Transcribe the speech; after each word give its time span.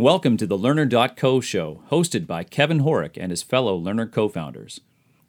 Welcome 0.00 0.36
to 0.36 0.46
the 0.46 0.56
Learner.co 0.56 1.40
show, 1.40 1.82
hosted 1.90 2.24
by 2.24 2.44
Kevin 2.44 2.82
Horick 2.82 3.18
and 3.20 3.32
his 3.32 3.42
fellow 3.42 3.74
Learner 3.74 4.06
co 4.06 4.28
founders. 4.28 4.80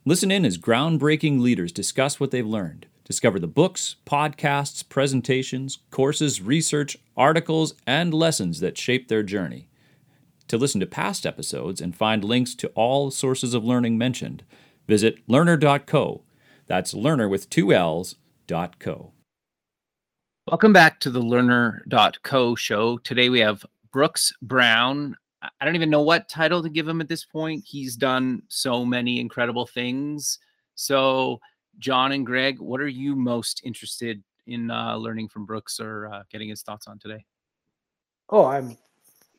Listen 0.06 0.30
in 0.30 0.46
as 0.46 0.60
groundbreaking 0.60 1.42
leaders 1.42 1.72
discuss 1.72 2.20
what 2.20 2.30
they've 2.30 2.46
learned. 2.46 2.86
Discover 3.04 3.40
the 3.40 3.48
books, 3.48 3.96
podcasts, 4.06 4.88
presentations, 4.88 5.80
courses, 5.90 6.40
research, 6.40 6.98
articles, 7.18 7.74
and 7.88 8.14
lessons 8.14 8.60
that 8.60 8.78
shape 8.78 9.08
their 9.08 9.24
journey. 9.24 9.70
To 10.50 10.58
listen 10.60 10.80
to 10.82 10.86
past 10.86 11.26
episodes 11.26 11.82
and 11.82 11.96
find 11.96 12.24
links 12.24 12.54
to 12.54 12.68
all 12.76 13.10
sources 13.10 13.56
of 13.56 13.66
learning 13.66 13.98
mentioned, 13.98 14.44
visit 14.88 15.16
learner.co. 15.26 16.22
That's 16.68 16.94
learner 16.94 17.28
with 17.28 17.50
two 17.50 17.74
L's, 17.74 18.18
dot 18.46 18.78
co. 18.78 19.14
Welcome 20.46 20.74
back 20.74 21.00
to 21.00 21.10
the 21.10 21.22
learner.co 21.22 22.54
show. 22.54 23.00
Today 23.00 23.30
we 23.30 23.40
have 23.40 23.66
Brooks 23.92 24.34
Brown. 24.42 25.16
I 25.42 25.66
don't 25.66 25.76
even 25.76 25.90
know 25.90 26.02
what 26.02 26.28
title 26.28 26.62
to 26.62 26.70
give 26.70 26.88
him 26.88 27.02
at 27.02 27.08
this 27.08 27.24
point. 27.24 27.64
He's 27.66 27.96
done 27.96 28.44
so 28.50 28.84
many 28.84 29.20
incredible 29.20 29.66
things. 29.66 30.40
So, 30.76 31.40
John 31.78 32.12
and 32.12 32.26
Greg, 32.26 32.60
what 32.60 32.82
are 32.82 32.88
you 32.88 33.16
most 33.16 33.62
interested 33.64 34.22
in 34.48 34.70
uh, 34.70 34.96
learning 34.96 35.30
from 35.30 35.46
Brooks 35.46 35.80
or 35.80 36.08
uh, 36.08 36.24
getting 36.30 36.50
his 36.50 36.62
thoughts 36.62 36.88
on 36.88 37.00
today? 37.00 37.24
Oh, 38.30 38.46
I'm 38.46 38.78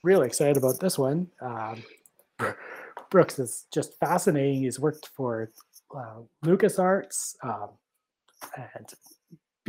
really 0.03 0.27
excited 0.27 0.57
about 0.57 0.81
this 0.81 0.99
one. 0.99 1.29
Um, 1.41 1.83
Brooks 3.11 3.39
is 3.39 3.67
just 3.73 3.99
fascinating. 3.99 4.63
He's 4.63 4.81
worked 4.81 5.09
for 5.15 5.51
uh, 5.95 6.21
LucasArts 6.45 7.35
um, 7.43 7.71
and 8.57 8.87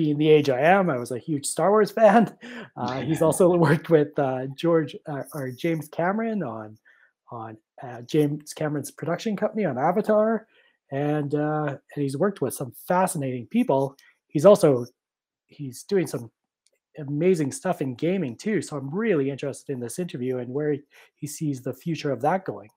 being 0.01 0.17
the 0.17 0.29
age 0.29 0.49
I 0.49 0.61
am, 0.61 0.89
I 0.89 0.97
was 0.97 1.11
a 1.11 1.19
huge 1.19 1.45
Star 1.45 1.69
Wars 1.69 1.91
fan. 1.91 2.35
Uh, 2.77 3.01
he's 3.01 3.21
also 3.21 3.53
worked 3.57 3.89
with 3.89 4.17
uh, 4.17 4.47
George 4.55 4.95
uh, 5.05 5.23
or 5.33 5.51
James 5.51 5.89
Cameron 5.89 6.41
on 6.41 6.77
on 7.29 7.57
uh, 7.83 8.01
James 8.03 8.53
Cameron's 8.53 8.89
production 8.91 9.35
company 9.35 9.65
on 9.65 9.77
Avatar, 9.77 10.47
and 10.89 11.35
uh, 11.35 11.75
and 11.93 12.03
he's 12.03 12.17
worked 12.17 12.41
with 12.41 12.53
some 12.53 12.71
fascinating 12.87 13.45
people. 13.47 13.95
He's 14.27 14.45
also 14.45 14.85
he's 15.47 15.83
doing 15.83 16.07
some 16.07 16.31
amazing 16.97 17.51
stuff 17.51 17.81
in 17.81 17.93
gaming 17.93 18.37
too. 18.37 18.61
So 18.61 18.77
I'm 18.77 18.89
really 18.89 19.29
interested 19.29 19.73
in 19.73 19.81
this 19.81 19.99
interview 19.99 20.37
and 20.37 20.49
where 20.49 20.77
he 21.15 21.27
sees 21.27 21.61
the 21.61 21.73
future 21.73 22.11
of 22.11 22.21
that 22.21 22.45
going. 22.45 22.69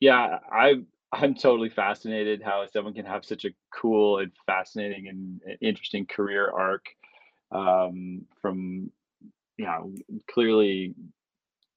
Yeah, 0.00 0.40
I 0.50 0.82
I'm 1.12 1.34
totally 1.34 1.70
fascinated 1.70 2.42
how 2.42 2.64
someone 2.72 2.94
can 2.94 3.04
have 3.04 3.24
such 3.24 3.44
a 3.44 3.50
cool 3.74 4.18
and 4.18 4.30
fascinating 4.46 5.08
and 5.08 5.40
interesting 5.60 6.06
career 6.06 6.50
arc 6.50 6.86
um, 7.50 8.22
from 8.40 8.90
you 9.56 9.66
know 9.66 9.92
clearly 10.30 10.94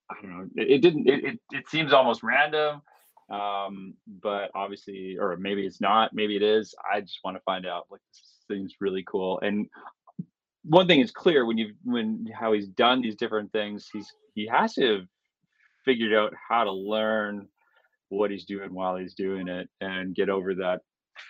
I 0.09 0.15
don't 0.21 0.37
know 0.37 0.49
it, 0.55 0.71
it 0.71 0.81
didn't 0.81 1.09
it, 1.09 1.23
it, 1.25 1.39
it 1.51 1.69
seems 1.69 1.93
almost 1.93 2.21
random 2.21 2.81
um, 3.29 3.95
but 4.21 4.51
obviously 4.53 5.17
or 5.19 5.35
maybe 5.37 5.65
it's 5.65 5.81
not 5.81 6.13
maybe 6.13 6.35
it 6.35 6.43
is 6.43 6.75
I 6.91 7.01
just 7.01 7.19
want 7.23 7.35
to 7.35 7.43
find 7.43 7.65
out 7.65 7.87
like 7.89 8.01
this 8.11 8.75
really 8.79 9.03
cool 9.07 9.39
and 9.39 9.67
one 10.63 10.87
thing 10.87 10.99
is 10.99 11.11
clear 11.11 11.45
when 11.45 11.57
you 11.57 11.73
when 11.83 12.27
how 12.39 12.53
he's 12.53 12.67
done 12.67 13.01
these 13.01 13.15
different 13.15 13.51
things 13.51 13.89
he's 13.91 14.11
he 14.35 14.47
has 14.47 14.73
to 14.73 14.97
have 14.97 15.07
figured 15.83 16.13
out 16.13 16.33
how 16.49 16.63
to 16.63 16.71
learn 16.71 17.47
what 18.17 18.31
he's 18.31 18.45
doing 18.45 18.73
while 18.73 18.95
he's 18.95 19.13
doing 19.13 19.47
it 19.47 19.69
and 19.81 20.15
get 20.15 20.29
over 20.29 20.55
that 20.55 20.81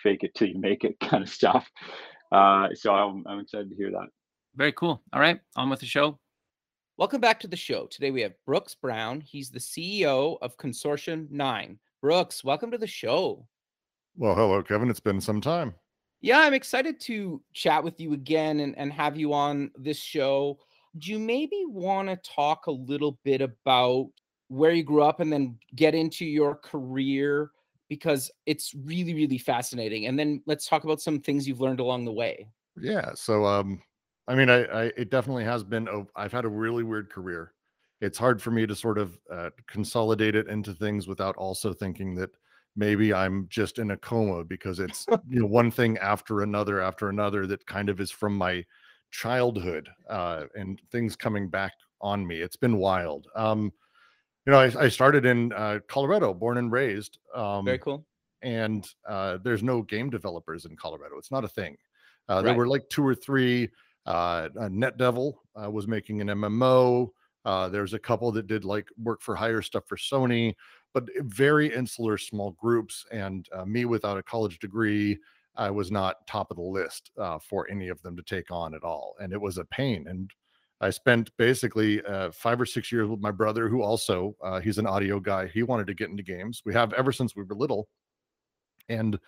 fake 0.02 0.22
it 0.22 0.34
till 0.34 0.48
you 0.48 0.58
make 0.58 0.84
it 0.84 0.98
kind 1.00 1.22
of 1.22 1.28
stuff. 1.28 1.68
Uh, 2.32 2.68
so 2.74 2.92
I'm, 2.94 3.24
I'm 3.26 3.40
excited 3.40 3.70
to 3.70 3.76
hear 3.76 3.90
that. 3.90 4.08
Very 4.56 4.72
cool. 4.72 5.02
All 5.12 5.20
right, 5.20 5.40
on 5.56 5.70
with 5.70 5.80
the 5.80 5.86
show. 5.86 6.18
Welcome 6.96 7.20
back 7.20 7.40
to 7.40 7.48
the 7.48 7.56
show. 7.56 7.86
Today 7.86 8.12
we 8.12 8.20
have 8.20 8.34
Brooks 8.46 8.76
Brown. 8.76 9.20
He's 9.20 9.50
the 9.50 9.58
CEO 9.58 10.38
of 10.42 10.56
Consortium 10.58 11.28
9. 11.30 11.78
Brooks, 12.00 12.44
welcome 12.44 12.70
to 12.70 12.78
the 12.78 12.86
show. 12.86 13.48
Well, 14.16 14.36
hello, 14.36 14.62
Kevin. 14.62 14.90
It's 14.90 15.00
been 15.00 15.20
some 15.20 15.40
time. 15.40 15.74
Yeah, 16.20 16.38
I'm 16.38 16.54
excited 16.54 17.00
to 17.00 17.42
chat 17.52 17.82
with 17.82 18.00
you 18.00 18.12
again 18.12 18.60
and, 18.60 18.78
and 18.78 18.92
have 18.92 19.16
you 19.16 19.32
on 19.32 19.72
this 19.76 19.98
show. 19.98 20.58
Do 20.98 21.10
you 21.10 21.18
maybe 21.18 21.64
want 21.66 22.08
to 22.08 22.16
talk 22.16 22.66
a 22.66 22.70
little 22.70 23.18
bit 23.24 23.40
about 23.40 24.10
where 24.54 24.72
you 24.72 24.84
grew 24.84 25.02
up 25.02 25.18
and 25.18 25.32
then 25.32 25.58
get 25.74 25.94
into 25.94 26.24
your 26.24 26.54
career 26.54 27.50
because 27.88 28.30
it's 28.46 28.72
really 28.84 29.12
really 29.12 29.38
fascinating 29.38 30.06
and 30.06 30.18
then 30.18 30.40
let's 30.46 30.66
talk 30.66 30.84
about 30.84 31.00
some 31.00 31.20
things 31.20 31.46
you've 31.46 31.60
learned 31.60 31.80
along 31.80 32.04
the 32.04 32.12
way. 32.12 32.46
Yeah 32.80 33.10
so 33.14 33.44
um 33.44 33.82
i 34.28 34.34
mean 34.34 34.48
i, 34.48 34.64
I 34.64 34.82
it 34.96 35.10
definitely 35.10 35.44
has 35.44 35.62
been 35.64 35.88
a, 35.88 36.04
i've 36.16 36.32
had 36.32 36.44
a 36.44 36.48
really 36.48 36.84
weird 36.84 37.10
career. 37.10 37.52
It's 38.00 38.18
hard 38.18 38.40
for 38.40 38.50
me 38.50 38.66
to 38.66 38.74
sort 38.74 38.98
of 38.98 39.18
uh, 39.32 39.50
consolidate 39.66 40.34
it 40.34 40.48
into 40.48 40.74
things 40.74 41.06
without 41.08 41.36
also 41.36 41.72
thinking 41.72 42.14
that 42.16 42.30
maybe 42.76 43.12
i'm 43.14 43.46
just 43.48 43.78
in 43.78 43.92
a 43.92 43.96
coma 43.96 44.44
because 44.44 44.78
it's 44.78 45.06
you 45.28 45.40
know 45.40 45.46
one 45.46 45.70
thing 45.70 45.98
after 45.98 46.42
another 46.42 46.80
after 46.80 47.08
another 47.08 47.46
that 47.46 47.64
kind 47.66 47.88
of 47.88 48.00
is 48.00 48.10
from 48.10 48.36
my 48.36 48.64
childhood 49.10 49.88
uh, 50.10 50.44
and 50.56 50.80
things 50.90 51.14
coming 51.14 51.48
back 51.48 51.72
on 52.00 52.26
me. 52.26 52.40
It's 52.40 52.56
been 52.56 52.76
wild. 52.78 53.28
Um 53.36 53.72
you 54.46 54.52
know, 54.52 54.58
I, 54.58 54.84
I 54.84 54.88
started 54.88 55.24
in 55.24 55.52
uh, 55.52 55.80
Colorado, 55.88 56.34
born 56.34 56.58
and 56.58 56.70
raised. 56.70 57.18
Um, 57.34 57.64
Very 57.64 57.78
cool. 57.78 58.06
And 58.42 58.86
uh, 59.08 59.38
there's 59.42 59.62
no 59.62 59.82
game 59.82 60.10
developers 60.10 60.66
in 60.66 60.76
Colorado. 60.76 61.16
It's 61.16 61.30
not 61.30 61.44
a 61.44 61.48
thing. 61.48 61.76
Uh, 62.28 62.34
right. 62.34 62.44
There 62.44 62.54
were 62.54 62.68
like 62.68 62.88
two 62.90 63.06
or 63.06 63.14
three. 63.14 63.70
Uh, 64.06 64.48
NetDevil 64.54 65.32
uh, 65.62 65.70
was 65.70 65.88
making 65.88 66.20
an 66.20 66.28
MMO. 66.28 67.10
Uh, 67.44 67.68
there's 67.68 67.94
a 67.94 67.98
couple 67.98 68.32
that 68.32 68.46
did 68.46 68.64
like 68.64 68.88
work 69.02 69.22
for 69.22 69.34
hire 69.34 69.62
stuff 69.62 69.84
for 69.86 69.96
Sony, 69.96 70.54
but 70.92 71.04
very 71.20 71.74
insular 71.74 72.18
small 72.18 72.52
groups. 72.52 73.04
And 73.12 73.48
uh, 73.52 73.64
me 73.64 73.84
without 73.84 74.18
a 74.18 74.22
college 74.22 74.58
degree, 74.58 75.18
I 75.56 75.70
was 75.70 75.90
not 75.90 76.26
top 76.26 76.50
of 76.50 76.56
the 76.56 76.62
list 76.62 77.10
uh, 77.18 77.38
for 77.38 77.70
any 77.70 77.88
of 77.88 78.00
them 78.02 78.16
to 78.16 78.22
take 78.22 78.50
on 78.50 78.74
at 78.74 78.82
all. 78.82 79.14
And 79.20 79.32
it 79.32 79.40
was 79.40 79.58
a 79.58 79.64
pain. 79.66 80.06
And 80.08 80.30
I 80.80 80.90
spent 80.90 81.30
basically 81.36 82.04
uh, 82.04 82.30
five 82.32 82.60
or 82.60 82.66
six 82.66 82.90
years 82.90 83.08
with 83.08 83.20
my 83.20 83.30
brother, 83.30 83.68
who 83.68 83.82
also 83.82 84.36
uh, 84.42 84.60
he's 84.60 84.78
an 84.78 84.86
audio 84.86 85.20
guy. 85.20 85.46
He 85.46 85.62
wanted 85.62 85.86
to 85.86 85.94
get 85.94 86.10
into 86.10 86.22
games. 86.22 86.62
We 86.64 86.74
have 86.74 86.92
ever 86.92 87.12
since 87.12 87.36
we 87.36 87.42
were 87.42 87.54
little, 87.54 87.88
and 88.88 89.18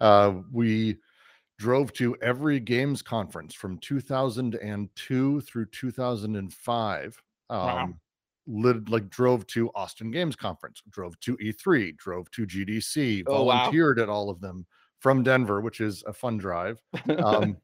uh, 0.00 0.34
we 0.52 0.98
drove 1.58 1.92
to 1.94 2.16
every 2.20 2.60
games 2.60 3.02
conference 3.02 3.54
from 3.54 3.78
2002 3.78 5.40
through 5.40 5.66
2005. 5.66 7.22
Um, 7.50 7.58
wow. 7.58 7.88
Lit, 8.46 8.88
like 8.90 9.08
drove 9.08 9.46
to 9.48 9.70
Austin 9.74 10.10
Games 10.10 10.36
Conference, 10.36 10.82
drove 10.90 11.18
to 11.20 11.34
E3, 11.38 11.96
drove 11.96 12.30
to 12.32 12.46
GDC, 12.46 13.24
oh, 13.26 13.44
volunteered 13.44 13.96
wow. 13.96 14.02
at 14.02 14.08
all 14.10 14.28
of 14.28 14.40
them 14.40 14.66
from 15.00 15.22
Denver, 15.22 15.62
which 15.62 15.80
is 15.80 16.02
a 16.06 16.12
fun 16.12 16.36
drive. 16.36 16.82
Um, 17.18 17.56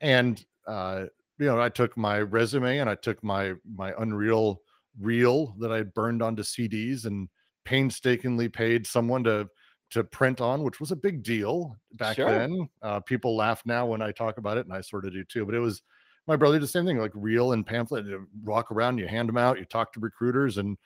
and 0.00 0.44
uh, 0.68 1.06
you 1.38 1.46
know, 1.46 1.60
I 1.60 1.68
took 1.68 1.96
my 1.96 2.20
resume 2.20 2.78
and 2.78 2.90
I 2.90 2.94
took 2.94 3.22
my 3.22 3.54
my 3.76 3.92
Unreal 3.98 4.60
reel 5.00 5.54
that 5.60 5.72
I 5.72 5.82
burned 5.82 6.22
onto 6.22 6.42
CDs 6.42 7.04
and 7.04 7.28
painstakingly 7.64 8.48
paid 8.48 8.86
someone 8.86 9.24
to 9.24 9.48
to 9.90 10.04
print 10.04 10.40
on, 10.40 10.62
which 10.62 10.80
was 10.80 10.90
a 10.90 10.96
big 10.96 11.22
deal 11.22 11.74
back 11.94 12.16
sure. 12.16 12.30
then. 12.30 12.68
Uh, 12.82 13.00
people 13.00 13.36
laugh 13.36 13.62
now 13.64 13.86
when 13.86 14.02
I 14.02 14.12
talk 14.12 14.38
about 14.38 14.58
it, 14.58 14.66
and 14.66 14.74
I 14.74 14.80
sort 14.80 15.06
of 15.06 15.12
do 15.12 15.24
too. 15.24 15.46
But 15.46 15.54
it 15.54 15.60
was 15.60 15.82
my 16.26 16.36
brother 16.36 16.56
did 16.56 16.64
the 16.64 16.68
same 16.68 16.84
thing, 16.84 16.98
like 16.98 17.12
reel 17.14 17.52
and 17.52 17.66
pamphlet. 17.66 18.06
You 18.06 18.26
walk 18.44 18.70
around, 18.70 18.98
you 18.98 19.08
hand 19.08 19.28
them 19.28 19.38
out, 19.38 19.58
you 19.58 19.64
talk 19.64 19.92
to 19.94 20.00
recruiters, 20.00 20.58
and 20.58 20.76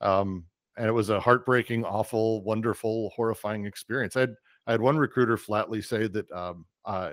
um, 0.00 0.44
and 0.76 0.86
it 0.86 0.92
was 0.92 1.10
a 1.10 1.20
heartbreaking, 1.20 1.84
awful, 1.84 2.42
wonderful, 2.42 3.12
horrifying 3.14 3.66
experience. 3.66 4.16
I 4.16 4.20
had 4.20 4.34
I 4.66 4.72
had 4.72 4.80
one 4.80 4.96
recruiter 4.96 5.36
flatly 5.36 5.82
say 5.82 6.08
that 6.08 6.30
um, 6.32 6.66
uh, 6.84 7.12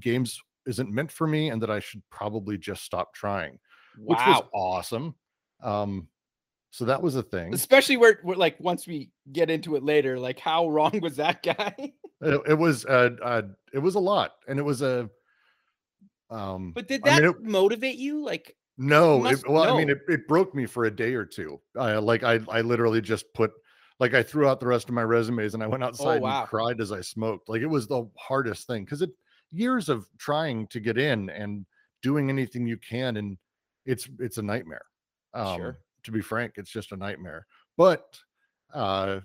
games 0.00 0.40
isn't 0.68 0.92
meant 0.92 1.10
for 1.10 1.26
me 1.26 1.48
and 1.50 1.62
that 1.62 1.70
I 1.70 1.80
should 1.80 2.02
probably 2.10 2.58
just 2.58 2.84
stop 2.84 3.14
trying, 3.14 3.58
wow. 3.98 4.14
which 4.14 4.18
was 4.18 4.42
awesome. 4.52 5.14
Um, 5.62 6.08
so 6.70 6.84
that 6.84 7.02
was 7.02 7.16
a 7.16 7.22
thing. 7.22 7.54
Especially 7.54 7.96
where, 7.96 8.20
where, 8.22 8.36
like, 8.36 8.56
once 8.60 8.86
we 8.86 9.10
get 9.32 9.50
into 9.50 9.76
it 9.76 9.82
later, 9.82 10.18
like, 10.18 10.38
how 10.38 10.68
wrong 10.68 11.00
was 11.00 11.16
that 11.16 11.42
guy? 11.42 11.74
it, 12.20 12.40
it, 12.48 12.58
was, 12.58 12.84
uh, 12.84 13.10
uh, 13.22 13.42
it 13.72 13.78
was 13.78 13.94
a 13.94 14.00
lot, 14.00 14.32
and 14.46 14.58
it 14.58 14.62
was 14.62 14.82
a. 14.82 15.08
Um, 16.30 16.72
but 16.74 16.86
did 16.86 17.02
that 17.04 17.24
I 17.24 17.26
mean, 17.26 17.30
it, 17.30 17.42
motivate 17.42 17.96
you? 17.96 18.22
Like, 18.22 18.54
no, 18.76 19.20
must, 19.20 19.44
it, 19.44 19.50
well, 19.50 19.64
no. 19.64 19.74
I 19.74 19.78
mean, 19.78 19.88
it, 19.88 20.00
it 20.08 20.28
broke 20.28 20.54
me 20.54 20.66
for 20.66 20.84
a 20.84 20.90
day 20.90 21.14
or 21.14 21.24
two. 21.24 21.58
I 21.76 21.94
like, 21.94 22.22
I, 22.22 22.38
I 22.50 22.60
literally 22.60 23.00
just 23.00 23.32
put, 23.32 23.50
like, 23.98 24.12
I 24.12 24.22
threw 24.22 24.46
out 24.46 24.60
the 24.60 24.66
rest 24.66 24.88
of 24.88 24.94
my 24.94 25.02
resumes 25.02 25.54
and 25.54 25.62
I 25.62 25.66
went 25.66 25.82
oh, 25.82 25.86
outside 25.86 26.18
oh, 26.18 26.24
wow. 26.24 26.40
and 26.40 26.48
cried 26.48 26.80
as 26.82 26.92
I 26.92 27.00
smoked. 27.00 27.48
Like, 27.48 27.62
it 27.62 27.66
was 27.66 27.88
the 27.88 28.08
hardest 28.18 28.66
thing 28.66 28.84
because 28.84 29.00
it, 29.00 29.10
years 29.50 29.88
of 29.88 30.06
trying 30.18 30.66
to 30.68 30.80
get 30.80 30.98
in 30.98 31.30
and 31.30 31.64
doing 32.02 32.28
anything 32.28 32.66
you 32.66 32.76
can 32.76 33.16
and 33.16 33.36
it's 33.86 34.08
it's 34.18 34.38
a 34.38 34.42
nightmare 34.42 34.84
um 35.34 35.56
sure. 35.56 35.78
to 36.02 36.10
be 36.10 36.20
frank 36.20 36.54
it's 36.56 36.70
just 36.70 36.92
a 36.92 36.96
nightmare 36.96 37.46
but 37.76 38.18
uh 38.74 39.20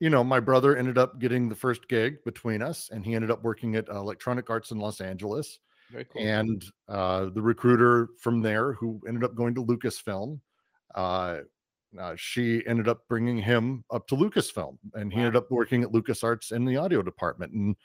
you 0.00 0.10
know 0.10 0.22
my 0.22 0.40
brother 0.40 0.76
ended 0.76 0.98
up 0.98 1.18
getting 1.20 1.48
the 1.48 1.54
first 1.54 1.88
gig 1.88 2.16
between 2.24 2.62
us 2.62 2.90
and 2.92 3.04
he 3.04 3.14
ended 3.14 3.30
up 3.30 3.42
working 3.42 3.76
at 3.76 3.88
electronic 3.88 4.50
arts 4.50 4.70
in 4.70 4.78
los 4.78 5.00
angeles 5.00 5.60
cool. 5.92 6.22
and 6.22 6.64
uh 6.88 7.26
the 7.34 7.42
recruiter 7.42 8.08
from 8.20 8.42
there 8.42 8.72
who 8.74 9.00
ended 9.06 9.24
up 9.24 9.34
going 9.34 9.54
to 9.54 9.64
lucasfilm 9.64 10.40
uh 10.94 11.38
uh, 11.98 12.14
she 12.16 12.62
ended 12.66 12.88
up 12.88 13.06
bringing 13.08 13.38
him 13.38 13.84
up 13.90 14.06
to 14.08 14.14
Lucasfilm, 14.14 14.76
and 14.94 15.12
he 15.12 15.20
wow. 15.20 15.26
ended 15.26 15.36
up 15.36 15.50
working 15.50 15.82
at 15.82 15.90
LucasArts 15.90 16.52
in 16.52 16.64
the 16.64 16.76
audio 16.76 17.02
department, 17.02 17.52
and 17.52 17.76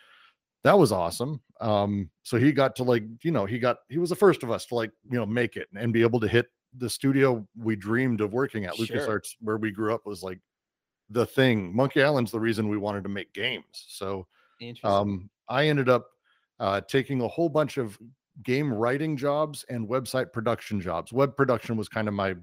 that 0.64 0.78
was 0.78 0.92
awesome. 0.92 1.42
Um, 1.62 2.10
so 2.24 2.38
he 2.38 2.52
got 2.52 2.76
to 2.78 2.84
like, 2.84 3.04
you 3.22 3.32
know, 3.32 3.46
he 3.46 3.60
got 3.60 3.78
he 3.90 3.98
was 3.98 4.10
the 4.10 4.16
first 4.16 4.44
of 4.44 4.52
us 4.52 4.66
to 4.68 4.76
like, 4.76 4.92
you 5.10 5.18
know, 5.18 5.26
make 5.26 5.56
it 5.56 5.68
and 5.76 5.94
be 5.94 6.02
able 6.02 6.20
to 6.20 6.28
hit 6.28 6.48
the 6.78 6.90
studio 6.90 7.46
we 7.58 7.76
dreamed 7.76 8.22
of 8.22 8.34
working 8.34 8.66
at. 8.66 8.76
Sure. 8.76 8.86
LucasArts, 8.86 9.36
where 9.40 9.58
we 9.58 9.72
grew 9.72 9.94
up, 9.94 10.06
was 10.06 10.24
like 10.24 10.40
the 11.10 11.26
thing. 11.26 11.76
Monkey 11.76 12.02
Island's 12.02 12.32
the 12.32 12.40
reason 12.40 12.70
we 12.70 12.78
wanted 12.78 13.04
to 13.04 13.10
make 13.10 13.34
games. 13.34 13.66
So 13.72 14.28
um, 14.84 15.30
I 15.50 15.68
ended 15.68 15.90
up 15.90 16.08
uh, 16.60 16.82
taking 16.82 17.22
a 17.22 17.28
whole 17.28 17.50
bunch 17.50 17.78
of 17.78 17.98
game 18.44 18.74
writing 18.74 19.16
jobs 19.16 19.66
and 19.70 19.88
website 19.88 20.32
production 20.32 20.82
jobs. 20.82 21.14
Web 21.14 21.36
production 21.36 21.78
was 21.78 21.88
kind 21.88 22.08
of 22.08 22.14
my 22.14 22.36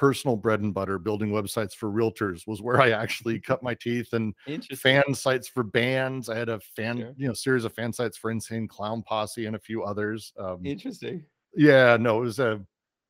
personal 0.00 0.34
bread 0.34 0.60
and 0.60 0.72
butter 0.72 0.98
building 0.98 1.28
websites 1.28 1.74
for 1.74 1.90
realtors 1.90 2.46
was 2.46 2.62
where 2.62 2.80
i 2.80 2.88
actually 2.90 3.38
cut 3.50 3.62
my 3.62 3.74
teeth 3.74 4.14
and 4.14 4.34
fan 4.78 5.12
sites 5.12 5.46
for 5.46 5.62
bands. 5.62 6.30
I 6.30 6.38
had 6.38 6.48
a 6.48 6.58
fan 6.58 6.96
sure. 6.96 7.12
you 7.18 7.28
know 7.28 7.34
series 7.34 7.66
of 7.66 7.74
fan 7.74 7.92
sites 7.92 8.16
for 8.16 8.30
insane 8.30 8.66
clown 8.66 9.02
posse 9.02 9.44
and 9.44 9.54
a 9.54 9.58
few 9.58 9.82
others 9.82 10.32
um, 10.38 10.64
interesting. 10.64 11.22
yeah 11.54 11.98
no 12.00 12.16
it 12.16 12.22
was 12.22 12.38
a 12.38 12.62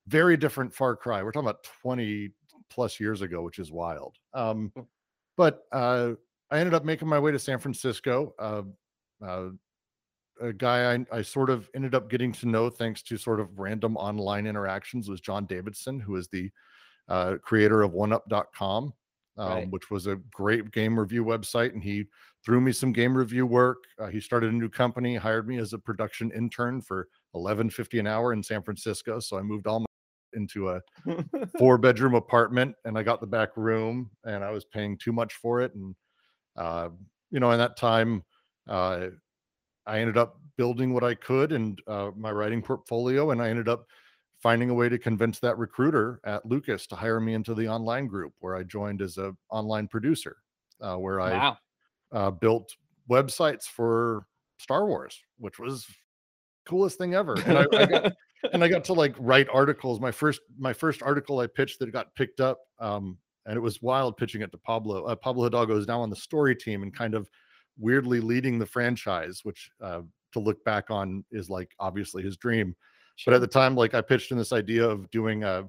very 0.08 0.36
different 0.36 0.74
far 0.74 0.96
cry. 0.96 1.22
We're 1.22 1.30
talking 1.30 1.48
about 1.48 1.62
20 1.80 2.32
plus 2.68 2.98
years 2.98 3.22
ago 3.22 3.40
which 3.42 3.60
is 3.60 3.70
wild. 3.70 4.16
Um, 4.34 4.72
hmm. 4.74 4.82
but 5.36 5.62
uh, 5.70 6.14
i 6.50 6.58
ended 6.58 6.74
up 6.74 6.84
making 6.84 7.06
my 7.06 7.20
way 7.20 7.30
to 7.30 7.38
san 7.38 7.60
francisco 7.60 8.34
uh, 8.40 8.62
uh, 9.24 9.50
a 10.40 10.52
guy 10.52 10.92
I, 10.94 11.18
I, 11.18 11.22
sort 11.22 11.50
of 11.50 11.70
ended 11.74 11.94
up 11.94 12.10
getting 12.10 12.32
to 12.32 12.48
know 12.48 12.68
thanks 12.68 13.02
to 13.04 13.16
sort 13.16 13.38
of 13.38 13.58
random 13.58 13.96
online 13.96 14.46
interactions 14.46 15.08
was 15.08 15.20
John 15.20 15.44
Davison, 15.44 16.00
who 16.00 16.16
is 16.16 16.28
the 16.28 16.50
uh, 17.10 17.36
creator 17.42 17.82
of 17.82 17.92
OneUp.com, 17.92 18.94
um, 19.36 19.48
right. 19.48 19.70
which 19.70 19.90
was 19.90 20.06
a 20.06 20.16
great 20.32 20.70
game 20.70 20.98
review 20.98 21.24
website. 21.24 21.72
And 21.72 21.82
he 21.82 22.06
threw 22.44 22.60
me 22.60 22.72
some 22.72 22.92
game 22.92 23.14
review 23.14 23.44
work. 23.44 23.84
Uh, 23.98 24.06
he 24.06 24.20
started 24.20 24.52
a 24.52 24.56
new 24.56 24.68
company, 24.68 25.16
hired 25.16 25.46
me 25.46 25.58
as 25.58 25.72
a 25.72 25.78
production 25.78 26.30
intern 26.32 26.80
for 26.80 27.08
11.50 27.34 28.00
an 28.00 28.06
hour 28.06 28.32
in 28.32 28.42
San 28.42 28.62
Francisco. 28.62 29.20
So 29.20 29.36
I 29.36 29.42
moved 29.42 29.66
all 29.66 29.80
my 29.80 29.86
into 30.32 30.70
a 30.70 30.80
four 31.58 31.76
bedroom 31.76 32.14
apartment 32.14 32.74
and 32.84 32.96
I 32.96 33.02
got 33.02 33.20
the 33.20 33.26
back 33.26 33.56
room 33.56 34.10
and 34.24 34.44
I 34.44 34.50
was 34.50 34.64
paying 34.64 34.96
too 34.96 35.12
much 35.12 35.34
for 35.34 35.60
it. 35.60 35.74
And, 35.74 35.94
uh, 36.56 36.90
you 37.32 37.40
know, 37.40 37.50
in 37.50 37.58
that 37.58 37.76
time, 37.76 38.22
uh, 38.68 39.08
I 39.86 39.98
ended 39.98 40.16
up 40.16 40.40
building 40.56 40.94
what 40.94 41.02
I 41.02 41.14
could 41.14 41.50
and 41.50 41.80
uh, 41.88 42.10
my 42.16 42.30
writing 42.30 42.62
portfolio, 42.62 43.30
and 43.30 43.42
I 43.42 43.48
ended 43.48 43.68
up 43.68 43.86
finding 44.40 44.70
a 44.70 44.74
way 44.74 44.88
to 44.88 44.98
convince 44.98 45.38
that 45.38 45.58
recruiter 45.58 46.20
at 46.24 46.44
Lucas 46.46 46.86
to 46.88 46.96
hire 46.96 47.20
me 47.20 47.34
into 47.34 47.54
the 47.54 47.68
online 47.68 48.06
group 48.06 48.32
where 48.40 48.56
I 48.56 48.62
joined 48.62 49.02
as 49.02 49.18
a 49.18 49.34
online 49.50 49.86
producer, 49.86 50.36
uh, 50.80 50.96
where 50.96 51.18
wow. 51.18 51.58
I 52.12 52.16
uh, 52.16 52.30
built 52.30 52.74
websites 53.08 53.64
for 53.64 54.24
Star 54.58 54.86
Wars, 54.86 55.20
which 55.38 55.58
was 55.58 55.86
coolest 56.66 56.98
thing 56.98 57.14
ever. 57.14 57.34
And 57.46 57.58
I, 57.58 57.66
I 57.72 57.86
got 57.86 58.12
and 58.52 58.64
I 58.64 58.68
got 58.68 58.84
to 58.84 58.92
like 58.92 59.14
write 59.18 59.48
articles. 59.52 60.00
My 60.00 60.10
first 60.10 60.40
my 60.58 60.72
first 60.72 61.02
article 61.02 61.40
I 61.40 61.46
pitched 61.46 61.78
that 61.80 61.92
got 61.92 62.14
picked 62.14 62.40
up, 62.40 62.60
um, 62.78 63.18
and 63.46 63.56
it 63.56 63.60
was 63.60 63.82
wild 63.82 64.16
pitching 64.16 64.42
it 64.42 64.52
to 64.52 64.58
Pablo. 64.58 65.04
Uh, 65.04 65.14
Pablo 65.14 65.44
Hidalgo 65.44 65.76
is 65.76 65.86
now 65.86 66.00
on 66.00 66.10
the 66.10 66.16
story 66.16 66.56
team 66.56 66.82
and 66.82 66.94
kind 66.94 67.14
of 67.14 67.28
weirdly 67.78 68.20
leading 68.20 68.58
the 68.58 68.66
franchise, 68.66 69.40
which 69.42 69.70
uh, 69.82 70.00
to 70.32 70.38
look 70.38 70.62
back 70.64 70.90
on 70.90 71.24
is 71.30 71.50
like 71.50 71.70
obviously 71.78 72.22
his 72.22 72.36
dream. 72.36 72.74
But 73.24 73.34
at 73.34 73.40
the 73.40 73.46
time, 73.46 73.74
like 73.74 73.94
I 73.94 74.00
pitched 74.00 74.32
in 74.32 74.38
this 74.38 74.52
idea 74.52 74.88
of 74.88 75.10
doing 75.10 75.44
a, 75.44 75.64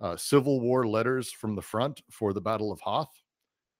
a 0.00 0.18
Civil 0.18 0.60
War 0.60 0.86
letters 0.86 1.30
from 1.32 1.54
the 1.54 1.62
front 1.62 2.02
for 2.10 2.32
the 2.32 2.40
Battle 2.40 2.72
of 2.72 2.80
Hoth. 2.80 3.10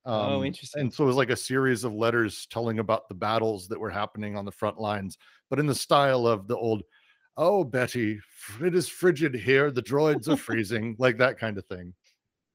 Oh, 0.05 0.21
um, 0.21 0.33
oh, 0.33 0.45
interesting. 0.45 0.83
And 0.83 0.95
so 0.95 1.05
it 1.05 1.09
was 1.09 1.17
like 1.17 1.31
a 1.31 1.37
series 1.37 1.83
of 1.83 1.93
letters 1.93 2.47
telling 2.51 2.79
about 2.79 3.09
the 3.09 3.15
battles 3.15 3.67
that 3.69 3.81
were 3.81 3.91
happening 3.91 4.37
on 4.37 4.45
the 4.45 4.53
front 4.53 4.79
lines, 4.79 5.19
but 5.51 5.59
in 5.59 5.67
the 5.67 5.75
style 5.75 6.27
of 6.27 6.47
the 6.47 6.57
old, 6.57 6.83
oh, 7.37 7.65
Betty, 7.65 8.21
it 8.63 8.75
is 8.75 8.89
frigid 8.89 9.35
here. 9.35 9.71
The 9.71 9.83
droids 9.83 10.29
are 10.29 10.37
freezing, 10.37 10.95
like 10.99 11.19
that 11.19 11.39
kind 11.39 11.59
of 11.59 11.67
thing. 11.67 11.93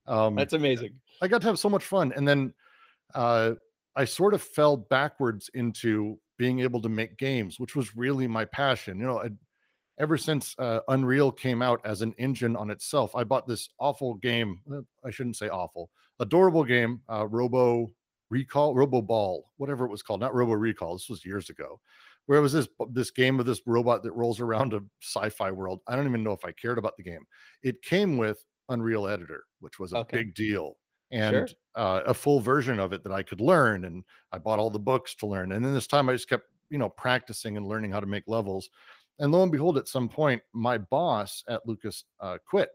Um, 0.08 0.36
That's 0.36 0.54
amazing. 0.54 0.94
I 1.22 1.28
got 1.28 1.42
to 1.42 1.48
have 1.48 1.60
so 1.60 1.70
much 1.70 1.84
fun. 1.84 2.14
And 2.16 2.28
then 2.28 2.54
uh, 3.14 3.54
I 3.96 4.06
sort 4.06 4.34
of 4.34 4.42
fell 4.42 4.78
backwards 4.78 5.50
into 5.54 6.18
being 6.38 6.62
able 6.62 6.82
to 6.82 6.90
make 6.90 7.18
games, 7.18 7.60
which 7.60 7.76
was 7.76 7.96
really 7.96 8.28
my 8.28 8.46
passion. 8.46 8.98
You 8.98 9.06
know, 9.06 9.20
I, 9.20 9.30
ever 10.02 10.18
since 10.18 10.56
uh, 10.58 10.80
Unreal 10.88 11.32
came 11.32 11.62
out 11.62 11.80
as 11.86 12.02
an 12.02 12.14
engine 12.18 12.56
on 12.56 12.72
itself, 12.72 13.16
I 13.16 13.24
bought 13.24 13.48
this 13.48 13.70
awful 13.80 14.16
game. 14.16 14.60
Uh, 14.70 14.82
I 15.06 15.12
shouldn't 15.12 15.38
say 15.38 15.48
awful, 15.48 15.92
adorable 16.20 16.64
game, 16.64 17.02
uh, 17.08 17.28
Robo 17.28 17.92
Recall, 18.32 18.74
Robo 18.74 19.02
Ball, 19.02 19.46
whatever 19.58 19.86
it 19.86 19.92
was 19.92 20.02
called, 20.02 20.20
not 20.20 20.34
Robo 20.34 20.54
Recall. 20.54 20.96
This 20.96 21.10
was 21.10 21.24
years 21.24 21.50
ago, 21.50 21.80
where 22.26 22.40
it 22.40 22.42
was 22.42 22.54
this 22.54 22.68
this 22.92 23.12
game 23.12 23.40
of 23.40 23.46
this 23.46 23.62
robot 23.66 24.02
that 24.04 24.14
rolls 24.14 24.40
around 24.40 24.74
a 24.74 24.82
sci-fi 25.02 25.52
world. 25.52 25.82
I 25.88 25.96
don't 25.96 26.08
even 26.08 26.24
know 26.24 26.32
if 26.32 26.44
I 26.44 26.52
cared 26.52 26.80
about 26.80 26.98
the 26.98 27.04
game. 27.04 27.24
It 27.62 27.82
came 27.84 28.18
with 28.18 28.44
Unreal 28.70 29.08
Editor, 29.08 29.44
which 29.60 29.80
was 29.80 29.94
a 29.94 29.98
okay. 29.98 30.18
big 30.18 30.34
deal, 30.34 30.78
and 31.12 31.50
sure. 31.50 31.58
uh, 31.76 32.02
a 32.08 32.14
full 32.14 32.40
version 32.40 32.80
of 32.80 32.92
it 32.92 33.04
that 33.04 33.14
I 33.14 33.22
could 33.22 33.42
learn. 33.42 33.86
And 33.86 34.04
I 34.32 34.40
bought 34.40 34.60
all 34.60 34.72
the 34.72 34.80
books 34.80 35.14
to 35.16 35.28
learn. 35.28 35.52
And 35.52 35.64
then 35.64 35.76
this 35.76 35.88
time 35.88 36.10
I 36.10 36.14
just 36.14 36.30
kept, 36.30 36.48
you 36.72 36.80
know, 36.80 36.90
practicing 36.90 37.58
and 37.58 37.68
learning 37.68 37.92
how 37.92 38.00
to 38.00 38.08
make 38.08 38.24
levels. 38.28 38.70
And 39.22 39.32
lo 39.32 39.44
and 39.44 39.52
behold, 39.52 39.78
at 39.78 39.88
some 39.88 40.10
point, 40.10 40.42
my 40.52 40.80
boss 40.80 41.44
at 41.48 41.66
Lucas 41.68 42.04
uh, 42.20 42.40
quit. 42.46 42.70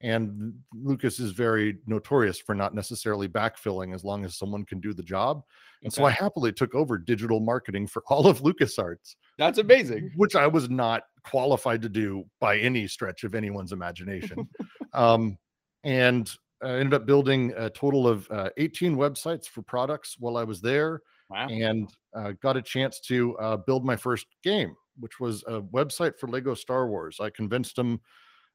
And 0.00 0.54
Lucas 0.72 1.18
is 1.18 1.32
very 1.32 1.78
notorious 1.86 2.38
for 2.38 2.54
not 2.54 2.74
necessarily 2.74 3.28
backfilling 3.28 3.94
as 3.94 4.04
long 4.04 4.24
as 4.24 4.36
someone 4.36 4.64
can 4.64 4.80
do 4.80 4.94
the 4.94 5.02
job. 5.02 5.42
And 5.82 5.92
okay. 5.92 6.00
so 6.00 6.04
I 6.04 6.10
happily 6.10 6.52
took 6.52 6.74
over 6.74 6.98
digital 6.98 7.40
marketing 7.40 7.88
for 7.88 8.02
all 8.08 8.26
of 8.28 8.42
LucasArts. 8.42 9.16
That's 9.38 9.58
amazing. 9.58 10.12
Which 10.16 10.36
I 10.36 10.46
was 10.46 10.70
not 10.70 11.02
qualified 11.24 11.82
to 11.82 11.88
do 11.88 12.24
by 12.40 12.58
any 12.58 12.86
stretch 12.86 13.24
of 13.24 13.34
anyone's 13.34 13.72
imagination. 13.72 14.48
um, 14.92 15.36
and 15.82 16.32
I 16.62 16.70
ended 16.70 16.94
up 16.94 17.06
building 17.06 17.52
a 17.56 17.70
total 17.70 18.06
of 18.06 18.30
uh, 18.30 18.50
18 18.56 18.96
websites 18.96 19.46
for 19.46 19.62
products 19.62 20.16
while 20.18 20.36
I 20.36 20.44
was 20.44 20.60
there. 20.60 21.00
Wow. 21.28 21.48
And 21.48 21.90
uh, 22.14 22.32
got 22.40 22.56
a 22.56 22.62
chance 22.62 23.00
to 23.06 23.36
uh, 23.38 23.56
build 23.56 23.84
my 23.84 23.96
first 23.96 24.26
game 24.44 24.76
which 24.98 25.20
was 25.20 25.42
a 25.46 25.60
website 25.60 26.18
for 26.18 26.28
Lego 26.28 26.54
Star 26.54 26.88
Wars. 26.88 27.18
I 27.20 27.30
convinced 27.30 27.76
them 27.76 28.00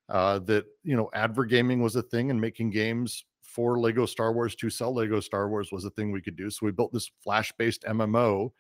uh, 0.10 0.40
that 0.40 0.66
you 0.84 0.96
know 0.96 1.10
advergaming 1.16 1.82
was 1.82 1.96
a 1.96 2.02
thing 2.02 2.32
and 2.32 2.40
making 2.40 2.72
games 2.72 3.26
for 3.42 3.80
Lego 3.80 4.06
Star 4.06 4.34
Wars 4.34 4.56
to 4.56 4.70
sell 4.70 4.94
Lego 4.94 5.20
Star 5.20 5.50
Wars 5.50 5.72
was 5.72 5.84
a 5.86 5.90
thing 5.92 6.12
we 6.12 6.22
could 6.22 6.36
do. 6.36 6.50
So 6.50 6.66
we 6.66 6.72
built 6.72 6.94
this 6.94 7.10
Flash-based 7.24 7.84
MMO, 7.84 8.52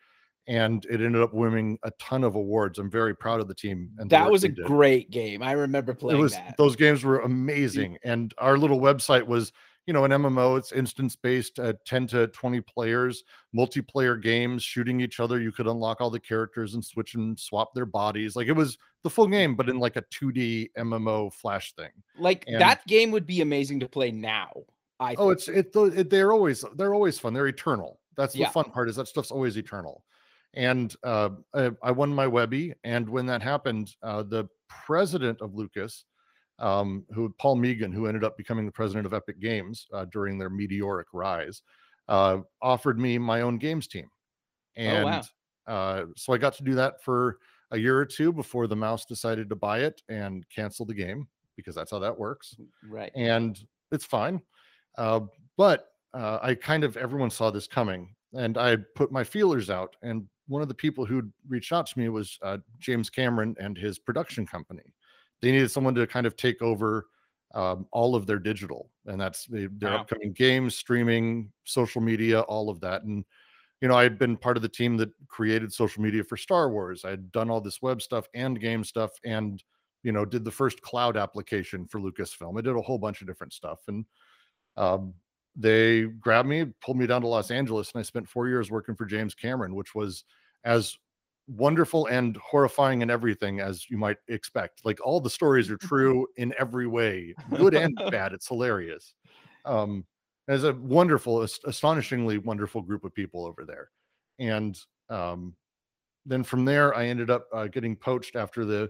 and 0.47 0.83
it 0.85 1.01
ended 1.01 1.21
up 1.21 1.33
winning 1.33 1.77
a 1.83 1.91
ton 1.99 2.23
of 2.23 2.35
awards. 2.35 2.79
I'm 2.79 2.89
very 2.89 3.15
proud 3.15 3.39
of 3.39 3.47
the 3.47 3.53
team. 3.53 3.91
And 3.99 4.09
that 4.09 4.31
was 4.31 4.43
a 4.43 4.49
great 4.49 5.11
game. 5.11 5.43
I 5.43 5.51
remember 5.51 5.93
playing 5.93 6.17
it 6.17 6.21
was, 6.21 6.33
that. 6.33 6.55
Those 6.57 6.75
games 6.75 7.03
were 7.03 7.19
amazing, 7.19 7.97
and 8.03 8.33
our 8.39 8.57
little 8.57 8.79
website 8.79 9.25
was 9.25 9.51
you 9.87 9.93
know, 9.93 10.03
an 10.03 10.11
MMO, 10.11 10.57
it's 10.57 10.73
instance 10.73 11.15
based, 11.15 11.59
uh, 11.59 11.73
10 11.85 12.07
to 12.07 12.27
20 12.27 12.59
players, 12.61 13.23
multiplayer 13.55 14.21
games, 14.21 14.61
shooting 14.61 14.99
each 14.99 15.21
other. 15.21 15.39
You 15.39 15.53
could 15.53 15.65
unlock 15.65 16.01
all 16.01 16.09
the 16.09 16.19
characters 16.19 16.73
and 16.73 16.83
switch 16.83 17.15
and 17.15 17.39
swap 17.39 17.73
their 17.73 17.85
bodies. 17.85 18.35
Like 18.35 18.47
it 18.47 18.53
was 18.53 18.77
the 19.03 19.09
full 19.09 19.27
game, 19.27 19.55
but 19.55 19.69
in 19.69 19.79
like 19.79 19.95
a 19.95 20.03
2D 20.13 20.71
MMO 20.77 21.33
flash 21.33 21.73
thing. 21.73 21.89
Like 22.19 22.43
and, 22.47 22.59
that 22.59 22.85
game 22.85 23.11
would 23.11 23.25
be 23.25 23.39
amazing 23.39 23.79
to 23.79 23.87
play 23.87 24.11
now. 24.11 24.51
I 24.99 25.15
oh, 25.17 25.29
it's 25.29 25.47
it, 25.47 25.71
it, 25.73 26.09
They're 26.09 26.33
always 26.33 26.65
they're 26.75 26.93
always 26.93 27.17
fun. 27.17 27.33
They're 27.33 27.47
eternal. 27.47 27.99
That's 28.17 28.33
the 28.33 28.39
yeah. 28.39 28.49
fun 28.49 28.65
part. 28.71 28.89
Is 28.89 28.97
that 28.97 29.07
stuff's 29.07 29.31
always 29.31 29.57
eternal. 29.57 30.03
And 30.53 30.93
uh, 31.03 31.29
I, 31.53 31.71
I 31.83 31.91
won 31.91 32.13
my 32.13 32.25
Webby, 32.25 32.73
and 32.83 33.07
when 33.07 33.27
that 33.27 33.43
happened, 33.43 33.95
uh, 34.01 34.23
the 34.23 34.47
president 34.67 35.41
of 35.41 35.53
Lucas 35.53 36.05
um, 36.59 37.05
who 37.13 37.33
Paul 37.37 37.57
Meegan, 37.57 37.93
who 37.93 38.07
ended 38.07 38.23
up 38.23 38.37
becoming 38.37 38.65
the 38.65 38.71
president 38.71 39.05
of 39.05 39.13
Epic 39.13 39.39
Games 39.39 39.87
uh, 39.93 40.05
during 40.05 40.37
their 40.37 40.49
meteoric 40.49 41.07
rise, 41.13 41.61
uh, 42.07 42.39
offered 42.61 42.99
me 42.99 43.17
my 43.17 43.41
own 43.41 43.57
games 43.57 43.87
team, 43.87 44.09
and 44.75 45.05
oh, 45.05 45.05
wow. 45.67 45.73
uh, 45.73 46.05
so 46.15 46.33
I 46.33 46.37
got 46.37 46.53
to 46.55 46.63
do 46.63 46.75
that 46.75 47.03
for 47.03 47.37
a 47.71 47.77
year 47.77 47.97
or 47.97 48.05
two 48.05 48.31
before 48.31 48.67
the 48.67 48.75
mouse 48.75 49.05
decided 49.05 49.49
to 49.49 49.55
buy 49.55 49.79
it 49.79 50.01
and 50.09 50.45
cancel 50.49 50.85
the 50.85 50.93
game 50.93 51.27
because 51.55 51.75
that's 51.75 51.91
how 51.91 51.99
that 51.99 52.17
works. 52.17 52.55
Mm, 52.59 52.65
right, 52.89 53.11
and 53.15 53.59
it's 53.91 54.05
fine, 54.05 54.41
uh, 54.97 55.21
but 55.57 55.89
uh, 56.13 56.39
I 56.41 56.55
kind 56.55 56.83
of 56.83 56.97
everyone 56.97 57.29
saw 57.29 57.51
this 57.51 57.67
coming, 57.67 58.15
and 58.33 58.57
I 58.57 58.77
put 58.95 59.11
my 59.11 59.23
feelers 59.23 59.69
out, 59.69 59.95
and 60.01 60.25
one 60.47 60.61
of 60.61 60.69
the 60.69 60.73
people 60.73 61.05
who 61.05 61.29
reached 61.47 61.73
out 61.73 61.87
to 61.87 61.99
me 61.99 62.07
was 62.09 62.39
uh, 62.41 62.57
James 62.79 63.09
Cameron 63.09 63.55
and 63.59 63.77
his 63.77 63.99
production 63.99 64.47
company 64.47 64.83
they 65.41 65.51
needed 65.51 65.71
someone 65.71 65.95
to 65.95 66.07
kind 66.07 66.25
of 66.25 66.35
take 66.35 66.61
over 66.61 67.07
um, 67.53 67.87
all 67.91 68.15
of 68.15 68.25
their 68.25 68.39
digital, 68.39 68.89
and 69.05 69.19
that's 69.19 69.45
their 69.45 69.69
wow. 69.81 69.97
upcoming 70.01 70.33
games, 70.33 70.75
streaming, 70.75 71.51
social 71.63 72.01
media, 72.01 72.41
all 72.41 72.69
of 72.69 72.79
that. 72.81 73.03
And 73.03 73.23
you 73.81 73.87
know, 73.87 73.95
I 73.95 74.03
had 74.03 74.17
been 74.17 74.37
part 74.37 74.57
of 74.57 74.63
the 74.63 74.69
team 74.69 74.97
that 74.97 75.09
created 75.27 75.71
social 75.71 76.01
media 76.01 76.23
for 76.23 76.35
Star 76.35 76.69
Wars. 76.69 77.05
I 77.05 77.11
had 77.11 77.31
done 77.31 77.49
all 77.49 77.61
this 77.61 77.81
web 77.81 78.01
stuff 78.01 78.27
and 78.33 78.59
game 78.59 78.83
stuff, 78.83 79.11
and 79.23 79.63
you 80.03 80.11
know, 80.11 80.25
did 80.25 80.45
the 80.45 80.51
first 80.51 80.81
cloud 80.81 81.17
application 81.17 81.85
for 81.85 81.99
Lucasfilm. 81.99 82.57
I 82.57 82.61
did 82.61 82.75
a 82.75 82.81
whole 82.81 82.97
bunch 82.97 83.21
of 83.21 83.27
different 83.27 83.53
stuff, 83.53 83.79
and 83.87 84.05
um, 84.75 85.13
they 85.55 86.03
grabbed 86.03 86.47
me, 86.47 86.65
pulled 86.81 86.97
me 86.97 87.07
down 87.07 87.21
to 87.21 87.27
Los 87.27 87.51
Angeles, 87.51 87.91
and 87.93 87.99
I 87.99 88.03
spent 88.03 88.29
four 88.29 88.47
years 88.47 88.69
working 88.69 88.95
for 88.95 89.05
James 89.05 89.33
Cameron, 89.33 89.75
which 89.75 89.95
was 89.95 90.23
as 90.63 90.97
wonderful 91.47 92.07
and 92.07 92.37
horrifying 92.37 93.01
and 93.01 93.09
everything 93.09 93.59
as 93.59 93.89
you 93.89 93.97
might 93.97 94.17
expect. 94.27 94.81
Like 94.83 94.99
all 95.05 95.19
the 95.19 95.29
stories 95.29 95.69
are 95.69 95.77
true 95.81 96.27
in 96.37 96.53
every 96.59 96.87
way, 96.87 97.33
good 97.55 97.73
and 97.73 97.95
bad. 98.11 98.33
It's 98.33 98.47
hilarious. 98.47 99.13
Um, 99.65 100.05
as 100.47 100.63
a 100.63 100.73
wonderful, 100.73 101.41
astonishingly 101.41 102.37
wonderful 102.37 102.81
group 102.81 103.03
of 103.03 103.13
people 103.13 103.45
over 103.45 103.65
there, 103.65 103.89
and 104.39 104.79
um, 105.09 105.55
then 106.25 106.43
from 106.43 106.65
there, 106.65 106.95
I 106.95 107.07
ended 107.07 107.29
up 107.29 107.47
uh, 107.53 107.67
getting 107.67 107.95
poached 107.95 108.35
after 108.35 108.63
the, 108.65 108.89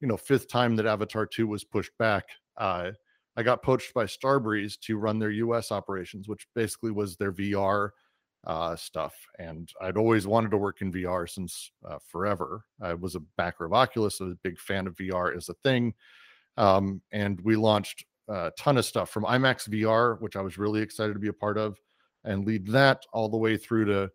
you 0.00 0.08
know, 0.08 0.16
fifth 0.16 0.48
time 0.48 0.76
that 0.76 0.86
Avatar 0.86 1.26
two 1.26 1.46
was 1.46 1.64
pushed 1.64 1.96
back. 1.98 2.24
Uh, 2.56 2.92
I 3.36 3.42
got 3.42 3.62
poached 3.62 3.92
by 3.94 4.04
Starbreeze 4.04 4.78
to 4.80 4.96
run 4.96 5.18
their 5.18 5.30
U.S. 5.30 5.72
operations, 5.72 6.28
which 6.28 6.46
basically 6.54 6.90
was 6.90 7.16
their 7.16 7.32
VR 7.32 7.90
uh, 8.46 8.76
stuff. 8.76 9.14
And 9.38 9.70
I'd 9.80 9.96
always 9.96 10.26
wanted 10.26 10.50
to 10.50 10.56
work 10.56 10.80
in 10.82 10.92
VR 10.92 11.28
since 11.28 11.70
uh, 11.88 11.98
forever. 12.06 12.64
I 12.80 12.94
was 12.94 13.14
a 13.14 13.20
backer 13.36 13.64
of 13.64 13.72
Oculus, 13.72 14.20
I 14.20 14.24
was 14.24 14.34
a 14.34 14.38
big 14.42 14.58
fan 14.58 14.86
of 14.86 14.96
VR 14.96 15.36
as 15.36 15.48
a 15.48 15.54
thing. 15.54 15.94
Um, 16.56 17.00
and 17.12 17.40
we 17.40 17.56
launched 17.56 18.04
a 18.28 18.52
ton 18.58 18.78
of 18.78 18.84
stuff 18.84 19.10
from 19.10 19.24
IMAX 19.24 19.68
VR, 19.68 20.20
which 20.20 20.36
I 20.36 20.40
was 20.40 20.58
really 20.58 20.80
excited 20.80 21.14
to 21.14 21.18
be 21.18 21.28
a 21.28 21.32
part 21.32 21.58
of, 21.58 21.78
and 22.24 22.46
lead 22.46 22.66
that 22.68 23.04
all 23.12 23.28
the 23.28 23.36
way 23.36 23.56
through 23.56 23.86
to, 23.86 24.10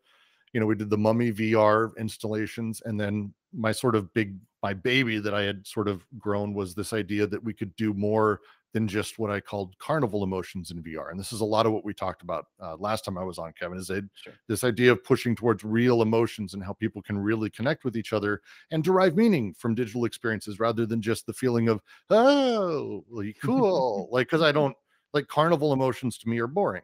you 0.53 0.59
know, 0.59 0.65
we 0.65 0.75
did 0.75 0.89
the 0.89 0.97
Mummy 0.97 1.31
VR 1.31 1.91
installations, 1.97 2.81
and 2.85 2.99
then 2.99 3.33
my 3.53 3.71
sort 3.71 3.95
of 3.95 4.13
big 4.13 4.35
my 4.61 4.73
baby 4.73 5.19
that 5.19 5.33
I 5.33 5.43
had 5.43 5.65
sort 5.65 5.87
of 5.87 6.05
grown 6.17 6.53
was 6.53 6.75
this 6.75 6.91
idea 6.91 7.25
that 7.27 7.43
we 7.43 7.53
could 7.53 7.73
do 7.77 7.93
more 7.93 8.41
than 8.73 8.87
just 8.87 9.17
what 9.17 9.31
I 9.31 9.39
called 9.39 9.77
carnival 9.79 10.23
emotions 10.23 10.69
in 10.69 10.83
VR. 10.83 11.09
And 11.09 11.19
this 11.19 11.33
is 11.33 11.41
a 11.41 11.45
lot 11.45 11.65
of 11.65 11.71
what 11.71 11.83
we 11.83 11.93
talked 11.93 12.21
about 12.21 12.45
uh, 12.61 12.75
last 12.77 13.03
time 13.03 13.17
I 13.17 13.23
was 13.23 13.39
on, 13.39 13.51
Kevin, 13.59 13.79
is 13.79 13.87
sure. 13.87 14.33
this 14.47 14.63
idea 14.63 14.91
of 14.91 15.03
pushing 15.03 15.35
towards 15.35 15.63
real 15.63 16.03
emotions 16.03 16.53
and 16.53 16.63
how 16.63 16.73
people 16.73 17.01
can 17.01 17.17
really 17.17 17.49
connect 17.49 17.83
with 17.83 17.97
each 17.97 18.13
other 18.13 18.41
and 18.71 18.83
derive 18.83 19.15
meaning 19.15 19.55
from 19.57 19.73
digital 19.73 20.05
experiences 20.05 20.59
rather 20.59 20.85
than 20.85 21.01
just 21.01 21.25
the 21.25 21.33
feeling 21.33 21.67
of, 21.67 21.81
oh, 22.11 23.03
cool. 23.41 24.07
like, 24.11 24.27
because 24.27 24.43
I 24.43 24.51
don't 24.51 24.75
like 25.13 25.27
carnival 25.27 25.73
emotions 25.73 26.19
to 26.19 26.29
me 26.29 26.39
are 26.39 26.47
boring. 26.47 26.83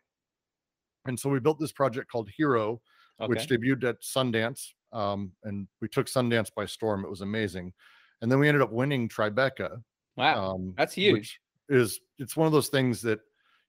And 1.05 1.19
so 1.19 1.29
we 1.29 1.39
built 1.39 1.59
this 1.59 1.71
project 1.71 2.11
called 2.11 2.29
Hero, 2.35 2.81
okay. 3.21 3.29
which 3.29 3.47
debuted 3.47 3.83
at 3.83 4.01
Sundance. 4.01 4.69
Um, 4.91 5.33
and 5.43 5.67
we 5.81 5.87
took 5.87 6.07
Sundance 6.07 6.49
by 6.55 6.65
storm. 6.65 7.05
It 7.05 7.11
was 7.11 7.21
amazing. 7.21 7.73
And 8.21 8.31
then 8.31 8.39
we 8.39 8.47
ended 8.47 8.63
up 8.63 8.71
winning 8.71 9.07
Tribeca. 9.07 9.83
Wow. 10.17 10.55
Um, 10.55 10.73
that's 10.75 10.93
huge 10.93 11.39
is 11.69 11.99
it's 12.19 12.37
one 12.37 12.47
of 12.47 12.53
those 12.53 12.69
things 12.69 13.01
that 13.01 13.19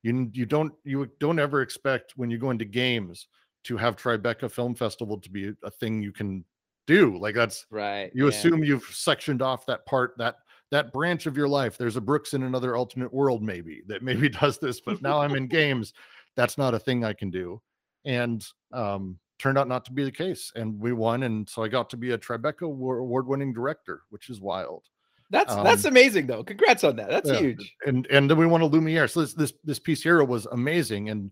you 0.02 0.30
you 0.32 0.46
don't 0.46 0.72
you 0.84 1.08
don't 1.20 1.38
ever 1.38 1.62
expect 1.62 2.12
when 2.16 2.30
you 2.30 2.38
go 2.38 2.50
into 2.50 2.64
games 2.64 3.28
to 3.64 3.76
have 3.76 3.96
Tribeca 3.96 4.50
Film 4.50 4.74
Festival 4.74 5.18
to 5.18 5.30
be 5.30 5.52
a 5.64 5.70
thing 5.70 6.02
you 6.02 6.12
can 6.12 6.44
do. 6.86 7.18
Like 7.18 7.34
that's 7.34 7.66
right. 7.70 8.10
You 8.14 8.24
yeah. 8.24 8.30
assume 8.30 8.64
you've 8.64 8.84
sectioned 8.84 9.42
off 9.42 9.66
that 9.66 9.84
part 9.86 10.14
that 10.18 10.36
that 10.70 10.92
branch 10.92 11.26
of 11.26 11.36
your 11.36 11.48
life. 11.48 11.76
There's 11.76 11.96
a 11.96 12.00
Brooks 12.00 12.34
in 12.34 12.42
another 12.42 12.76
alternate 12.76 13.12
world, 13.12 13.42
maybe 13.42 13.82
that 13.86 14.02
maybe 14.02 14.28
does 14.40 14.58
this, 14.58 14.80
but 14.80 15.02
now 15.02 15.20
I'm 15.20 15.34
in 15.34 15.46
games. 15.48 15.92
That's 16.36 16.58
not 16.58 16.74
a 16.74 16.78
thing 16.78 17.04
I 17.04 17.12
can 17.12 17.30
do. 17.30 17.60
And 18.04 18.46
um, 18.72 19.18
turned 19.38 19.58
out 19.58 19.68
not 19.68 19.84
to 19.86 19.92
be 19.92 20.04
the 20.04 20.12
case. 20.12 20.52
And 20.54 20.78
we 20.78 20.92
won. 20.92 21.24
And 21.24 21.48
so 21.48 21.62
I 21.62 21.68
got 21.68 21.90
to 21.90 21.96
be 21.96 22.12
a 22.12 22.18
Tribeca 22.18 22.62
award 22.62 23.26
winning 23.26 23.52
director, 23.52 24.02
which 24.10 24.28
is 24.28 24.40
wild. 24.40 24.84
That's 25.30 25.52
um, 25.52 25.64
that's 25.64 25.85
amazing 25.85 26.26
though. 26.26 26.45
Congrats 26.45 26.85
on 26.85 26.97
that. 26.97 27.11
That's 27.11 27.30
yeah. 27.30 27.38
huge. 27.38 27.75
And 27.87 28.06
and 28.11 28.30
then 28.30 28.38
we 28.38 28.47
won 28.47 28.61
a 28.61 28.66
Lumiere. 28.66 29.09
So 29.09 29.21
this 29.21 29.35
this 29.35 29.52
this 29.64 29.78
piece 29.78 30.02
here 30.02 30.23
was 30.25 30.47
amazing, 30.47 31.11
and 31.11 31.30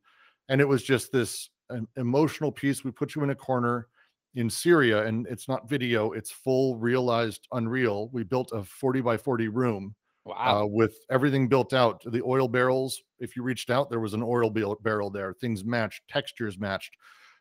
and 0.49 0.61
it 0.61 0.69
was 0.69 0.83
just 0.83 1.13
this 1.13 1.51
emotional 1.97 2.51
piece. 2.51 2.85
We 2.85 2.91
put 2.91 3.15
you 3.15 3.23
in 3.23 3.31
a 3.31 3.35
corner 3.35 3.89
in 4.35 4.51
Syria, 4.51 5.07
and 5.07 5.27
it's 5.29 5.49
not 5.49 5.69
video; 5.69 6.13
it's 6.13 6.31
full 6.31 6.77
realized 6.77 7.47
Unreal. 7.53 8.09
We 8.13 8.25
built 8.25 8.51
a 8.53 8.65
forty 8.65 9.01
by 9.01 9.17
forty 9.17 9.49
room. 9.49 9.95
Wow. 10.27 10.63
Uh, 10.63 10.67
with 10.67 10.97
everything 11.11 11.49
built 11.49 11.75
out, 11.75 12.03
the 12.07 12.23
oil 12.23 12.49
barrels. 12.49 13.01
If 13.19 13.37
you 13.37 13.43
reached 13.43 13.69
out, 13.69 13.91
there 13.91 14.01
was 14.01 14.15
an 14.15 14.23
oil 14.23 14.49
barrel 14.49 15.11
there. 15.11 15.35
Things 15.35 15.65
matched, 15.67 16.01
textures 16.09 16.59
matched. 16.59 16.97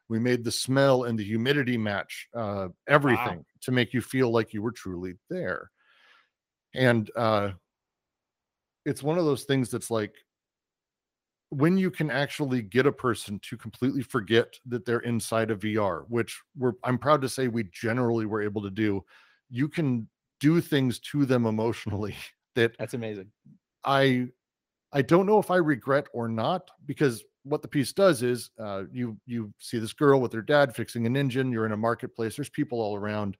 We 0.09 0.19
made 0.19 0.43
the 0.43 0.51
smell 0.51 1.05
and 1.05 1.17
the 1.17 1.23
humidity 1.23 1.77
match, 1.77 2.27
uh, 2.35 2.67
everything 2.89 3.37
wow. 3.37 3.45
to 3.61 3.71
make 3.71 3.93
you 3.93 4.01
feel 4.01 4.31
like 4.31 4.53
you 4.53 4.61
were 4.61 4.73
truly 4.73 5.13
there 5.29 5.71
and 6.73 7.11
uh 7.15 7.51
it's 8.85 9.03
one 9.03 9.17
of 9.17 9.25
those 9.25 9.43
things 9.43 9.69
that's 9.69 9.89
like 9.89 10.13
when 11.53 11.77
you 11.77 11.91
can 11.91 12.09
actually 12.09 12.63
get 12.63 12.87
a 12.87 12.91
person 12.91 13.39
to 13.43 13.55
completely 13.55 14.01
forget 14.01 14.55
that 14.65 14.85
they're 14.85 14.99
inside 14.99 15.51
of 15.51 15.59
VR, 15.59 16.03
which 16.09 16.41
we're 16.57 16.73
I'm 16.83 16.97
proud 16.97 17.21
to 17.21 17.29
say 17.29 17.47
we 17.47 17.65
generally 17.65 18.25
were 18.25 18.41
able 18.41 18.61
to 18.63 18.71
do, 18.71 19.03
you 19.49 19.69
can 19.69 20.07
do 20.39 20.59
things 20.59 20.99
to 20.99 21.25
them 21.25 21.45
emotionally 21.45 22.15
that 22.55 22.75
that's 22.77 22.95
amazing. 22.95 23.27
I 23.85 24.27
I 24.91 25.01
don't 25.01 25.25
know 25.25 25.39
if 25.39 25.51
I 25.51 25.57
regret 25.57 26.07
or 26.13 26.27
not 26.27 26.69
because 26.85 27.23
what 27.43 27.61
the 27.61 27.67
piece 27.67 27.93
does 27.93 28.23
is 28.23 28.49
uh, 28.59 28.83
you 28.91 29.17
you 29.25 29.53
see 29.59 29.77
this 29.77 29.93
girl 29.93 30.21
with 30.21 30.33
her 30.33 30.41
dad 30.41 30.75
fixing 30.75 31.05
an 31.05 31.15
engine. 31.15 31.51
You're 31.51 31.65
in 31.65 31.71
a 31.71 31.77
marketplace. 31.77 32.35
There's 32.35 32.49
people 32.49 32.81
all 32.81 32.95
around, 32.95 33.37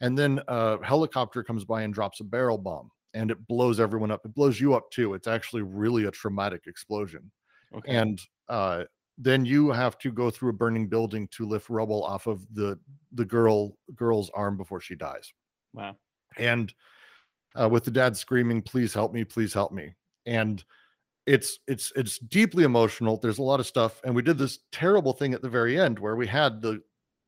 and 0.00 0.18
then 0.18 0.40
a 0.48 0.82
helicopter 0.84 1.42
comes 1.42 1.64
by 1.64 1.82
and 1.82 1.94
drops 1.94 2.20
a 2.20 2.24
barrel 2.24 2.58
bomb 2.58 2.90
and 3.16 3.30
it 3.30 3.46
blows 3.48 3.80
everyone 3.80 4.10
up. 4.10 4.24
It 4.24 4.34
blows 4.34 4.60
you 4.60 4.74
up 4.74 4.90
too. 4.90 5.14
It's 5.14 5.26
actually 5.26 5.62
really 5.62 6.04
a 6.04 6.10
traumatic 6.10 6.66
explosion. 6.66 7.30
Okay. 7.74 7.96
And 7.96 8.20
uh, 8.48 8.84
then 9.18 9.44
you 9.46 9.70
have 9.70 9.98
to 9.98 10.12
go 10.12 10.30
through 10.30 10.50
a 10.50 10.52
burning 10.52 10.86
building 10.86 11.26
to 11.28 11.46
lift 11.46 11.70
rubble 11.70 12.04
off 12.04 12.26
of 12.26 12.46
the 12.54 12.78
the 13.12 13.24
girl 13.24 13.76
girl's 13.94 14.30
arm 14.34 14.56
before 14.56 14.80
she 14.80 14.94
dies. 14.94 15.32
Wow. 15.72 15.96
And 16.36 16.72
uh, 17.54 17.68
with 17.70 17.84
the 17.84 17.90
dad 17.90 18.16
screaming, 18.16 18.60
"Please 18.60 18.92
help 18.92 19.14
me! 19.14 19.24
Please 19.24 19.54
help 19.54 19.72
me!" 19.72 19.94
And 20.26 20.62
it's 21.24 21.58
it's 21.66 21.92
it's 21.96 22.18
deeply 22.18 22.64
emotional. 22.64 23.16
There's 23.16 23.38
a 23.38 23.42
lot 23.42 23.60
of 23.60 23.66
stuff, 23.66 24.00
and 24.04 24.14
we 24.14 24.22
did 24.22 24.36
this 24.36 24.58
terrible 24.72 25.14
thing 25.14 25.32
at 25.32 25.40
the 25.40 25.48
very 25.48 25.80
end 25.80 25.98
where 25.98 26.16
we 26.16 26.26
had 26.26 26.60
the 26.60 26.82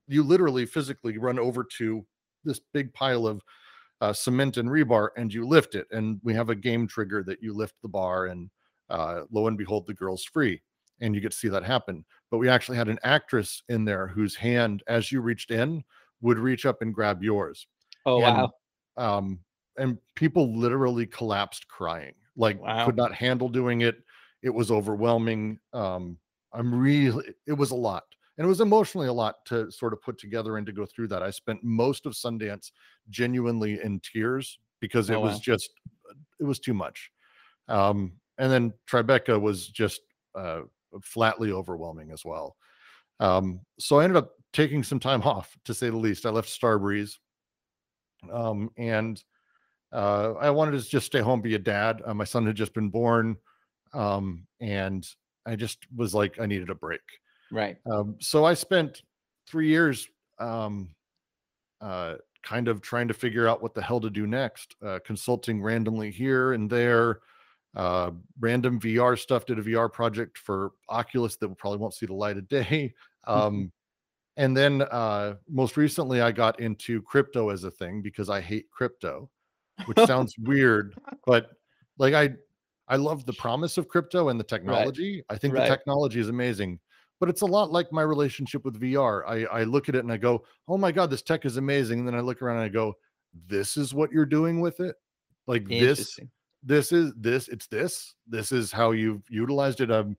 you 0.06 0.22
literally 0.22 0.66
physically 0.66 1.16
run 1.16 1.38
over 1.38 1.64
to 1.78 2.04
this 2.48 2.60
big 2.72 2.92
pile 2.92 3.26
of 3.26 3.42
uh, 4.00 4.12
cement 4.12 4.56
and 4.56 4.68
rebar 4.68 5.08
and 5.16 5.32
you 5.32 5.46
lift 5.46 5.74
it 5.74 5.86
and 5.90 6.20
we 6.22 6.32
have 6.32 6.50
a 6.50 6.54
game 6.54 6.86
trigger 6.86 7.22
that 7.22 7.42
you 7.42 7.52
lift 7.52 7.74
the 7.82 7.88
bar 7.88 8.26
and 8.26 8.50
uh, 8.90 9.22
lo 9.30 9.48
and 9.48 9.58
behold 9.58 9.86
the 9.86 9.94
girl's 9.94 10.24
free 10.24 10.60
and 11.00 11.14
you 11.14 11.20
get 11.20 11.32
to 11.32 11.36
see 11.36 11.48
that 11.48 11.64
happen. 11.64 12.04
But 12.30 12.38
we 12.38 12.48
actually 12.48 12.76
had 12.76 12.88
an 12.88 12.98
actress 13.04 13.62
in 13.68 13.84
there 13.84 14.06
whose 14.06 14.34
hand 14.34 14.82
as 14.86 15.12
you 15.12 15.20
reached 15.20 15.50
in 15.50 15.82
would 16.20 16.38
reach 16.38 16.66
up 16.66 16.82
and 16.82 16.94
grab 16.94 17.22
yours. 17.22 17.66
Oh 18.06 18.22
and, 18.22 18.36
wow. 18.36 18.52
um 18.96 19.40
and 19.76 19.98
people 20.16 20.56
literally 20.56 21.06
collapsed 21.06 21.68
crying 21.68 22.14
like 22.36 22.60
wow. 22.60 22.86
could 22.86 22.96
not 22.96 23.12
handle 23.12 23.48
doing 23.48 23.82
it. 23.82 23.96
It 24.42 24.50
was 24.50 24.70
overwhelming. 24.70 25.58
Um 25.72 26.18
i'm 26.52 26.74
really 26.74 27.34
it 27.46 27.52
was 27.52 27.70
a 27.70 27.76
lot 27.76 28.04
and 28.38 28.44
it 28.44 28.48
was 28.48 28.60
emotionally 28.60 29.08
a 29.08 29.12
lot 29.12 29.44
to 29.46 29.70
sort 29.70 29.92
of 29.92 30.00
put 30.00 30.16
together 30.16 30.56
and 30.56 30.66
to 30.66 30.72
go 30.72 30.86
through 30.86 31.08
that. 31.08 31.24
I 31.24 31.30
spent 31.30 31.64
most 31.64 32.06
of 32.06 32.12
Sundance 32.12 32.70
genuinely 33.10 33.80
in 33.82 34.00
tears 34.00 34.58
because 34.80 35.10
it 35.10 35.16
oh, 35.16 35.20
was 35.20 35.34
wow. 35.34 35.40
just 35.42 35.70
it 36.40 36.44
was 36.44 36.60
too 36.60 36.72
much. 36.72 37.10
Um, 37.66 38.12
and 38.38 38.50
then 38.50 38.72
Tribeca 38.88 39.38
was 39.40 39.66
just 39.66 40.00
uh, 40.36 40.60
flatly 41.02 41.50
overwhelming 41.50 42.12
as 42.12 42.24
well. 42.24 42.56
Um, 43.18 43.60
so 43.80 43.98
I 43.98 44.04
ended 44.04 44.16
up 44.16 44.30
taking 44.52 44.84
some 44.84 45.00
time 45.00 45.22
off, 45.24 45.56
to 45.64 45.74
say 45.74 45.90
the 45.90 45.96
least. 45.96 46.24
I 46.24 46.30
left 46.30 46.48
Starbreeze, 46.48 47.16
um, 48.32 48.70
and 48.76 49.22
uh, 49.92 50.34
I 50.34 50.50
wanted 50.50 50.80
to 50.80 50.88
just 50.88 51.06
stay 51.06 51.20
home, 51.20 51.40
be 51.40 51.56
a 51.56 51.58
dad. 51.58 52.02
Uh, 52.04 52.14
my 52.14 52.24
son 52.24 52.46
had 52.46 52.54
just 52.54 52.72
been 52.72 52.88
born, 52.88 53.36
um, 53.92 54.46
and 54.60 55.04
I 55.44 55.56
just 55.56 55.78
was 55.94 56.14
like, 56.14 56.38
I 56.40 56.46
needed 56.46 56.70
a 56.70 56.74
break. 56.76 57.00
Right. 57.50 57.78
Um, 57.90 58.16
so 58.18 58.44
I 58.44 58.54
spent 58.54 59.02
three 59.46 59.68
years 59.68 60.08
um, 60.38 60.90
uh, 61.80 62.16
kind 62.42 62.68
of 62.68 62.80
trying 62.80 63.08
to 63.08 63.14
figure 63.14 63.48
out 63.48 63.62
what 63.62 63.74
the 63.74 63.82
hell 63.82 64.00
to 64.00 64.10
do 64.10 64.26
next, 64.26 64.76
uh, 64.84 64.98
consulting 65.04 65.62
randomly 65.62 66.10
here 66.10 66.52
and 66.52 66.68
there, 66.70 67.20
uh, 67.76 68.10
random 68.40 68.80
VR 68.80 69.18
stuff. 69.18 69.46
Did 69.46 69.58
a 69.58 69.62
VR 69.62 69.92
project 69.92 70.38
for 70.38 70.72
Oculus 70.88 71.36
that 71.36 71.56
probably 71.56 71.78
won't 71.78 71.94
see 71.94 72.06
the 72.06 72.14
light 72.14 72.36
of 72.36 72.48
day. 72.48 72.94
Mm-hmm. 73.26 73.46
Um, 73.46 73.72
and 74.38 74.56
then 74.56 74.82
uh, 74.82 75.34
most 75.50 75.76
recently, 75.76 76.22
I 76.22 76.32
got 76.32 76.60
into 76.60 77.02
crypto 77.02 77.50
as 77.50 77.64
a 77.64 77.70
thing 77.70 78.00
because 78.00 78.30
I 78.30 78.40
hate 78.40 78.70
crypto, 78.70 79.28
which 79.84 79.98
sounds 80.06 80.34
weird, 80.38 80.94
but 81.26 81.50
like 81.98 82.14
I, 82.14 82.30
I 82.86 82.96
love 82.96 83.26
the 83.26 83.32
promise 83.38 83.76
of 83.76 83.88
crypto 83.88 84.30
and 84.30 84.40
the 84.40 84.44
technology. 84.44 85.16
Right. 85.16 85.36
I 85.36 85.38
think 85.38 85.52
right. 85.52 85.68
the 85.68 85.76
technology 85.76 86.20
is 86.20 86.30
amazing 86.30 86.78
but 87.20 87.28
it's 87.28 87.42
a 87.42 87.46
lot 87.46 87.70
like 87.72 87.92
my 87.92 88.02
relationship 88.02 88.64
with 88.64 88.80
VR. 88.80 89.22
I, 89.26 89.44
I 89.60 89.64
look 89.64 89.88
at 89.88 89.94
it 89.94 90.04
and 90.04 90.12
I 90.12 90.16
go, 90.16 90.44
oh 90.68 90.78
my 90.78 90.92
God, 90.92 91.10
this 91.10 91.22
tech 91.22 91.44
is 91.44 91.56
amazing. 91.56 92.00
And 92.00 92.08
then 92.08 92.14
I 92.14 92.20
look 92.20 92.42
around 92.42 92.56
and 92.56 92.64
I 92.64 92.68
go, 92.68 92.94
this 93.46 93.76
is 93.76 93.94
what 93.94 94.12
you're 94.12 94.26
doing 94.26 94.60
with 94.60 94.80
it. 94.80 94.96
Like 95.46 95.66
this, 95.66 96.18
this 96.62 96.92
is 96.92 97.12
this, 97.16 97.48
it's 97.48 97.66
this, 97.66 98.14
this 98.26 98.52
is 98.52 98.70
how 98.70 98.92
you've 98.92 99.22
utilized 99.30 99.80
it. 99.80 99.90
Um, 99.90 100.16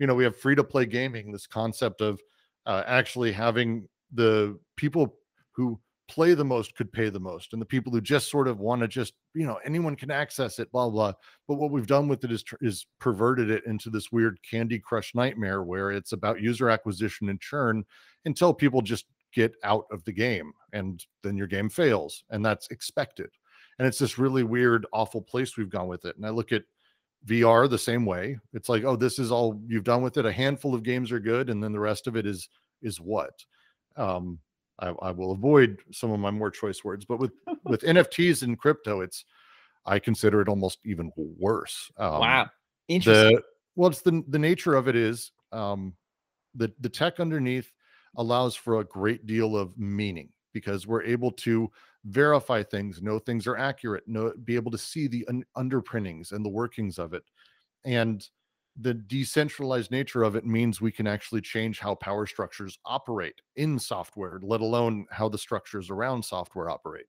you 0.00 0.06
know 0.06 0.14
we 0.14 0.24
have 0.24 0.36
free 0.36 0.56
to 0.56 0.64
play 0.64 0.86
gaming 0.86 1.30
this 1.30 1.46
concept 1.46 2.00
of 2.00 2.20
uh, 2.66 2.82
actually 2.86 3.30
having 3.30 3.86
the 4.12 4.58
people 4.76 5.14
who 5.52 5.78
play 6.10 6.34
the 6.34 6.44
most 6.44 6.74
could 6.74 6.92
pay 6.92 7.08
the 7.08 7.20
most 7.20 7.52
and 7.52 7.62
the 7.62 7.66
people 7.66 7.92
who 7.92 8.00
just 8.00 8.28
sort 8.28 8.48
of 8.48 8.58
want 8.58 8.82
to 8.82 8.88
just 8.88 9.14
you 9.32 9.46
know 9.46 9.60
anyone 9.64 9.94
can 9.94 10.10
access 10.10 10.58
it 10.58 10.70
blah 10.72 10.90
blah 10.90 11.12
but 11.46 11.54
what 11.54 11.70
we've 11.70 11.86
done 11.86 12.08
with 12.08 12.24
it 12.24 12.32
is 12.32 12.42
is 12.60 12.84
perverted 12.98 13.48
it 13.48 13.64
into 13.64 13.90
this 13.90 14.10
weird 14.10 14.36
candy 14.42 14.78
crush 14.78 15.14
nightmare 15.14 15.62
where 15.62 15.92
it's 15.92 16.10
about 16.10 16.40
user 16.40 16.68
acquisition 16.68 17.28
and 17.28 17.40
churn 17.40 17.84
until 18.24 18.52
people 18.52 18.82
just 18.82 19.06
get 19.32 19.54
out 19.62 19.84
of 19.92 20.02
the 20.04 20.12
game 20.12 20.52
and 20.72 21.06
then 21.22 21.36
your 21.36 21.46
game 21.46 21.68
fails 21.68 22.24
and 22.30 22.44
that's 22.44 22.66
expected 22.72 23.30
and 23.78 23.86
it's 23.86 23.98
this 23.98 24.18
really 24.18 24.42
weird 24.42 24.86
awful 24.92 25.22
place 25.22 25.56
we've 25.56 25.70
gone 25.70 25.86
with 25.86 26.04
it 26.04 26.16
and 26.16 26.26
i 26.26 26.30
look 26.30 26.50
at 26.50 26.64
VR 27.26 27.68
the 27.68 27.76
same 27.76 28.06
way. 28.06 28.38
It's 28.54 28.70
like, 28.70 28.82
oh, 28.84 28.96
this 28.96 29.18
is 29.18 29.30
all 29.30 29.60
you've 29.66 29.84
done 29.84 30.00
with 30.00 30.16
it. 30.16 30.24
A 30.24 30.32
handful 30.32 30.74
of 30.74 30.82
games 30.82 31.12
are 31.12 31.20
good, 31.20 31.50
and 31.50 31.62
then 31.62 31.70
the 31.70 31.78
rest 31.78 32.06
of 32.06 32.16
it 32.16 32.24
is 32.26 32.48
is 32.80 32.98
what. 32.98 33.44
Um, 33.96 34.38
I, 34.80 34.88
I 35.02 35.10
will 35.10 35.32
avoid 35.32 35.78
some 35.92 36.10
of 36.10 36.20
my 36.20 36.30
more 36.30 36.50
choice 36.50 36.82
words, 36.82 37.04
but 37.04 37.18
with 37.18 37.32
with 37.64 37.82
NFTs 37.82 38.42
and 38.42 38.58
crypto, 38.58 39.00
it's 39.00 39.24
I 39.86 39.98
consider 39.98 40.40
it 40.40 40.48
almost 40.48 40.78
even 40.84 41.10
worse. 41.16 41.90
Um, 41.96 42.20
wow, 42.20 42.50
interesting. 42.88 43.36
The, 43.36 43.42
well, 43.76 43.90
it's 43.90 44.02
the 44.02 44.22
the 44.28 44.38
nature 44.38 44.74
of 44.74 44.88
it 44.88 44.96
is 44.96 45.32
um, 45.52 45.94
the 46.54 46.72
the 46.80 46.88
tech 46.88 47.20
underneath 47.20 47.70
allows 48.16 48.56
for 48.56 48.80
a 48.80 48.84
great 48.84 49.26
deal 49.26 49.56
of 49.56 49.76
meaning 49.78 50.30
because 50.52 50.86
we're 50.86 51.02
able 51.02 51.30
to 51.30 51.70
verify 52.04 52.62
things, 52.62 53.02
know 53.02 53.18
things 53.18 53.46
are 53.46 53.56
accurate, 53.56 54.06
know 54.08 54.32
be 54.44 54.56
able 54.56 54.70
to 54.70 54.78
see 54.78 55.06
the 55.06 55.24
un- 55.28 55.44
underpinnings 55.54 56.32
and 56.32 56.44
the 56.44 56.48
workings 56.50 56.98
of 56.98 57.14
it. 57.14 57.22
And 57.84 58.26
the 58.78 58.94
decentralized 58.94 59.90
nature 59.90 60.22
of 60.22 60.36
it 60.36 60.46
means 60.46 60.80
we 60.80 60.92
can 60.92 61.06
actually 61.06 61.40
change 61.40 61.78
how 61.78 61.94
power 61.94 62.26
structures 62.26 62.78
operate 62.84 63.40
in 63.56 63.78
software, 63.78 64.38
let 64.42 64.60
alone 64.60 65.06
how 65.10 65.28
the 65.28 65.38
structures 65.38 65.90
around 65.90 66.24
software 66.24 66.70
operate. 66.70 67.06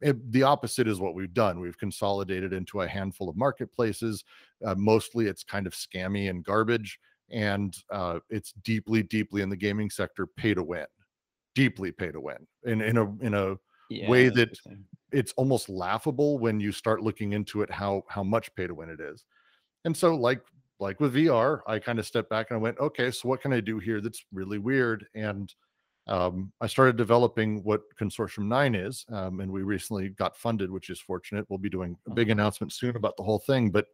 It, 0.00 0.32
the 0.32 0.42
opposite 0.42 0.88
is 0.88 0.98
what 0.98 1.14
we've 1.14 1.32
done. 1.32 1.60
We've 1.60 1.78
consolidated 1.78 2.52
into 2.52 2.80
a 2.80 2.88
handful 2.88 3.28
of 3.28 3.36
marketplaces. 3.36 4.24
Uh, 4.64 4.74
mostly 4.76 5.26
it's 5.26 5.44
kind 5.44 5.66
of 5.66 5.72
scammy 5.72 6.30
and 6.30 6.44
garbage. 6.44 6.98
And 7.30 7.76
uh, 7.90 8.20
it's 8.28 8.52
deeply, 8.64 9.02
deeply 9.02 9.42
in 9.42 9.48
the 9.48 9.56
gaming 9.56 9.90
sector 9.90 10.26
pay 10.26 10.52
to 10.54 10.62
win, 10.62 10.86
deeply 11.54 11.92
pay 11.92 12.10
to 12.12 12.20
win 12.20 12.46
in, 12.64 12.82
in 12.82 12.96
a, 12.98 13.16
in 13.20 13.34
a, 13.34 13.56
yeah, 13.90 14.08
way 14.08 14.28
that 14.30 14.56
it's 15.12 15.32
almost 15.36 15.68
laughable 15.68 16.38
when 16.38 16.58
you 16.58 16.72
start 16.72 17.02
looking 17.02 17.32
into 17.32 17.62
it 17.62 17.70
how 17.70 18.02
how 18.08 18.22
much 18.22 18.52
pay 18.54 18.66
to 18.66 18.74
win 18.74 18.88
it 18.88 19.00
is 19.00 19.24
and 19.84 19.96
so 19.96 20.14
like 20.14 20.40
like 20.80 21.00
with 21.00 21.14
vr 21.14 21.60
i 21.66 21.78
kind 21.78 21.98
of 21.98 22.06
stepped 22.06 22.30
back 22.30 22.50
and 22.50 22.56
i 22.56 22.60
went 22.60 22.78
okay 22.78 23.10
so 23.10 23.28
what 23.28 23.40
can 23.40 23.52
i 23.52 23.60
do 23.60 23.78
here 23.78 24.00
that's 24.00 24.24
really 24.32 24.58
weird? 24.58 25.06
And 25.14 25.52
um, 26.06 26.52
i 26.60 26.66
started 26.66 26.96
developing 26.96 27.62
what 27.64 27.82
consortium 27.98 28.46
9 28.46 28.74
is 28.74 29.04
um, 29.10 29.40
and 29.40 29.50
we 29.50 29.62
recently 29.62 30.10
got 30.10 30.36
funded 30.36 30.70
which 30.70 30.90
is 30.90 31.00
fortunate. 31.00 31.46
We'll 31.48 31.58
be 31.58 31.70
doing 31.70 31.96
a 32.06 32.10
big 32.10 32.30
announcement 32.30 32.72
soon 32.72 32.96
about 32.96 33.16
the 33.16 33.22
whole 33.22 33.38
thing 33.38 33.70
but 33.70 33.86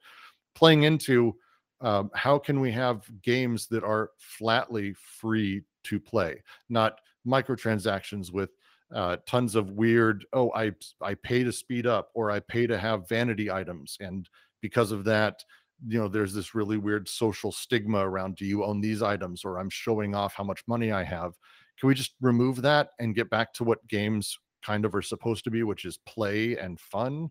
playing 0.54 0.82
into 0.84 1.37
um, 1.82 2.10
how 2.14 2.38
can 2.38 2.60
we 2.60 2.70
have 2.72 3.08
games 3.22 3.66
that 3.68 3.84
are 3.84 4.10
flatly 4.18 4.94
free 4.94 5.62
to 5.84 6.00
play 6.00 6.42
not 6.68 7.00
microtransactions 7.26 8.32
with 8.32 8.50
uh, 8.92 9.16
tons 9.26 9.54
of 9.54 9.70
weird 9.70 10.25
oh 10.32 10.50
i 10.54 10.72
i 11.00 11.14
pay 11.14 11.44
to 11.44 11.52
speed 11.52 11.87
up 11.87 12.10
or 12.14 12.30
i 12.30 12.40
pay 12.40 12.66
to 12.66 12.76
have 12.76 13.08
vanity 13.08 13.50
items 13.50 13.96
and 14.00 14.28
because 14.60 14.92
of 14.92 15.04
that 15.04 15.44
you 15.87 15.99
know 15.99 16.08
there's 16.08 16.34
this 16.34 16.54
really 16.54 16.76
weird 16.76 17.08
social 17.08 17.52
stigma 17.52 17.99
around 17.99 18.37
do 18.37 18.44
you 18.44 18.64
own 18.64 18.80
these 18.80 19.02
items 19.02 19.44
or 19.44 19.58
i'm 19.58 19.70
showing 19.70 20.14
off 20.14 20.34
how 20.34 20.44
much 20.44 20.62
money 20.66 20.92
i 20.92 21.02
have 21.02 21.34
can 21.78 21.88
we 21.88 21.95
just 21.95 22.14
remove 22.21 22.60
that 22.62 22.90
and 22.99 23.14
get 23.14 23.30
back 23.30 23.52
to 23.52 23.64
what 23.64 23.86
games 23.88 24.38
kind 24.64 24.84
of 24.84 24.95
are 24.95 25.02
supposed 25.02 25.45
to 25.45 25.50
be 25.50 25.62
which 25.62 25.84
is 25.84 25.99
play 26.06 26.56
and 26.56 26.78
fun 26.78 27.30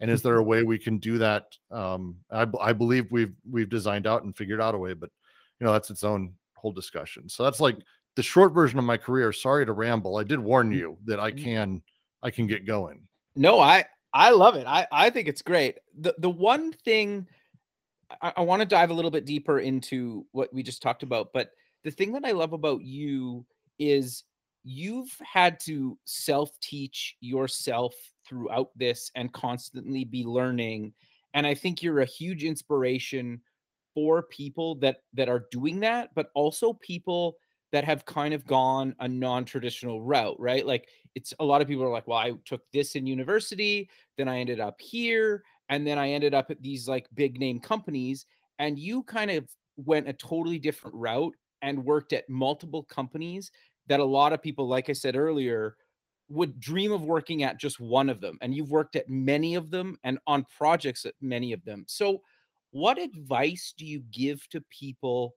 and 0.00 0.10
is 0.10 0.22
there 0.22 0.36
a 0.36 0.42
way 0.42 0.62
we 0.62 0.78
can 0.78 0.98
do 0.98 1.18
that 1.18 1.44
um 1.70 2.16
i, 2.30 2.46
I 2.60 2.72
believe 2.72 3.06
we've 3.10 3.34
we've 3.50 3.68
designed 3.68 4.06
out 4.06 4.24
and 4.24 4.36
figured 4.36 4.60
out 4.60 4.74
a 4.74 4.78
way 4.78 4.94
but 4.94 5.10
you 5.58 5.66
know 5.66 5.72
that's 5.72 5.90
its 5.90 6.04
own 6.04 6.32
whole 6.54 6.72
discussion 6.72 7.28
so 7.28 7.44
that's 7.44 7.60
like 7.60 7.76
the 8.16 8.22
short 8.22 8.52
version 8.52 8.78
of 8.78 8.84
my 8.84 8.96
career. 8.96 9.32
Sorry 9.32 9.64
to 9.64 9.72
ramble. 9.72 10.16
I 10.16 10.24
did 10.24 10.38
warn 10.38 10.70
mm, 10.70 10.76
you 10.76 10.98
that 11.04 11.20
I 11.20 11.32
mm. 11.32 11.42
can 11.42 11.82
I 12.22 12.30
can 12.30 12.46
get 12.46 12.66
going. 12.66 13.06
No, 13.36 13.60
I 13.60 13.84
I 14.12 14.30
love 14.30 14.56
it. 14.56 14.66
I 14.66 14.86
I 14.92 15.10
think 15.10 15.28
it's 15.28 15.42
great. 15.42 15.78
The 15.98 16.14
the 16.18 16.30
one 16.30 16.72
thing 16.72 17.26
I, 18.22 18.32
I 18.38 18.40
want 18.42 18.60
to 18.60 18.66
dive 18.66 18.90
a 18.90 18.94
little 18.94 19.10
bit 19.10 19.24
deeper 19.24 19.60
into 19.60 20.26
what 20.32 20.52
we 20.52 20.62
just 20.62 20.82
talked 20.82 21.02
about, 21.02 21.28
but 21.32 21.50
the 21.84 21.90
thing 21.90 22.12
that 22.12 22.24
I 22.24 22.32
love 22.32 22.52
about 22.52 22.82
you 22.82 23.46
is 23.78 24.24
you've 24.62 25.14
had 25.22 25.58
to 25.60 25.98
self-teach 26.04 27.16
yourself 27.20 27.94
throughout 28.28 28.68
this 28.76 29.10
and 29.14 29.32
constantly 29.32 30.04
be 30.04 30.22
learning 30.22 30.92
and 31.32 31.46
i 31.46 31.54
think 31.54 31.82
you're 31.82 32.00
a 32.00 32.04
huge 32.04 32.44
inspiration 32.44 33.40
for 33.94 34.22
people 34.24 34.74
that 34.74 34.98
that 35.14 35.30
are 35.30 35.46
doing 35.50 35.80
that 35.80 36.10
but 36.14 36.30
also 36.34 36.74
people 36.74 37.36
that 37.72 37.84
have 37.84 38.04
kind 38.04 38.34
of 38.34 38.46
gone 38.46 38.94
a 39.00 39.08
non-traditional 39.08 40.02
route, 40.02 40.38
right? 40.38 40.66
Like 40.66 40.88
it's 41.14 41.32
a 41.38 41.44
lot 41.44 41.62
of 41.62 41.68
people 41.68 41.84
are 41.84 41.90
like, 41.90 42.06
well, 42.06 42.18
I 42.18 42.32
took 42.44 42.62
this 42.72 42.96
in 42.96 43.06
university, 43.06 43.88
then 44.16 44.28
I 44.28 44.38
ended 44.38 44.60
up 44.60 44.80
here, 44.80 45.44
and 45.70 45.86
then 45.86 45.98
I 45.98 46.10
ended 46.10 46.34
up 46.34 46.50
at 46.50 46.60
these 46.60 46.86
like 46.88 47.06
big 47.14 47.38
name 47.38 47.60
companies. 47.60 48.26
And 48.58 48.78
you 48.78 49.04
kind 49.04 49.30
of 49.30 49.48
went 49.76 50.08
a 50.08 50.12
totally 50.12 50.58
different 50.58 50.96
route 50.96 51.34
and 51.62 51.84
worked 51.84 52.12
at 52.12 52.28
multiple 52.28 52.82
companies 52.82 53.50
that 53.86 54.00
a 54.00 54.04
lot 54.04 54.32
of 54.32 54.42
people, 54.42 54.68
like 54.68 54.90
I 54.90 54.92
said 54.92 55.16
earlier, 55.16 55.76
would 56.28 56.60
dream 56.60 56.92
of 56.92 57.02
working 57.02 57.44
at 57.44 57.58
just 57.58 57.80
one 57.80 58.10
of 58.10 58.20
them. 58.20 58.36
And 58.42 58.54
you've 58.54 58.70
worked 58.70 58.96
at 58.96 59.08
many 59.08 59.54
of 59.54 59.70
them 59.70 59.96
and 60.04 60.18
on 60.26 60.44
projects 60.56 61.06
at 61.06 61.14
many 61.20 61.52
of 61.52 61.64
them. 61.64 61.84
So, 61.88 62.20
what 62.72 62.98
advice 62.98 63.74
do 63.76 63.84
you 63.84 64.00
give 64.12 64.48
to 64.50 64.60
people 64.70 65.34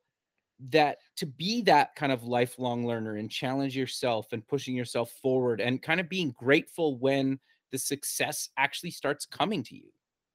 that 0.70 0.98
to 1.18 1.26
be 1.26 1.62
that 1.64 1.96
kind 1.96 2.12
of 2.12 2.24
lifelong 2.24 2.86
learner 2.86 3.16
and 3.16 3.30
challenge 3.30 3.76
yourself 3.76 4.28
and 4.34 4.48
pushing 4.48 4.76
yourself 4.76 5.12
forward 5.22 5.60
and 5.60 5.82
kind 5.82 6.00
of 6.00 6.08
being 6.10 6.32
grateful 6.38 6.98
when 7.00 7.40
the 7.72 7.78
success 7.80 8.50
actually 8.58 8.92
starts 8.92 9.26
coming 9.26 9.64
to 9.64 9.76
you 9.76 9.90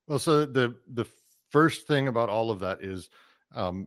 well 0.08 0.18
so 0.18 0.44
the 0.44 0.74
the 0.94 1.06
first 1.50 1.86
thing 1.86 2.08
about 2.08 2.28
all 2.28 2.50
of 2.50 2.58
that 2.60 2.82
is 2.82 3.10
um 3.54 3.86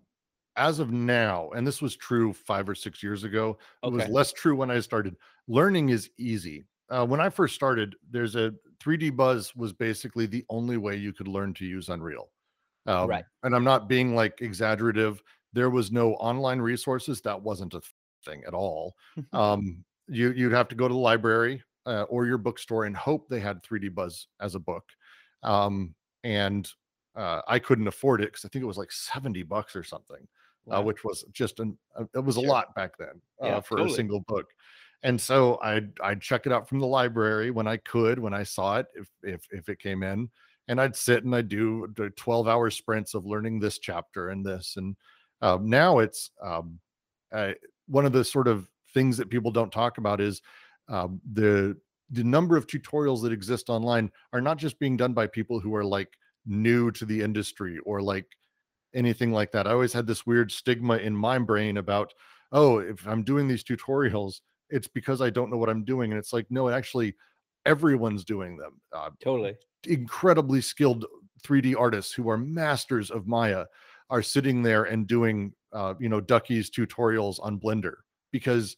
as 0.55 0.79
of 0.79 0.91
now 0.91 1.49
and 1.51 1.65
this 1.65 1.81
was 1.81 1.95
true 1.95 2.33
five 2.33 2.67
or 2.67 2.75
six 2.75 3.01
years 3.01 3.23
ago 3.23 3.57
okay. 3.83 3.93
it 3.93 3.97
was 3.97 4.09
less 4.09 4.33
true 4.33 4.55
when 4.55 4.71
i 4.71 4.79
started. 4.79 5.15
Learning 5.47 5.89
is 5.89 6.09
easy. 6.17 6.65
Uh, 6.89 7.05
when 7.05 7.19
i 7.19 7.29
first 7.29 7.55
started 7.55 7.95
there's 8.09 8.35
a 8.35 8.53
3d 8.83 9.15
buzz 9.15 9.55
was 9.55 9.73
basically 9.73 10.25
the 10.25 10.45
only 10.49 10.77
way 10.77 10.95
you 10.95 11.13
could 11.13 11.27
learn 11.27 11.53
to 11.53 11.65
use 11.65 11.89
unreal. 11.89 12.29
Um, 12.87 13.07
right. 13.07 13.25
and 13.43 13.55
i'm 13.55 13.63
not 13.63 13.87
being 13.87 14.15
like 14.15 14.41
exaggerative 14.41 15.21
there 15.53 15.69
was 15.69 15.91
no 15.91 16.13
online 16.13 16.59
resources 16.59 17.21
that 17.21 17.41
wasn't 17.41 17.73
a 17.73 17.81
thing 18.25 18.43
at 18.47 18.53
all. 18.53 18.95
Um, 19.33 19.83
you 20.07 20.31
you'd 20.31 20.51
have 20.51 20.67
to 20.69 20.75
go 20.75 20.87
to 20.87 20.93
the 20.93 20.99
library 20.99 21.63
uh, 21.85 22.03
or 22.03 22.25
your 22.25 22.37
bookstore 22.37 22.85
and 22.85 22.97
hope 22.97 23.29
they 23.29 23.39
had 23.39 23.63
3d 23.63 23.93
buzz 23.93 24.27
as 24.41 24.55
a 24.55 24.59
book. 24.59 24.83
Um, 25.43 25.95
and 26.23 26.71
uh, 27.15 27.41
i 27.47 27.59
couldn't 27.59 27.87
afford 27.87 28.21
it 28.21 28.25
because 28.31 28.45
i 28.45 28.49
think 28.49 28.63
it 28.63 28.67
was 28.67 28.77
like 28.77 28.91
70 28.91 29.43
bucks 29.43 29.75
or 29.75 29.83
something 29.83 30.17
uh, 30.17 30.71
wow. 30.71 30.79
uh, 30.79 30.81
which 30.81 31.03
was 31.03 31.23
just 31.33 31.59
an 31.59 31.77
uh, 31.99 32.05
it 32.15 32.23
was 32.23 32.35
sure. 32.35 32.45
a 32.45 32.47
lot 32.47 32.73
back 32.75 32.97
then 32.97 33.21
yeah, 33.41 33.57
uh, 33.57 33.61
for 33.61 33.77
totally. 33.77 33.93
a 33.93 33.95
single 33.95 34.21
book 34.21 34.47
and 35.03 35.19
so 35.19 35.59
i'd 35.63 35.91
i'd 36.03 36.21
check 36.21 36.45
it 36.45 36.51
out 36.51 36.67
from 36.67 36.79
the 36.79 36.87
library 36.87 37.51
when 37.51 37.67
i 37.67 37.77
could 37.77 38.19
when 38.19 38.33
i 38.33 38.43
saw 38.43 38.77
it 38.77 38.87
if 38.95 39.07
if 39.23 39.41
if 39.51 39.69
it 39.69 39.79
came 39.79 40.03
in 40.03 40.29
and 40.67 40.79
i'd 40.79 40.95
sit 40.95 41.23
and 41.23 41.35
i'd 41.35 41.49
do 41.49 41.87
12 42.15 42.47
hour 42.47 42.69
sprints 42.69 43.13
of 43.13 43.25
learning 43.25 43.59
this 43.59 43.79
chapter 43.79 44.29
and 44.29 44.45
this 44.45 44.75
and 44.77 44.95
um, 45.41 45.67
now 45.67 45.99
it's 45.99 46.29
um, 46.41 46.79
uh, 47.31 47.53
one 47.87 48.05
of 48.05 48.13
the 48.13 48.23
sort 48.23 48.47
of 48.47 48.67
things 48.93 49.17
that 49.17 49.29
people 49.29 49.51
don't 49.51 49.71
talk 49.71 49.97
about 49.97 50.21
is 50.21 50.41
um, 50.87 51.19
the 51.33 51.75
the 52.11 52.23
number 52.23 52.57
of 52.57 52.67
tutorials 52.67 53.21
that 53.23 53.31
exist 53.31 53.69
online 53.69 54.11
are 54.33 54.41
not 54.41 54.57
just 54.57 54.79
being 54.79 54.97
done 54.97 55.13
by 55.13 55.27
people 55.27 55.59
who 55.59 55.73
are 55.75 55.85
like 55.85 56.09
new 56.45 56.91
to 56.91 57.05
the 57.05 57.21
industry 57.21 57.79
or 57.85 58.01
like 58.01 58.25
anything 58.93 59.31
like 59.31 59.51
that. 59.51 59.67
I 59.67 59.71
always 59.71 59.93
had 59.93 60.07
this 60.07 60.25
weird 60.25 60.51
stigma 60.51 60.97
in 60.97 61.15
my 61.15 61.37
brain 61.39 61.77
about, 61.77 62.13
oh, 62.51 62.79
if 62.79 63.07
I'm 63.07 63.23
doing 63.23 63.47
these 63.47 63.63
tutorials, 63.63 64.41
it's 64.69 64.87
because 64.87 65.21
I 65.21 65.29
don't 65.29 65.49
know 65.49 65.57
what 65.57 65.69
I'm 65.69 65.85
doing. 65.85 66.11
And 66.11 66.19
it's 66.19 66.33
like, 66.33 66.47
no, 66.49 66.69
actually, 66.69 67.15
everyone's 67.65 68.25
doing 68.25 68.57
them. 68.57 68.81
Uh, 68.91 69.09
totally. 69.23 69.55
Incredibly 69.87 70.61
skilled 70.61 71.05
3D 71.43 71.75
artists 71.77 72.13
who 72.13 72.29
are 72.29 72.37
masters 72.37 73.09
of 73.09 73.27
Maya 73.27 73.65
are 74.09 74.21
sitting 74.21 74.61
there 74.61 74.83
and 74.83 75.07
doing 75.07 75.53
uh, 75.73 75.93
you 75.99 76.09
know 76.09 76.19
ducky's 76.19 76.69
tutorials 76.69 77.39
on 77.41 77.59
blender 77.59 77.95
because 78.31 78.75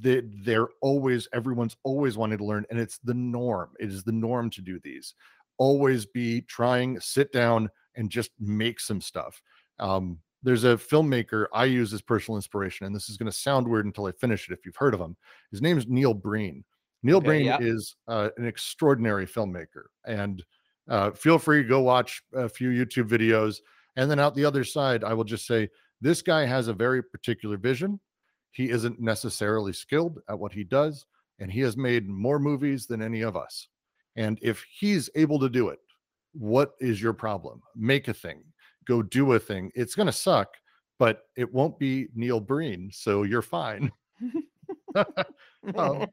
they, 0.00 0.22
they're 0.42 0.68
always 0.80 1.28
everyone's 1.32 1.76
always 1.84 2.16
wanting 2.16 2.38
to 2.38 2.44
learn 2.44 2.64
and 2.70 2.78
it's 2.78 2.98
the 3.04 3.14
norm 3.14 3.70
it 3.78 3.88
is 3.90 4.02
the 4.02 4.12
norm 4.12 4.50
to 4.50 4.60
do 4.60 4.80
these 4.82 5.14
always 5.58 6.04
be 6.06 6.40
trying 6.42 6.98
sit 7.00 7.32
down 7.32 7.68
and 7.96 8.10
just 8.10 8.30
make 8.40 8.80
some 8.80 9.00
stuff 9.00 9.40
um, 9.78 10.18
there's 10.44 10.64
a 10.64 10.76
filmmaker 10.76 11.46
I 11.52 11.64
use 11.64 11.92
as 11.92 12.02
personal 12.02 12.36
inspiration, 12.36 12.86
and 12.86 12.94
this 12.94 13.08
is 13.08 13.16
going 13.16 13.30
to 13.30 13.36
sound 13.36 13.66
weird 13.66 13.86
until 13.86 14.06
I 14.06 14.12
finish 14.12 14.48
it. 14.48 14.52
If 14.52 14.66
you've 14.66 14.76
heard 14.76 14.94
of 14.94 15.00
him, 15.00 15.16
his 15.50 15.62
name 15.62 15.78
is 15.78 15.88
Neil 15.88 16.12
Breen. 16.12 16.64
Neil 17.02 17.16
okay, 17.16 17.26
Breen 17.26 17.46
yeah. 17.46 17.58
is 17.60 17.96
uh, 18.06 18.28
an 18.36 18.46
extraordinary 18.46 19.26
filmmaker, 19.26 19.84
and 20.06 20.44
uh, 20.88 21.10
feel 21.12 21.38
free 21.38 21.62
to 21.62 21.68
go 21.68 21.80
watch 21.80 22.22
a 22.34 22.48
few 22.48 22.68
YouTube 22.68 23.08
videos. 23.08 23.56
And 23.96 24.10
then 24.10 24.20
out 24.20 24.34
the 24.34 24.44
other 24.44 24.64
side, 24.64 25.02
I 25.02 25.14
will 25.14 25.24
just 25.24 25.46
say 25.46 25.70
this 26.00 26.20
guy 26.20 26.44
has 26.44 26.68
a 26.68 26.74
very 26.74 27.02
particular 27.02 27.56
vision. 27.56 27.98
He 28.54 28.70
isn't 28.70 29.00
necessarily 29.00 29.72
skilled 29.72 30.20
at 30.28 30.38
what 30.38 30.52
he 30.52 30.62
does, 30.62 31.06
and 31.40 31.50
he 31.50 31.60
has 31.60 31.76
made 31.76 32.08
more 32.08 32.38
movies 32.38 32.86
than 32.86 33.02
any 33.02 33.22
of 33.22 33.36
us. 33.36 33.68
And 34.16 34.38
if 34.40 34.64
he's 34.70 35.10
able 35.16 35.40
to 35.40 35.48
do 35.48 35.68
it, 35.70 35.80
what 36.32 36.74
is 36.80 37.02
your 37.02 37.12
problem? 37.12 37.60
Make 37.74 38.06
a 38.06 38.14
thing, 38.14 38.44
go 38.86 39.02
do 39.02 39.32
a 39.32 39.40
thing. 39.40 39.72
It's 39.74 39.96
going 39.96 40.06
to 40.06 40.12
suck, 40.12 40.54
but 41.00 41.22
it 41.36 41.52
won't 41.52 41.78
be 41.80 42.06
Neil 42.14 42.38
Breen. 42.38 42.90
So 42.92 43.24
you're 43.24 43.42
fine. 43.42 43.90
um, 45.76 46.06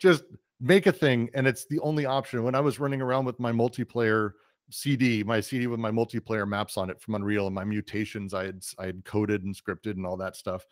just 0.00 0.22
make 0.60 0.86
a 0.86 0.92
thing. 0.92 1.30
And 1.34 1.48
it's 1.48 1.66
the 1.66 1.80
only 1.80 2.06
option. 2.06 2.44
When 2.44 2.54
I 2.54 2.60
was 2.60 2.78
running 2.78 3.02
around 3.02 3.24
with 3.24 3.40
my 3.40 3.50
multiplayer 3.50 4.32
CD, 4.70 5.24
my 5.24 5.40
CD 5.40 5.66
with 5.66 5.80
my 5.80 5.90
multiplayer 5.90 6.46
maps 6.46 6.76
on 6.76 6.90
it 6.90 7.00
from 7.00 7.16
Unreal 7.16 7.46
and 7.46 7.54
my 7.54 7.64
mutations 7.64 8.34
I 8.34 8.46
had 8.46 8.64
I 8.78 8.86
had 8.86 9.04
coded 9.04 9.42
and 9.42 9.54
scripted 9.54 9.92
and 9.92 10.06
all 10.06 10.16
that 10.18 10.36
stuff. 10.36 10.64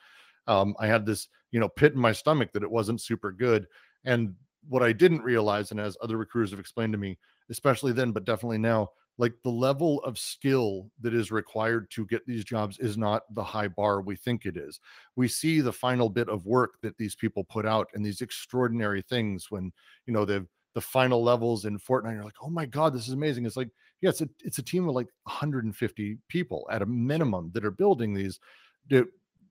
Um, 0.46 0.74
I 0.78 0.87
had 0.87 1.07
this, 1.07 1.28
you 1.50 1.61
know, 1.61 1.68
pit 1.68 1.94
in 1.94 2.00
my 2.00 2.12
stomach 2.12 2.52
that 2.52 2.62
it 2.62 2.70
wasn't 2.70 3.00
super 3.00 3.33
good. 3.33 3.66
And 4.04 4.35
what 4.68 4.83
I 4.83 4.92
didn't 4.92 5.22
realize, 5.22 5.70
and 5.70 5.80
as 5.80 5.96
other 6.02 6.16
recruiters 6.16 6.50
have 6.50 6.61
explained 6.61 6.92
to 6.92 6.98
me, 6.98 7.18
especially 7.50 7.92
then, 7.92 8.12
but 8.12 8.24
definitely 8.24 8.59
now, 8.59 8.90
like 9.16 9.35
the 9.44 9.50
level 9.50 10.02
of 10.02 10.18
skill 10.18 10.90
that 11.00 11.14
is 11.14 11.30
required 11.30 11.88
to 11.90 12.07
get 12.07 12.26
these 12.26 12.44
jobs 12.44 12.78
is 12.78 12.98
not 12.98 13.22
the 13.35 13.44
high 13.44 13.68
bar 13.68 14.00
we 14.00 14.16
think 14.16 14.44
it 14.44 14.57
is. 14.57 14.80
We 15.14 15.28
see 15.28 15.61
the 15.61 15.72
final 15.72 16.09
bit 16.09 16.28
of 16.28 16.46
work 16.46 16.80
that 16.83 16.98
these 16.98 17.14
people 17.14 17.44
put 17.44 17.64
out 17.64 17.88
and 17.94 18.04
these 18.04 18.22
extraordinary 18.22 19.02
things 19.02 19.50
when, 19.50 19.72
you 20.07 20.12
know, 20.12 20.24
the 20.24 20.46
the 20.74 20.80
final 20.80 21.22
levels 21.22 21.66
in 21.66 21.78
Fortnite, 21.78 22.14
you're 22.14 22.24
like, 22.24 22.42
oh 22.42 22.50
my 22.50 22.66
God, 22.66 22.92
this 22.92 23.07
is 23.07 23.14
amazing. 23.14 23.46
It's 23.46 23.57
like, 23.57 23.70
yeah, 24.00 24.11
it's 24.11 24.22
it's 24.40 24.59
a 24.59 24.62
team 24.62 24.88
of 24.88 24.94
like 24.96 25.07
150 25.22 26.18
people 26.28 26.68
at 26.70 26.83
a 26.83 26.87
minimum 26.87 27.52
that 27.54 27.64
are 27.64 27.70
building 27.70 28.12
these 28.12 28.40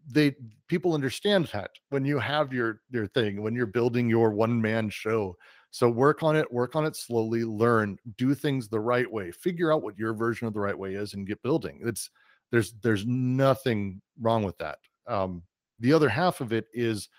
they 0.10 0.36
people 0.68 0.94
understand 0.94 1.50
that 1.54 1.72
when 1.90 2.06
you 2.06 2.20
have 2.20 2.54
your 2.54 2.82
your 2.90 3.08
thing 3.08 3.42
when 3.42 3.54
you're 3.54 3.66
building 3.66 4.10
your 4.10 4.32
one 4.32 4.62
man 4.62 4.90
show. 4.90 5.36
So 5.72 5.90
work 5.90 6.22
on 6.24 6.36
it 6.36 6.52
work 6.52 6.76
on 6.76 6.86
it 6.86 6.96
slowly 6.96 7.44
learn 7.44 7.98
do 8.18 8.36
things 8.36 8.68
the 8.68 8.80
right 8.80 9.12
way 9.12 9.32
figure 9.32 9.74
out 9.74 9.82
what 9.84 9.98
your 9.98 10.14
version 10.14 10.48
of 10.48 10.54
the 10.54 10.60
right 10.60 10.78
way 10.78 10.96
is 10.96 11.14
and 11.14 11.28
get 11.28 11.42
building. 11.42 11.82
It's 11.84 12.10
there's 12.52 12.74
there's 12.84 13.06
nothing 13.06 14.02
wrong 14.20 14.44
with 14.44 14.58
that. 14.60 14.80
Um 15.08 15.44
the 15.80 15.94
other 15.94 16.10
half 16.10 16.42
of 16.42 16.54
it 16.54 16.68
is 16.74 17.10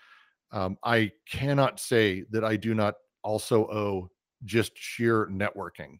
um 0.51 0.77
i 0.83 1.11
cannot 1.29 1.79
say 1.79 2.23
that 2.29 2.43
i 2.43 2.55
do 2.55 2.73
not 2.73 2.95
also 3.23 3.65
owe 3.67 4.09
just 4.45 4.71
sheer 4.75 5.27
networking. 5.27 5.97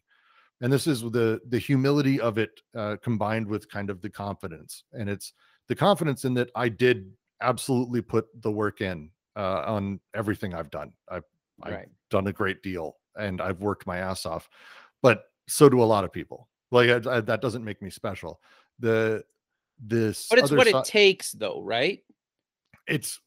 And 0.62 0.72
this 0.72 0.86
is 0.86 1.02
the 1.02 1.40
the 1.48 1.58
humility 1.58 2.18
of 2.20 2.38
it 2.38 2.50
uh, 2.74 2.96
combined 3.02 3.46
with 3.46 3.70
kind 3.70 3.90
of 3.90 4.00
the 4.00 4.08
confidence. 4.08 4.84
And 4.92 5.10
it's 5.10 5.34
the 5.68 5.74
confidence 5.74 6.24
in 6.24 6.34
that 6.34 6.50
I 6.54 6.68
did 6.68 7.10
absolutely 7.40 8.00
put 8.00 8.26
the 8.42 8.50
work 8.50 8.80
in 8.80 9.10
uh, 9.36 9.62
on 9.66 10.00
everything 10.14 10.54
I've 10.54 10.70
done. 10.70 10.92
I've, 11.10 11.24
I've 11.62 11.86
done 12.10 12.26
a 12.26 12.32
great 12.32 12.62
deal 12.62 12.96
and 13.16 13.40
I've 13.40 13.60
worked 13.60 13.86
my 13.86 13.98
ass 13.98 14.26
off, 14.26 14.48
but 15.02 15.24
so 15.48 15.68
do 15.68 15.82
a 15.82 15.84
lot 15.84 16.04
of 16.04 16.12
people. 16.12 16.48
Like 16.70 17.06
I, 17.06 17.16
I, 17.16 17.20
that 17.20 17.40
doesn't 17.40 17.64
make 17.64 17.80
me 17.80 17.90
special. 17.90 18.40
The 18.78 19.24
this, 19.78 20.26
but 20.28 20.38
it's 20.38 20.50
what 20.50 20.66
so- 20.66 20.78
it 20.78 20.84
takes, 20.84 21.32
though, 21.32 21.60
right? 21.62 22.00
It's 22.86 23.20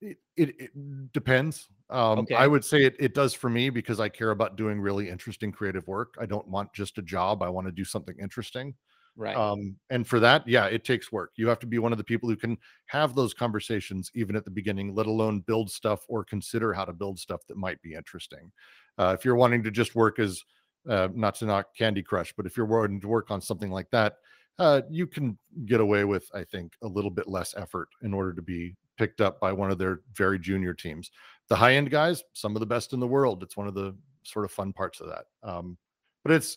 it, 0.00 0.18
it, 0.36 0.54
it 0.58 1.12
depends. 1.12 1.68
Um, 1.90 2.20
okay. 2.20 2.36
I 2.36 2.46
would 2.46 2.64
say 2.64 2.84
it, 2.84 2.96
it 2.98 3.14
does 3.14 3.34
for 3.34 3.50
me 3.50 3.68
because 3.68 3.98
I 3.98 4.08
care 4.08 4.30
about 4.30 4.56
doing 4.56 4.80
really 4.80 5.10
interesting 5.10 5.50
creative 5.50 5.86
work. 5.88 6.14
I 6.20 6.26
don't 6.26 6.46
want 6.46 6.72
just 6.72 6.98
a 6.98 7.02
job. 7.02 7.42
I 7.42 7.48
want 7.48 7.66
to 7.66 7.72
do 7.72 7.84
something 7.84 8.14
interesting. 8.20 8.74
Right. 9.20 9.36
Um, 9.36 9.76
and 9.90 10.06
for 10.06 10.18
that, 10.20 10.48
yeah, 10.48 10.64
it 10.64 10.82
takes 10.82 11.12
work. 11.12 11.32
You 11.36 11.46
have 11.48 11.58
to 11.58 11.66
be 11.66 11.78
one 11.78 11.92
of 11.92 11.98
the 11.98 12.04
people 12.04 12.26
who 12.26 12.36
can 12.36 12.56
have 12.86 13.14
those 13.14 13.34
conversations 13.34 14.10
even 14.14 14.34
at 14.34 14.46
the 14.46 14.50
beginning, 14.50 14.94
let 14.94 15.06
alone 15.06 15.40
build 15.40 15.70
stuff 15.70 16.00
or 16.08 16.24
consider 16.24 16.72
how 16.72 16.86
to 16.86 16.94
build 16.94 17.18
stuff 17.18 17.42
that 17.46 17.58
might 17.58 17.82
be 17.82 17.92
interesting. 17.92 18.50
Uh, 18.96 19.14
if 19.18 19.22
you're 19.22 19.36
wanting 19.36 19.62
to 19.62 19.70
just 19.70 19.94
work 19.94 20.18
as 20.18 20.42
uh, 20.88 21.08
not 21.14 21.34
to 21.34 21.44
knock 21.44 21.66
Candy 21.76 22.02
Crush, 22.02 22.32
but 22.34 22.46
if 22.46 22.56
you're 22.56 22.64
wanting 22.64 22.98
to 22.98 23.08
work 23.08 23.30
on 23.30 23.42
something 23.42 23.70
like 23.70 23.90
that, 23.90 24.14
uh, 24.58 24.80
you 24.88 25.06
can 25.06 25.36
get 25.66 25.82
away 25.82 26.04
with, 26.04 26.26
I 26.32 26.42
think, 26.42 26.72
a 26.82 26.88
little 26.88 27.10
bit 27.10 27.28
less 27.28 27.54
effort 27.58 27.88
in 28.00 28.14
order 28.14 28.32
to 28.32 28.40
be 28.40 28.74
picked 28.96 29.20
up 29.20 29.38
by 29.38 29.52
one 29.52 29.70
of 29.70 29.76
their 29.76 30.00
very 30.14 30.38
junior 30.38 30.72
teams. 30.72 31.10
The 31.50 31.56
high 31.56 31.74
end 31.74 31.90
guys, 31.90 32.22
some 32.32 32.56
of 32.56 32.60
the 32.60 32.66
best 32.66 32.94
in 32.94 33.00
the 33.00 33.06
world. 33.06 33.42
It's 33.42 33.58
one 33.58 33.68
of 33.68 33.74
the 33.74 33.94
sort 34.22 34.46
of 34.46 34.50
fun 34.50 34.72
parts 34.72 35.02
of 35.02 35.08
that. 35.08 35.24
Um, 35.42 35.76
but 36.24 36.32
it's, 36.32 36.56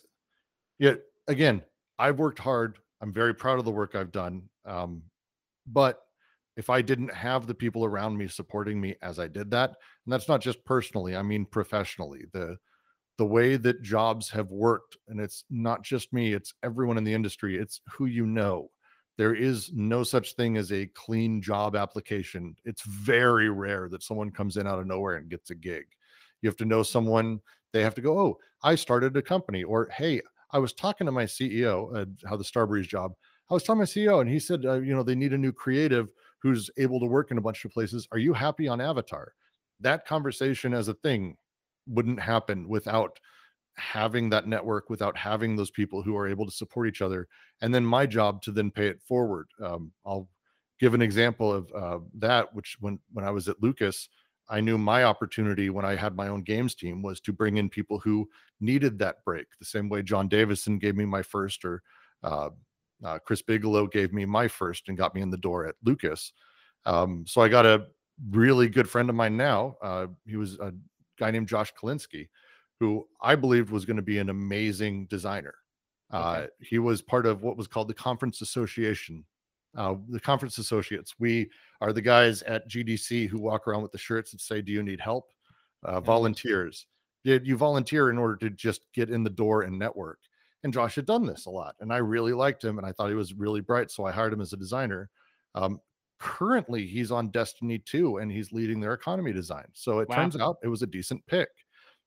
yeah, 0.78 0.94
again, 1.28 1.60
I've 1.98 2.18
worked 2.18 2.38
hard. 2.38 2.78
I'm 3.00 3.12
very 3.12 3.34
proud 3.34 3.58
of 3.58 3.64
the 3.64 3.70
work 3.70 3.94
I've 3.94 4.12
done. 4.12 4.42
Um, 4.64 5.02
but 5.66 6.00
if 6.56 6.70
I 6.70 6.82
didn't 6.82 7.12
have 7.12 7.46
the 7.46 7.54
people 7.54 7.84
around 7.84 8.16
me 8.16 8.28
supporting 8.28 8.80
me 8.80 8.96
as 9.02 9.18
I 9.18 9.28
did 9.28 9.50
that, 9.50 9.70
and 9.70 10.12
that's 10.12 10.28
not 10.28 10.40
just 10.40 10.64
personally, 10.64 11.16
I 11.16 11.22
mean 11.22 11.46
professionally, 11.46 12.24
the 12.32 12.56
the 13.16 13.26
way 13.26 13.56
that 13.56 13.82
jobs 13.82 14.28
have 14.30 14.50
worked, 14.50 14.96
and 15.08 15.20
it's 15.20 15.44
not 15.48 15.82
just 15.82 16.12
me, 16.12 16.32
it's 16.32 16.52
everyone 16.64 16.98
in 16.98 17.04
the 17.04 17.14
industry, 17.14 17.56
it's 17.56 17.80
who 17.88 18.06
you 18.06 18.26
know. 18.26 18.70
There 19.16 19.34
is 19.34 19.70
no 19.72 20.02
such 20.02 20.34
thing 20.34 20.56
as 20.56 20.72
a 20.72 20.86
clean 20.94 21.40
job 21.40 21.76
application. 21.76 22.56
It's 22.64 22.82
very 22.82 23.48
rare 23.50 23.88
that 23.90 24.02
someone 24.02 24.32
comes 24.32 24.56
in 24.56 24.66
out 24.66 24.80
of 24.80 24.86
nowhere 24.88 25.16
and 25.16 25.30
gets 25.30 25.50
a 25.50 25.54
gig. 25.54 25.84
You 26.42 26.48
have 26.48 26.56
to 26.56 26.64
know 26.64 26.82
someone, 26.82 27.40
they 27.72 27.82
have 27.82 27.94
to 27.94 28.00
go, 28.00 28.18
Oh, 28.18 28.38
I 28.64 28.74
started 28.74 29.16
a 29.16 29.22
company, 29.22 29.62
or 29.62 29.88
Hey, 29.90 30.20
I 30.54 30.58
was 30.58 30.72
talking 30.72 31.04
to 31.06 31.12
my 31.12 31.24
CEO, 31.24 31.94
uh, 31.94 32.28
how 32.28 32.36
the 32.36 32.44
Starbreeze 32.44 32.86
job. 32.86 33.12
I 33.50 33.54
was 33.54 33.64
telling 33.64 33.80
my 33.80 33.84
CEO, 33.84 34.20
and 34.20 34.30
he 34.30 34.38
said, 34.38 34.64
uh, 34.64 34.74
you 34.80 34.94
know, 34.94 35.02
they 35.02 35.16
need 35.16 35.32
a 35.32 35.38
new 35.38 35.52
creative 35.52 36.12
who's 36.38 36.70
able 36.78 37.00
to 37.00 37.06
work 37.06 37.32
in 37.32 37.38
a 37.38 37.42
bunch 37.42 37.64
of 37.64 37.72
places. 37.72 38.06
Are 38.12 38.18
you 38.18 38.32
happy 38.32 38.68
on 38.68 38.80
Avatar? 38.80 39.32
That 39.80 40.06
conversation 40.06 40.72
as 40.72 40.86
a 40.86 40.94
thing 40.94 41.36
wouldn't 41.88 42.20
happen 42.20 42.68
without 42.68 43.18
having 43.76 44.30
that 44.30 44.46
network, 44.46 44.88
without 44.88 45.16
having 45.16 45.56
those 45.56 45.72
people 45.72 46.02
who 46.02 46.16
are 46.16 46.28
able 46.28 46.46
to 46.46 46.52
support 46.52 46.86
each 46.86 47.02
other. 47.02 47.26
And 47.60 47.74
then 47.74 47.84
my 47.84 48.06
job 48.06 48.40
to 48.42 48.52
then 48.52 48.70
pay 48.70 48.86
it 48.86 49.02
forward. 49.02 49.48
Um, 49.60 49.90
I'll 50.06 50.28
give 50.78 50.94
an 50.94 51.02
example 51.02 51.52
of 51.52 51.72
uh, 51.74 51.98
that, 52.18 52.54
which 52.54 52.76
when 52.78 53.00
when 53.12 53.24
I 53.24 53.32
was 53.32 53.48
at 53.48 53.60
Lucas, 53.60 54.08
I 54.48 54.60
knew 54.60 54.76
my 54.76 55.04
opportunity 55.04 55.70
when 55.70 55.84
I 55.84 55.94
had 55.94 56.16
my 56.16 56.28
own 56.28 56.42
games 56.42 56.74
team 56.74 57.02
was 57.02 57.20
to 57.22 57.32
bring 57.32 57.56
in 57.56 57.68
people 57.70 57.98
who 57.98 58.28
needed 58.60 58.98
that 58.98 59.24
break, 59.24 59.46
the 59.58 59.64
same 59.64 59.88
way 59.88 60.02
John 60.02 60.28
Davison 60.28 60.78
gave 60.78 60.96
me 60.96 61.04
my 61.04 61.22
first, 61.22 61.64
or 61.64 61.82
uh, 62.22 62.50
uh, 63.04 63.18
Chris 63.20 63.42
Bigelow 63.42 63.86
gave 63.86 64.12
me 64.12 64.24
my 64.24 64.48
first 64.48 64.88
and 64.88 64.98
got 64.98 65.14
me 65.14 65.22
in 65.22 65.30
the 65.30 65.36
door 65.36 65.66
at 65.66 65.76
Lucas. 65.82 66.32
Um, 66.86 67.24
so 67.26 67.40
I 67.40 67.48
got 67.48 67.66
a 67.66 67.86
really 68.30 68.68
good 68.68 68.88
friend 68.88 69.08
of 69.08 69.16
mine 69.16 69.36
now. 69.36 69.76
Uh, 69.82 70.06
he 70.26 70.36
was 70.36 70.58
a 70.58 70.72
guy 71.18 71.30
named 71.30 71.48
Josh 71.48 71.72
Kalinsky, 71.80 72.28
who 72.80 73.06
I 73.20 73.34
believed 73.36 73.70
was 73.70 73.84
going 73.84 73.96
to 73.96 74.02
be 74.02 74.18
an 74.18 74.30
amazing 74.30 75.06
designer. 75.06 75.54
Uh, 76.12 76.36
okay. 76.42 76.48
He 76.60 76.78
was 76.78 77.02
part 77.02 77.26
of 77.26 77.42
what 77.42 77.56
was 77.56 77.66
called 77.66 77.88
the 77.88 77.94
Conference 77.94 78.40
Association 78.42 79.24
uh, 79.76 79.94
the 80.08 80.20
conference 80.20 80.58
associates. 80.58 81.14
We 81.18 81.50
are 81.80 81.92
the 81.92 82.02
guys 82.02 82.42
at 82.42 82.68
GDC 82.68 83.28
who 83.28 83.38
walk 83.38 83.66
around 83.66 83.82
with 83.82 83.92
the 83.92 83.98
shirts 83.98 84.32
and 84.32 84.40
say, 84.40 84.62
"Do 84.62 84.72
you 84.72 84.82
need 84.82 85.00
help?" 85.00 85.30
Uh, 85.82 86.00
volunteers. 86.00 86.86
Did 87.24 87.46
you 87.46 87.56
volunteer 87.56 88.10
in 88.10 88.18
order 88.18 88.36
to 88.36 88.50
just 88.50 88.82
get 88.94 89.10
in 89.10 89.24
the 89.24 89.30
door 89.30 89.62
and 89.62 89.78
network? 89.78 90.18
And 90.62 90.72
Josh 90.72 90.94
had 90.94 91.06
done 91.06 91.26
this 91.26 91.46
a 91.46 91.50
lot, 91.50 91.74
and 91.80 91.92
I 91.92 91.98
really 91.98 92.32
liked 92.32 92.64
him, 92.64 92.78
and 92.78 92.86
I 92.86 92.92
thought 92.92 93.08
he 93.08 93.14
was 93.14 93.34
really 93.34 93.60
bright, 93.60 93.90
so 93.90 94.04
I 94.04 94.12
hired 94.12 94.32
him 94.32 94.40
as 94.40 94.52
a 94.52 94.58
designer. 94.58 95.10
Um, 95.54 95.80
currently, 96.18 96.86
he's 96.86 97.10
on 97.10 97.28
Destiny 97.28 97.78
2, 97.78 98.18
and 98.18 98.32
he's 98.32 98.52
leading 98.52 98.80
their 98.80 98.94
economy 98.94 99.32
design. 99.32 99.66
So 99.74 99.98
it 99.98 100.08
wow. 100.08 100.16
turns 100.16 100.36
out 100.36 100.56
it 100.62 100.68
was 100.68 100.82
a 100.82 100.86
decent 100.86 101.24
pick. 101.26 101.48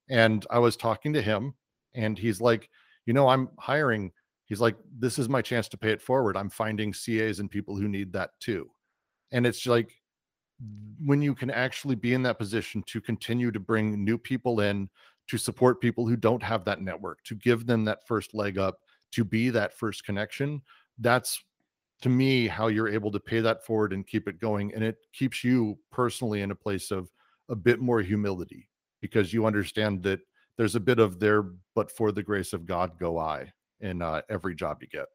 And 0.10 0.46
I 0.50 0.60
was 0.60 0.76
talking 0.76 1.14
to 1.14 1.22
him, 1.22 1.54
and 1.94 2.18
he's 2.18 2.42
like, 2.42 2.70
"You 3.06 3.14
know, 3.14 3.28
I'm 3.28 3.50
hiring." 3.60 4.12
He's 4.48 4.60
like 4.60 4.76
this 4.98 5.20
is 5.20 5.30
my 5.30 5.42
chance 5.42 5.68
to 5.70 5.78
pay 5.78 5.92
it 5.92 6.02
forward. 6.02 6.36
I'm 6.36 6.50
finding 6.50 6.92
cas 6.92 7.40
and 7.40 7.52
people 7.52 7.76
who 7.76 7.88
need 7.88 8.12
that 8.14 8.32
too. 8.40 8.70
And 9.32 9.46
it's 9.46 9.66
like 9.66 9.92
when 11.04 11.22
you 11.22 11.36
can 11.36 11.52
actually 11.52 11.96
be 11.96 12.14
in 12.14 12.24
that 12.24 12.40
position 12.40 12.84
to 12.88 13.00
continue 13.00 13.52
to 13.52 13.60
bring 13.60 14.04
new 14.04 14.18
people 14.18 14.62
in 14.62 14.90
to 15.28 15.38
support 15.38 15.82
people 15.82 16.08
who 16.08 16.16
don't 16.16 16.42
have 16.42 16.66
that 16.66 16.82
network 16.82 17.24
to 17.26 17.36
give 17.36 17.68
them 17.68 17.86
that 17.86 18.08
first 18.08 18.34
leg 18.34 18.58
up 18.58 18.80
to 19.12 19.24
be 19.24 19.50
that 19.52 19.78
first 19.78 20.04
connection 20.04 20.62
that's 21.00 21.44
to 22.02 22.10
me 22.10 22.48
how 22.48 22.68
you're 22.68 22.88
able 22.88 23.12
to 23.12 23.20
pay 23.20 23.40
that 23.40 23.66
forward 23.66 23.94
and 23.94 24.06
keep 24.06 24.28
it 24.28 24.40
going. 24.40 24.74
And 24.74 24.84
it 24.84 24.98
keeps 25.14 25.44
you 25.44 25.78
personally 25.92 26.42
in 26.42 26.52
a 26.52 26.56
place 26.56 26.92
of 26.92 27.10
a 27.50 27.56
bit 27.56 27.80
more 27.80 28.02
humility 28.02 28.70
because 29.02 29.34
you 29.34 29.46
understand 29.46 30.04
that 30.04 30.20
there's 30.58 30.76
a 30.76 30.80
bit 30.80 31.00
of 31.00 31.20
there 31.20 31.44
but 31.76 31.92
for 31.92 32.12
the 32.12 32.24
grace 32.24 32.52
of 32.52 32.66
god 32.66 32.92
go 33.00 33.18
i 33.18 33.52
in 33.82 34.02
uh, 34.02 34.22
every 34.30 34.56
job 34.56 34.78
you 34.82 34.88
get. 34.88 35.06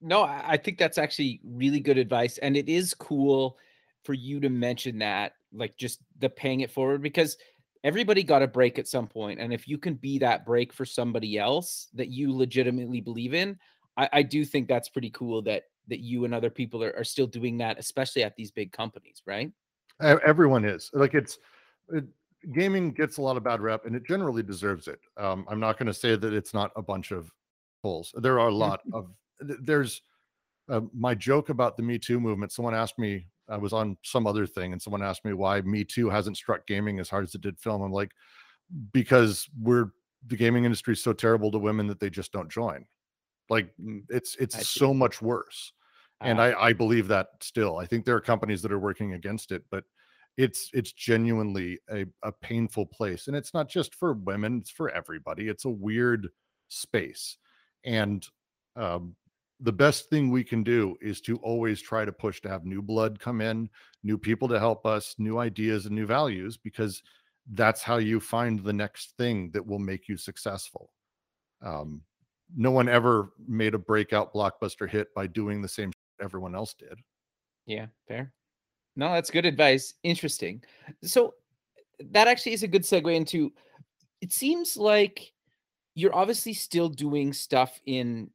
No, 0.00 0.22
I 0.22 0.56
think 0.56 0.78
that's 0.78 0.98
actually 0.98 1.40
really 1.44 1.80
good 1.80 1.98
advice. 1.98 2.38
And 2.38 2.56
it 2.56 2.68
is 2.68 2.94
cool 2.94 3.58
for 4.04 4.14
you 4.14 4.38
to 4.40 4.48
mention 4.48 4.98
that, 4.98 5.32
like 5.52 5.76
just 5.76 6.00
the 6.20 6.28
paying 6.28 6.60
it 6.60 6.70
forward, 6.70 7.02
because 7.02 7.36
everybody 7.82 8.22
got 8.22 8.42
a 8.42 8.46
break 8.46 8.78
at 8.78 8.86
some 8.86 9.08
point. 9.08 9.40
And 9.40 9.52
if 9.52 9.66
you 9.66 9.78
can 9.78 9.94
be 9.94 10.18
that 10.18 10.46
break 10.46 10.72
for 10.72 10.84
somebody 10.84 11.38
else 11.38 11.88
that 11.94 12.08
you 12.08 12.32
legitimately 12.32 13.00
believe 13.00 13.34
in, 13.34 13.58
I, 13.96 14.08
I 14.12 14.22
do 14.22 14.44
think 14.44 14.68
that's 14.68 14.88
pretty 14.88 15.10
cool 15.10 15.42
that 15.42 15.64
that 15.88 16.00
you 16.00 16.24
and 16.24 16.34
other 16.34 16.50
people 16.50 16.82
are, 16.82 16.94
are 16.96 17.04
still 17.04 17.28
doing 17.28 17.58
that, 17.58 17.78
especially 17.78 18.24
at 18.24 18.36
these 18.36 18.50
big 18.50 18.72
companies, 18.72 19.22
right? 19.26 19.50
Everyone 20.00 20.64
is 20.64 20.90
like 20.92 21.14
it's 21.14 21.38
it, 21.92 22.04
gaming 22.52 22.92
gets 22.92 23.16
a 23.16 23.22
lot 23.22 23.36
of 23.36 23.44
bad 23.44 23.60
rep, 23.60 23.86
and 23.86 23.96
it 23.96 24.04
generally 24.04 24.42
deserves 24.42 24.88
it. 24.88 25.00
Um, 25.16 25.46
I'm 25.48 25.60
not 25.60 25.78
going 25.78 25.86
to 25.86 25.94
say 25.94 26.16
that 26.16 26.32
it's 26.32 26.54
not 26.54 26.70
a 26.76 26.82
bunch 26.82 27.12
of 27.12 27.30
holes. 27.86 28.14
There 28.16 28.40
are 28.40 28.48
a 28.48 28.54
lot 28.54 28.80
of 28.92 29.10
there's 29.40 30.02
uh, 30.68 30.80
my 30.92 31.14
joke 31.14 31.48
about 31.50 31.76
the 31.76 31.82
Me 31.82 31.98
Too 31.98 32.18
movement. 32.18 32.52
Someone 32.52 32.74
asked 32.74 32.98
me, 32.98 33.26
I 33.48 33.56
was 33.56 33.72
on 33.72 33.96
some 34.02 34.26
other 34.26 34.46
thing, 34.46 34.72
and 34.72 34.82
someone 34.82 35.02
asked 35.02 35.24
me 35.24 35.32
why 35.32 35.60
Me 35.60 35.84
Too 35.84 36.10
hasn't 36.10 36.36
struck 36.36 36.66
gaming 36.66 36.98
as 36.98 37.08
hard 37.08 37.24
as 37.24 37.34
it 37.34 37.42
did 37.42 37.58
film. 37.58 37.82
I'm 37.82 37.92
like, 37.92 38.10
because 38.92 39.48
we're 39.62 39.90
the 40.26 40.36
gaming 40.36 40.64
industry 40.64 40.94
is 40.94 41.02
so 41.02 41.12
terrible 41.12 41.52
to 41.52 41.58
women 41.58 41.86
that 41.86 42.00
they 42.00 42.10
just 42.10 42.32
don't 42.32 42.50
join. 42.50 42.84
Like 43.48 43.70
mm, 43.80 44.02
it's 44.08 44.36
it's 44.36 44.68
so 44.68 44.92
much 44.92 45.22
worse. 45.22 45.72
And 46.22 46.40
uh, 46.40 46.44
I, 46.44 46.68
I 46.68 46.72
believe 46.72 47.08
that 47.08 47.28
still. 47.40 47.76
I 47.76 47.86
think 47.86 48.04
there 48.04 48.16
are 48.16 48.20
companies 48.22 48.62
that 48.62 48.72
are 48.72 48.78
working 48.78 49.12
against 49.12 49.52
it, 49.52 49.62
but 49.70 49.84
it's 50.36 50.70
it's 50.72 50.92
genuinely 50.92 51.78
a, 51.90 52.06
a 52.22 52.32
painful 52.32 52.86
place. 52.86 53.28
And 53.28 53.36
it's 53.36 53.54
not 53.54 53.68
just 53.68 53.94
for 53.94 54.14
women, 54.14 54.58
it's 54.58 54.70
for 54.70 54.90
everybody. 54.90 55.48
It's 55.48 55.64
a 55.64 55.70
weird 55.70 56.28
space. 56.68 57.38
And 57.86 58.26
um, 58.74 59.16
the 59.60 59.72
best 59.72 60.10
thing 60.10 60.30
we 60.30 60.44
can 60.44 60.62
do 60.62 60.96
is 61.00 61.20
to 61.22 61.36
always 61.38 61.80
try 61.80 62.04
to 62.04 62.12
push 62.12 62.40
to 62.42 62.48
have 62.48 62.64
new 62.64 62.82
blood 62.82 63.18
come 63.18 63.40
in, 63.40 63.70
new 64.02 64.18
people 64.18 64.48
to 64.48 64.58
help 64.58 64.84
us, 64.84 65.14
new 65.18 65.38
ideas 65.38 65.86
and 65.86 65.94
new 65.94 66.06
values, 66.06 66.56
because 66.56 67.02
that's 67.52 67.82
how 67.82 67.96
you 67.96 68.20
find 68.20 68.62
the 68.62 68.72
next 68.72 69.16
thing 69.16 69.50
that 69.52 69.64
will 69.64 69.78
make 69.78 70.08
you 70.08 70.16
successful. 70.16 70.90
Um, 71.62 72.02
no 72.54 72.70
one 72.70 72.88
ever 72.88 73.32
made 73.46 73.74
a 73.74 73.78
breakout 73.78 74.34
blockbuster 74.34 74.88
hit 74.88 75.14
by 75.14 75.26
doing 75.26 75.62
the 75.62 75.68
same 75.68 75.92
everyone 76.20 76.54
else 76.54 76.74
did. 76.74 76.98
Yeah, 77.66 77.86
fair. 78.08 78.32
No, 78.96 79.12
that's 79.12 79.30
good 79.30 79.46
advice. 79.46 79.94
Interesting. 80.02 80.62
So 81.02 81.34
that 82.10 82.28
actually 82.28 82.52
is 82.52 82.62
a 82.62 82.68
good 82.68 82.82
segue 82.82 83.14
into 83.14 83.52
it 84.20 84.32
seems 84.32 84.76
like 84.76 85.32
you're 85.96 86.14
obviously 86.14 86.52
still 86.52 86.88
doing 86.88 87.32
stuff 87.32 87.80
in 87.86 88.30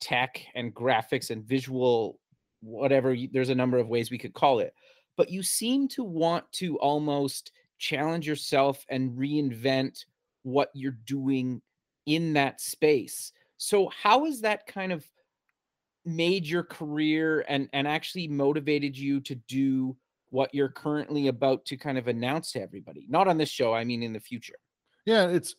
tech 0.00 0.42
and 0.56 0.74
graphics 0.74 1.30
and 1.30 1.44
visual 1.44 2.18
whatever 2.60 3.16
there's 3.32 3.50
a 3.50 3.54
number 3.54 3.78
of 3.78 3.88
ways 3.88 4.10
we 4.10 4.18
could 4.18 4.34
call 4.34 4.58
it 4.58 4.74
but 5.16 5.30
you 5.30 5.42
seem 5.42 5.86
to 5.88 6.02
want 6.02 6.44
to 6.52 6.78
almost 6.78 7.52
challenge 7.78 8.26
yourself 8.26 8.84
and 8.88 9.18
reinvent 9.18 10.04
what 10.42 10.70
you're 10.72 10.98
doing 11.06 11.60
in 12.06 12.32
that 12.34 12.60
space. 12.60 13.32
So 13.58 13.90
how 14.02 14.24
has 14.24 14.40
that 14.40 14.66
kind 14.66 14.92
of 14.92 15.04
made 16.04 16.46
your 16.46 16.64
career 16.64 17.44
and 17.48 17.68
and 17.72 17.86
actually 17.86 18.26
motivated 18.26 18.96
you 18.96 19.20
to 19.20 19.34
do 19.34 19.96
what 20.30 20.52
you're 20.54 20.68
currently 20.68 21.28
about 21.28 21.64
to 21.66 21.76
kind 21.76 21.98
of 21.98 22.08
announce 22.08 22.52
to 22.52 22.62
everybody? 22.62 23.06
Not 23.08 23.28
on 23.28 23.38
this 23.38 23.50
show 23.50 23.72
i 23.72 23.84
mean 23.84 24.02
in 24.02 24.12
the 24.12 24.20
future. 24.20 24.56
Yeah 25.04 25.28
it's 25.28 25.54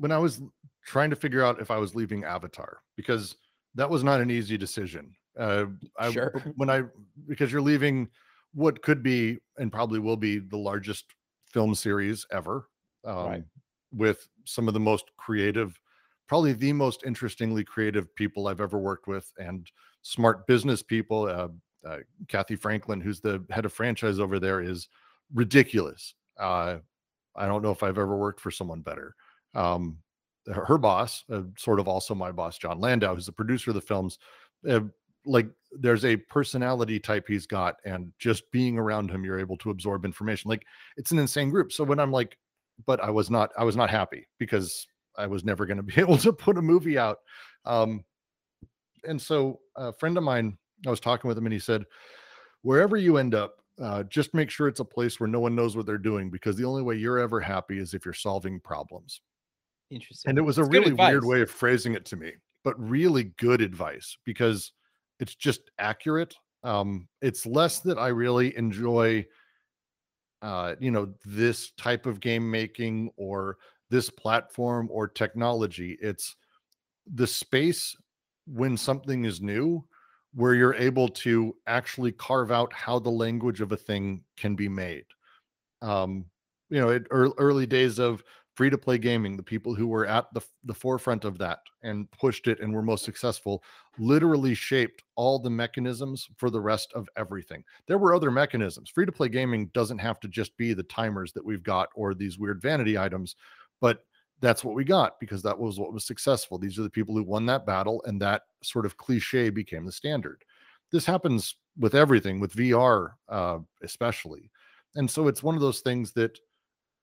when 0.00 0.10
i 0.10 0.18
was 0.18 0.40
trying 0.84 1.10
to 1.10 1.16
figure 1.16 1.44
out 1.44 1.60
if 1.60 1.70
I 1.70 1.78
was 1.78 1.94
leaving 1.94 2.24
Avatar 2.24 2.78
because 2.96 3.36
that 3.74 3.88
was 3.88 4.02
not 4.02 4.20
an 4.20 4.30
easy 4.30 4.56
decision. 4.56 5.14
Uh, 5.38 5.66
I, 5.98 6.12
sure. 6.12 6.42
When 6.56 6.70
I 6.70 6.82
because 7.28 7.52
you're 7.52 7.62
leaving 7.62 8.08
what 8.52 8.82
could 8.82 9.02
be 9.02 9.38
and 9.58 9.70
probably 9.70 10.00
will 10.00 10.16
be 10.16 10.38
the 10.38 10.56
largest 10.56 11.04
film 11.46 11.74
series 11.74 12.26
ever, 12.32 12.68
um, 13.04 13.16
right. 13.16 13.44
with 13.92 14.26
some 14.44 14.66
of 14.66 14.74
the 14.74 14.80
most 14.80 15.04
creative, 15.16 15.78
probably 16.26 16.52
the 16.52 16.72
most 16.72 17.04
interestingly 17.06 17.64
creative 17.64 18.12
people 18.16 18.48
I've 18.48 18.60
ever 18.60 18.78
worked 18.78 19.06
with, 19.06 19.30
and 19.38 19.70
smart 20.02 20.46
business 20.46 20.82
people. 20.82 21.26
Uh, 21.26 21.48
uh, 21.88 21.98
Kathy 22.28 22.56
Franklin, 22.56 23.00
who's 23.00 23.20
the 23.20 23.42
head 23.50 23.64
of 23.64 23.72
franchise 23.72 24.18
over 24.18 24.38
there, 24.38 24.60
is 24.60 24.88
ridiculous. 25.32 26.14
Uh, 26.38 26.78
I 27.36 27.46
don't 27.46 27.62
know 27.62 27.70
if 27.70 27.82
I've 27.82 27.98
ever 27.98 28.16
worked 28.16 28.40
for 28.40 28.50
someone 28.50 28.80
better. 28.80 29.14
Um, 29.54 29.98
her 30.52 30.78
boss, 30.78 31.24
uh, 31.30 31.42
sort 31.56 31.80
of 31.80 31.88
also 31.88 32.14
my 32.14 32.32
boss, 32.32 32.58
Jon 32.58 32.80
Landau, 32.80 33.14
who's 33.14 33.26
the 33.26 33.32
producer 33.32 33.70
of 33.70 33.74
the 33.74 33.80
films, 33.80 34.18
uh, 34.68 34.80
like 35.26 35.48
there's 35.72 36.04
a 36.04 36.16
personality 36.16 36.98
type 36.98 37.26
he's 37.28 37.46
got, 37.46 37.76
and 37.84 38.12
just 38.18 38.50
being 38.50 38.78
around 38.78 39.10
him, 39.10 39.24
you're 39.24 39.38
able 39.38 39.56
to 39.58 39.70
absorb 39.70 40.04
information. 40.04 40.48
Like 40.48 40.64
it's 40.96 41.10
an 41.10 41.18
insane 41.18 41.50
group. 41.50 41.72
So 41.72 41.84
when 41.84 42.00
I'm 42.00 42.10
like, 42.10 42.36
but 42.86 43.02
I 43.02 43.10
was 43.10 43.30
not, 43.30 43.50
I 43.58 43.64
was 43.64 43.76
not 43.76 43.90
happy 43.90 44.26
because 44.38 44.86
I 45.16 45.26
was 45.26 45.44
never 45.44 45.66
going 45.66 45.76
to 45.76 45.82
be 45.82 46.00
able 46.00 46.18
to 46.18 46.32
put 46.32 46.58
a 46.58 46.62
movie 46.62 46.98
out. 46.98 47.18
Um, 47.64 48.04
and 49.04 49.20
so 49.20 49.60
a 49.76 49.92
friend 49.92 50.16
of 50.16 50.24
mine, 50.24 50.58
I 50.86 50.90
was 50.90 51.00
talking 51.00 51.28
with 51.28 51.36
him, 51.36 51.46
and 51.46 51.52
he 51.52 51.58
said, 51.58 51.84
wherever 52.62 52.96
you 52.96 53.18
end 53.18 53.34
up, 53.34 53.56
uh, 53.82 54.02
just 54.04 54.34
make 54.34 54.50
sure 54.50 54.68
it's 54.68 54.80
a 54.80 54.84
place 54.84 55.18
where 55.18 55.28
no 55.28 55.40
one 55.40 55.54
knows 55.54 55.76
what 55.76 55.86
they're 55.86 55.98
doing 55.98 56.30
because 56.30 56.56
the 56.56 56.64
only 56.64 56.82
way 56.82 56.96
you're 56.96 57.18
ever 57.18 57.40
happy 57.40 57.78
is 57.78 57.94
if 57.94 58.04
you're 58.04 58.12
solving 58.12 58.60
problems. 58.60 59.20
Interesting. 59.90 60.30
And 60.30 60.38
it 60.38 60.42
was 60.42 60.58
a 60.58 60.64
really 60.64 60.92
weird 60.92 61.24
way 61.24 61.40
of 61.40 61.50
phrasing 61.50 61.94
it 61.94 62.04
to 62.06 62.16
me, 62.16 62.32
but 62.64 62.78
really 62.78 63.32
good 63.38 63.60
advice 63.60 64.16
because 64.24 64.72
it's 65.18 65.34
just 65.34 65.70
accurate. 65.78 66.34
Um, 66.62 67.08
it's 67.22 67.46
less 67.46 67.80
that 67.80 67.98
I 67.98 68.08
really 68.08 68.56
enjoy 68.56 69.26
uh, 70.42 70.74
you 70.80 70.90
know, 70.90 71.12
this 71.24 71.72
type 71.72 72.06
of 72.06 72.20
game 72.20 72.50
making 72.50 73.10
or 73.16 73.58
this 73.90 74.08
platform 74.08 74.88
or 74.90 75.06
technology. 75.06 75.98
It's 76.00 76.36
the 77.12 77.26
space 77.26 77.94
when 78.46 78.76
something 78.76 79.24
is 79.24 79.40
new 79.40 79.84
where 80.32 80.54
you're 80.54 80.74
able 80.74 81.08
to 81.08 81.54
actually 81.66 82.12
carve 82.12 82.52
out 82.52 82.72
how 82.72 82.98
the 82.98 83.10
language 83.10 83.60
of 83.60 83.72
a 83.72 83.76
thing 83.76 84.22
can 84.36 84.54
be 84.54 84.68
made. 84.68 85.04
Um, 85.82 86.26
you 86.68 86.80
know, 86.80 86.90
it, 86.90 87.06
early 87.10 87.66
days 87.66 87.98
of 87.98 88.22
free 88.54 88.70
to 88.70 88.78
play 88.78 88.98
gaming, 88.98 89.36
the 89.36 89.42
people 89.42 89.74
who 89.74 89.86
were 89.86 90.06
at 90.06 90.26
the, 90.34 90.40
the 90.64 90.74
forefront 90.74 91.24
of 91.24 91.38
that 91.38 91.60
and 91.82 92.10
pushed 92.10 92.48
it 92.48 92.60
and 92.60 92.72
were 92.72 92.82
most 92.82 93.04
successful, 93.04 93.62
literally 93.98 94.54
shaped 94.54 95.02
all 95.16 95.38
the 95.38 95.50
mechanisms 95.50 96.28
for 96.36 96.50
the 96.50 96.60
rest 96.60 96.92
of 96.94 97.08
everything. 97.16 97.64
There 97.86 97.98
were 97.98 98.14
other 98.14 98.30
mechanisms. 98.30 98.90
Free 98.90 99.06
to 99.06 99.12
play 99.12 99.28
gaming 99.28 99.70
doesn't 99.72 99.98
have 99.98 100.20
to 100.20 100.28
just 100.28 100.56
be 100.56 100.72
the 100.72 100.82
timers 100.82 101.32
that 101.32 101.44
we've 101.44 101.62
got 101.62 101.88
or 101.94 102.14
these 102.14 102.38
weird 102.38 102.60
vanity 102.60 102.98
items, 102.98 103.36
but 103.80 104.04
that's 104.40 104.64
what 104.64 104.74
we 104.74 104.84
got 104.84 105.20
because 105.20 105.42
that 105.42 105.58
was 105.58 105.78
what 105.78 105.92
was 105.92 106.04
successful. 106.04 106.58
These 106.58 106.78
are 106.78 106.82
the 106.82 106.90
people 106.90 107.14
who 107.14 107.22
won 107.22 107.46
that 107.46 107.66
battle, 107.66 108.02
and 108.06 108.20
that 108.22 108.42
sort 108.62 108.86
of 108.86 108.96
cliche 108.96 109.50
became 109.50 109.84
the 109.84 109.92
standard. 109.92 110.44
This 110.90 111.04
happens 111.04 111.56
with 111.78 111.94
everything, 111.94 112.40
with 112.40 112.54
VR 112.54 113.12
uh, 113.28 113.58
especially. 113.82 114.50
And 114.96 115.08
so 115.08 115.28
it's 115.28 115.42
one 115.42 115.54
of 115.54 115.60
those 115.60 115.80
things 115.80 116.12
that 116.12 116.38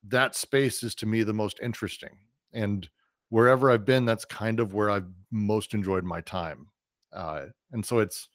that 0.10 0.36
space 0.36 0.84
is 0.84 0.96
to 0.96 1.06
me 1.06 1.24
the 1.24 1.34
most 1.34 1.60
interesting. 1.62 2.18
And 2.54 2.90
wherever 3.30 3.72
I've 3.72 3.86
been, 3.86 4.06
that's 4.06 4.26
kind 4.26 4.60
of 4.60 4.74
where 4.74 4.90
I've 4.90 5.08
most 5.32 5.74
enjoyed 5.74 6.04
my 6.04 6.22
time. 6.22 6.68
Uh, 7.14 7.48
and 7.72 7.86
so 7.86 8.00
it's 8.00 8.30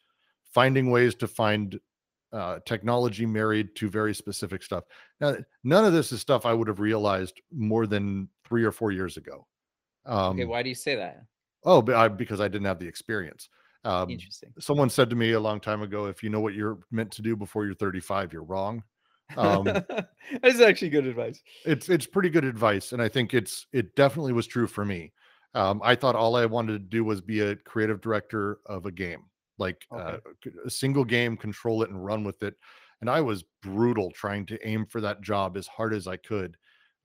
finding 0.44 0.90
ways 0.90 1.14
to 1.16 1.26
find 1.26 1.78
uh, 2.32 2.58
technology 2.64 3.26
married 3.26 3.74
to 3.76 3.88
very 3.88 4.14
specific 4.14 4.62
stuff. 4.62 4.84
Now, 5.20 5.36
none 5.64 5.84
of 5.84 5.92
this 5.92 6.12
is 6.12 6.20
stuff 6.20 6.46
I 6.46 6.54
would 6.54 6.68
have 6.68 6.80
realized 6.80 7.40
more 7.52 7.86
than 7.86 8.28
three 8.44 8.64
or 8.64 8.72
four 8.72 8.90
years 8.90 9.16
ago. 9.16 9.46
Um, 10.06 10.36
okay, 10.36 10.44
why 10.44 10.62
do 10.62 10.68
you 10.68 10.74
say 10.74 10.96
that? 10.96 11.24
Oh, 11.64 11.82
but 11.82 11.94
I, 11.94 12.08
because 12.08 12.40
I 12.40 12.48
didn't 12.48 12.66
have 12.66 12.78
the 12.78 12.88
experience. 12.88 13.48
Um, 13.84 14.10
Interesting. 14.10 14.52
Someone 14.58 14.90
said 14.90 15.10
to 15.10 15.16
me 15.16 15.32
a 15.32 15.40
long 15.40 15.60
time 15.60 15.82
ago, 15.82 16.06
if 16.06 16.22
you 16.22 16.30
know 16.30 16.40
what 16.40 16.54
you're 16.54 16.78
meant 16.90 17.10
to 17.12 17.22
do 17.22 17.36
before 17.36 17.66
you're 17.66 17.74
35, 17.74 18.32
you're 18.32 18.44
wrong. 18.44 18.82
Um, 19.36 19.64
That's 20.42 20.60
actually 20.60 20.90
good 20.90 21.06
advice. 21.06 21.42
It's 21.64 21.88
it's 21.88 22.06
pretty 22.06 22.30
good 22.30 22.44
advice, 22.44 22.92
and 22.92 23.02
I 23.02 23.08
think 23.08 23.34
it's 23.34 23.66
it 23.72 23.94
definitely 23.96 24.32
was 24.32 24.46
true 24.46 24.66
for 24.66 24.84
me. 24.84 25.12
Um, 25.54 25.80
I 25.84 25.94
thought 25.94 26.16
all 26.16 26.36
I 26.36 26.46
wanted 26.46 26.72
to 26.72 26.78
do 26.78 27.04
was 27.04 27.20
be 27.20 27.40
a 27.40 27.56
creative 27.56 28.00
director 28.00 28.58
of 28.66 28.86
a 28.86 28.92
game, 28.92 29.24
like 29.58 29.86
uh, 29.92 29.96
okay. 29.96 30.20
uh, 30.46 30.66
a 30.66 30.70
single 30.70 31.04
game, 31.04 31.36
control 31.36 31.82
it 31.82 31.90
and 31.90 32.04
run 32.04 32.24
with 32.24 32.42
it. 32.42 32.54
And 33.00 33.10
I 33.10 33.20
was 33.20 33.44
brutal 33.62 34.10
trying 34.12 34.46
to 34.46 34.66
aim 34.66 34.86
for 34.86 35.00
that 35.00 35.22
job 35.22 35.56
as 35.56 35.66
hard 35.66 35.92
as 35.92 36.06
I 36.06 36.16
could. 36.16 36.56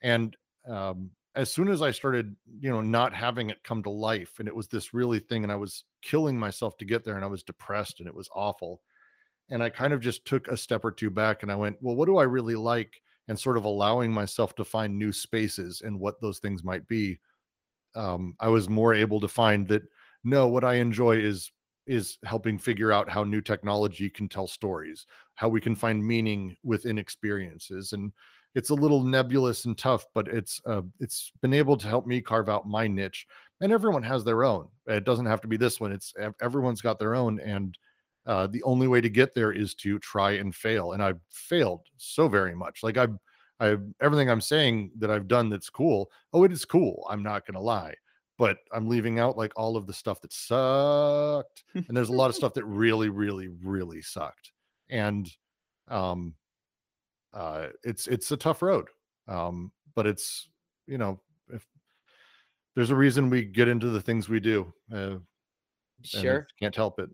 And 0.01 0.37
um, 0.69 1.09
as 1.35 1.51
soon 1.51 1.69
as 1.69 1.81
I 1.81 1.91
started, 1.91 2.35
you 2.59 2.69
know, 2.69 2.81
not 2.81 3.13
having 3.13 3.49
it 3.49 3.63
come 3.63 3.83
to 3.83 3.89
life, 3.89 4.39
and 4.39 4.47
it 4.47 4.55
was 4.55 4.67
this 4.67 4.93
really 4.93 5.19
thing, 5.19 5.43
and 5.43 5.51
I 5.51 5.55
was 5.55 5.83
killing 6.01 6.37
myself 6.37 6.77
to 6.77 6.85
get 6.85 7.03
there, 7.03 7.15
and 7.15 7.25
I 7.25 7.29
was 7.29 7.43
depressed, 7.43 7.99
and 7.99 8.07
it 8.07 8.15
was 8.15 8.29
awful 8.33 8.81
and 9.49 9.63
I 9.63 9.69
kind 9.69 9.93
of 9.93 10.01
just 10.01 10.25
took 10.25 10.47
a 10.47 10.57
step 10.57 10.83
or 10.83 10.91
two 10.91 11.09
back 11.09 11.43
and 11.43 11.51
I 11.51 11.55
went, 11.55 11.77
well, 11.81 11.95
what 11.95 12.05
do 12.05 12.17
I 12.17 12.23
really 12.23 12.55
like? 12.55 13.01
And 13.27 13.39
sort 13.39 13.57
of 13.57 13.65
allowing 13.65 14.11
myself 14.11 14.55
to 14.55 14.65
find 14.65 14.97
new 14.97 15.11
spaces 15.11 15.81
and 15.81 15.99
what 15.99 16.21
those 16.21 16.39
things 16.39 16.63
might 16.63 16.87
be. 16.87 17.19
Um, 17.95 18.35
I 18.39 18.47
was 18.47 18.69
more 18.69 18.93
able 18.93 19.19
to 19.19 19.27
find 19.27 19.67
that 19.69 19.83
no, 20.23 20.47
what 20.47 20.63
I 20.63 20.75
enjoy 20.75 21.17
is 21.17 21.51
is 21.87 22.17
helping 22.25 22.57
figure 22.57 22.91
out 22.91 23.09
how 23.09 23.23
new 23.23 23.39
technology 23.39 24.09
can 24.09 24.27
tell 24.27 24.45
stories, 24.45 25.07
how 25.35 25.47
we 25.47 25.61
can 25.61 25.73
find 25.75 26.05
meaning 26.05 26.55
within 26.63 26.97
experiences, 26.97 27.93
and 27.93 28.11
it's 28.55 28.71
a 28.71 28.75
little 28.75 29.03
nebulous 29.03 29.65
and 29.65 29.77
tough, 29.77 30.05
but 30.13 30.27
it's 30.27 30.61
uh, 30.65 30.81
it's 30.99 31.31
been 31.41 31.53
able 31.53 31.77
to 31.77 31.87
help 31.87 32.05
me 32.05 32.21
carve 32.21 32.49
out 32.49 32.67
my 32.67 32.87
niche. 32.87 33.25
And 33.61 33.71
everyone 33.71 34.03
has 34.03 34.23
their 34.23 34.43
own. 34.43 34.67
It 34.87 35.03
doesn't 35.05 35.25
have 35.25 35.41
to 35.41 35.47
be 35.47 35.57
this 35.57 35.79
one. 35.79 35.91
It's 35.91 36.13
everyone's 36.41 36.81
got 36.81 36.99
their 36.99 37.15
own, 37.15 37.39
and 37.39 37.77
uh, 38.27 38.45
the 38.45 38.61
only 38.63 38.87
way 38.87 38.99
to 38.99 39.09
get 39.09 39.33
there 39.33 39.53
is 39.53 39.73
to 39.73 39.97
try 39.99 40.31
and 40.31 40.53
fail. 40.53 40.91
And 40.91 41.01
I've 41.01 41.21
failed 41.31 41.81
so 41.95 42.27
very 42.27 42.53
much. 42.53 42.83
Like 42.83 42.97
I've, 42.97 43.15
I've 43.59 43.81
everything 44.01 44.29
I'm 44.29 44.41
saying 44.41 44.91
that 44.99 45.09
I've 45.09 45.29
done 45.29 45.49
that's 45.49 45.69
cool. 45.69 46.11
Oh, 46.33 46.43
it 46.43 46.51
is 46.51 46.65
cool. 46.65 47.07
I'm 47.09 47.23
not 47.23 47.47
gonna 47.47 47.61
lie, 47.61 47.95
but 48.37 48.57
I'm 48.73 48.87
leaving 48.89 49.17
out 49.17 49.37
like 49.37 49.53
all 49.55 49.77
of 49.77 49.87
the 49.87 49.93
stuff 49.93 50.19
that 50.21 50.33
sucked. 50.33 51.63
and 51.73 51.95
there's 51.95 52.09
a 52.09 52.13
lot 52.13 52.29
of 52.29 52.35
stuff 52.41 52.53
that 52.55 52.65
really, 52.65 53.09
really, 53.09 53.47
really 53.47 54.01
sucked. 54.01 54.51
And 54.89 55.31
um, 55.87 56.35
uh, 57.33 57.67
it's 57.83 58.07
it's 58.07 58.31
a 58.31 58.37
tough 58.37 58.61
road. 58.61 58.87
Um, 59.29 59.71
but 59.95 60.05
it's 60.05 60.49
you 60.85 60.97
know 60.97 61.21
if 61.51 61.65
there's 62.75 62.91
a 62.91 62.95
reason 62.95 63.29
we 63.29 63.45
get 63.45 63.69
into 63.69 63.89
the 63.89 64.01
things 64.01 64.27
we 64.27 64.41
do. 64.41 64.73
Uh, 64.93 65.15
sure, 66.03 66.45
can't 66.59 66.75
help 66.75 66.99
it. 66.99 67.09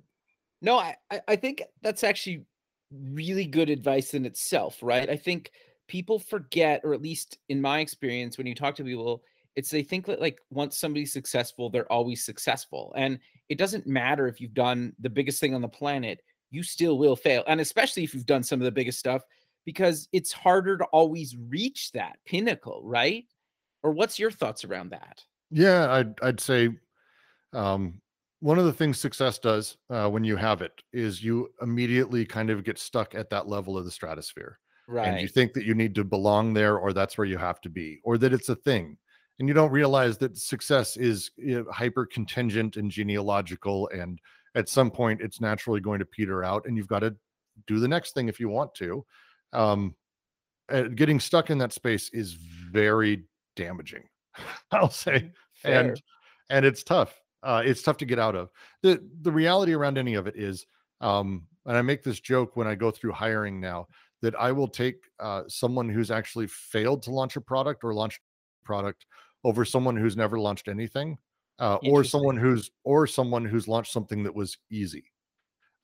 No, 0.64 0.78
I, 0.78 0.96
I 1.28 1.36
think 1.36 1.62
that's 1.82 2.06
actually 2.06 2.46
really 2.92 3.46
good 3.46 3.70
advice 3.70 4.14
in 4.14 4.26
itself, 4.26 4.80
right? 4.82 5.10
I 5.10 5.18
think 5.18 5.52
people 5.90 6.18
forget, 6.18 6.82
or 6.86 6.94
at 6.94 7.02
least 7.02 7.38
in 7.50 7.62
my 7.62 7.82
experience, 7.82 8.38
when 8.38 8.48
you 8.48 8.56
talk 8.56 8.76
to 8.76 8.84
people, 8.84 9.24
it's 9.58 9.70
they 9.70 9.84
think 9.84 10.06
that 10.06 10.22
like 10.22 10.40
once 10.50 10.78
somebody's 10.78 11.12
successful, 11.12 11.70
they're 11.70 11.92
always 11.92 12.24
successful. 12.24 12.94
And 12.96 13.20
it 13.50 13.58
doesn't 13.58 13.86
matter 13.86 14.26
if 14.26 14.40
you've 14.40 14.54
done 14.54 14.94
the 15.00 15.10
biggest 15.10 15.42
thing 15.42 15.54
on 15.54 15.62
the 15.62 15.68
planet, 15.68 16.22
you 16.50 16.64
still 16.64 16.98
will 16.98 17.18
fail. 17.18 17.44
And 17.46 17.60
especially 17.60 18.06
if 18.06 18.14
you've 18.14 18.26
done 18.26 18.44
some 18.44 18.62
of 18.62 18.66
the 18.66 18.72
biggest 18.72 19.00
stuff, 19.00 19.22
because 19.66 20.08
it's 20.14 20.32
harder 20.32 20.78
to 20.78 20.86
always 20.86 21.36
reach 21.36 21.92
that 21.92 22.20
pinnacle, 22.26 22.82
right? 22.86 23.26
Or 23.84 23.92
what's 23.92 24.18
your 24.18 24.32
thoughts 24.32 24.64
around 24.64 24.92
that? 24.92 25.22
Yeah, 25.52 25.92
I'd 25.92 26.16
I'd 26.22 26.40
say 26.40 26.70
um 27.52 28.02
one 28.44 28.60
of 28.60 28.66
the 28.66 28.74
things 28.74 29.00
success 29.00 29.40
does 29.40 29.78
uh, 29.90 30.10
when 30.10 30.26
you 30.26 30.36
have 30.36 30.62
it 30.62 30.84
is 30.92 31.24
you 31.24 31.50
immediately 31.62 32.26
kind 32.26 32.50
of 32.50 32.66
get 32.66 32.78
stuck 32.78 33.16
at 33.16 33.30
that 33.30 33.48
level 33.48 33.78
of 33.78 33.86
the 33.86 33.92
stratosphere. 33.92 34.60
Right. 34.86 35.08
And 35.08 35.22
you 35.22 35.30
think 35.30 35.54
that 35.54 35.64
you 35.64 35.74
need 35.74 35.96
to 35.96 36.04
belong 36.04 36.54
there 36.54 36.78
or 36.78 36.92
that's 36.92 37.18
where 37.18 37.24
you 37.26 37.38
have 37.38 37.62
to 37.62 37.70
be 37.70 38.02
or 38.04 38.18
that 38.18 38.34
it's 38.34 38.50
a 38.50 38.56
thing. 38.58 38.98
And 39.40 39.48
you 39.48 39.54
don't 39.54 39.72
realize 39.72 40.18
that 40.18 40.38
success 40.38 40.98
is 40.98 41.32
you 41.38 41.64
know, 41.64 41.72
hyper 41.72 42.06
contingent 42.06 42.76
and 42.76 42.92
genealogical. 42.92 43.88
And 43.96 44.20
at 44.56 44.68
some 44.68 44.92
point, 44.92 45.22
it's 45.22 45.40
naturally 45.40 45.80
going 45.80 46.00
to 46.00 46.06
peter 46.06 46.44
out 46.44 46.66
and 46.66 46.76
you've 46.76 46.86
got 46.86 47.00
to 47.00 47.16
do 47.66 47.80
the 47.80 47.88
next 47.88 48.14
thing 48.14 48.28
if 48.28 48.42
you 48.42 48.50
want 48.50 48.76
to. 48.76 49.06
Um, 49.54 49.96
getting 50.96 51.22
stuck 51.22 51.50
in 51.50 51.60
that 51.60 51.72
space 51.72 52.10
is 52.12 52.34
very 52.34 53.24
damaging, 53.56 54.04
I'll 54.74 54.90
say. 54.90 55.32
Fair. 55.54 55.92
And 55.92 56.02
and 56.50 56.66
it's 56.66 56.84
tough 56.84 57.23
uh, 57.44 57.62
it's 57.66 57.82
tough 57.82 57.98
to 57.98 58.06
get 58.06 58.20
out 58.20 58.36
of. 58.36 58.50
the 58.82 59.04
The 59.22 59.32
reality 59.32 59.74
around 59.74 59.98
any 59.98 60.16
of 60.16 60.28
it 60.28 60.36
is, 60.36 60.66
um, 61.02 61.48
and 61.66 61.78
I 61.78 61.82
make 61.82 62.04
this 62.04 62.20
joke 62.20 62.56
when 62.56 62.68
I 62.68 62.76
go 62.76 62.92
through 62.92 63.12
hiring 63.12 63.60
now 63.60 63.88
that 64.22 64.36
I 64.36 64.52
will 64.52 64.68
take 64.68 65.10
uh, 65.20 65.44
someone 65.48 65.90
who's 65.90 66.10
actually 66.10 66.48
failed 66.48 67.04
to 67.04 67.12
launch 67.12 67.36
a 67.36 67.42
product 67.42 67.84
or 67.84 67.94
launch 67.94 68.20
product 68.64 69.06
over 69.44 69.66
someone 69.66 69.98
who's 69.98 70.16
never 70.16 70.40
launched 70.40 70.70
anything, 70.70 71.18
uh, 71.60 71.78
or 71.84 72.04
someone 72.04 72.38
who's 72.38 72.72
or 72.84 73.06
someone 73.06 73.46
who's 73.46 73.68
launched 73.68 73.92
something 73.92 74.24
that 74.24 74.34
was 74.34 74.58
easy. 74.72 75.06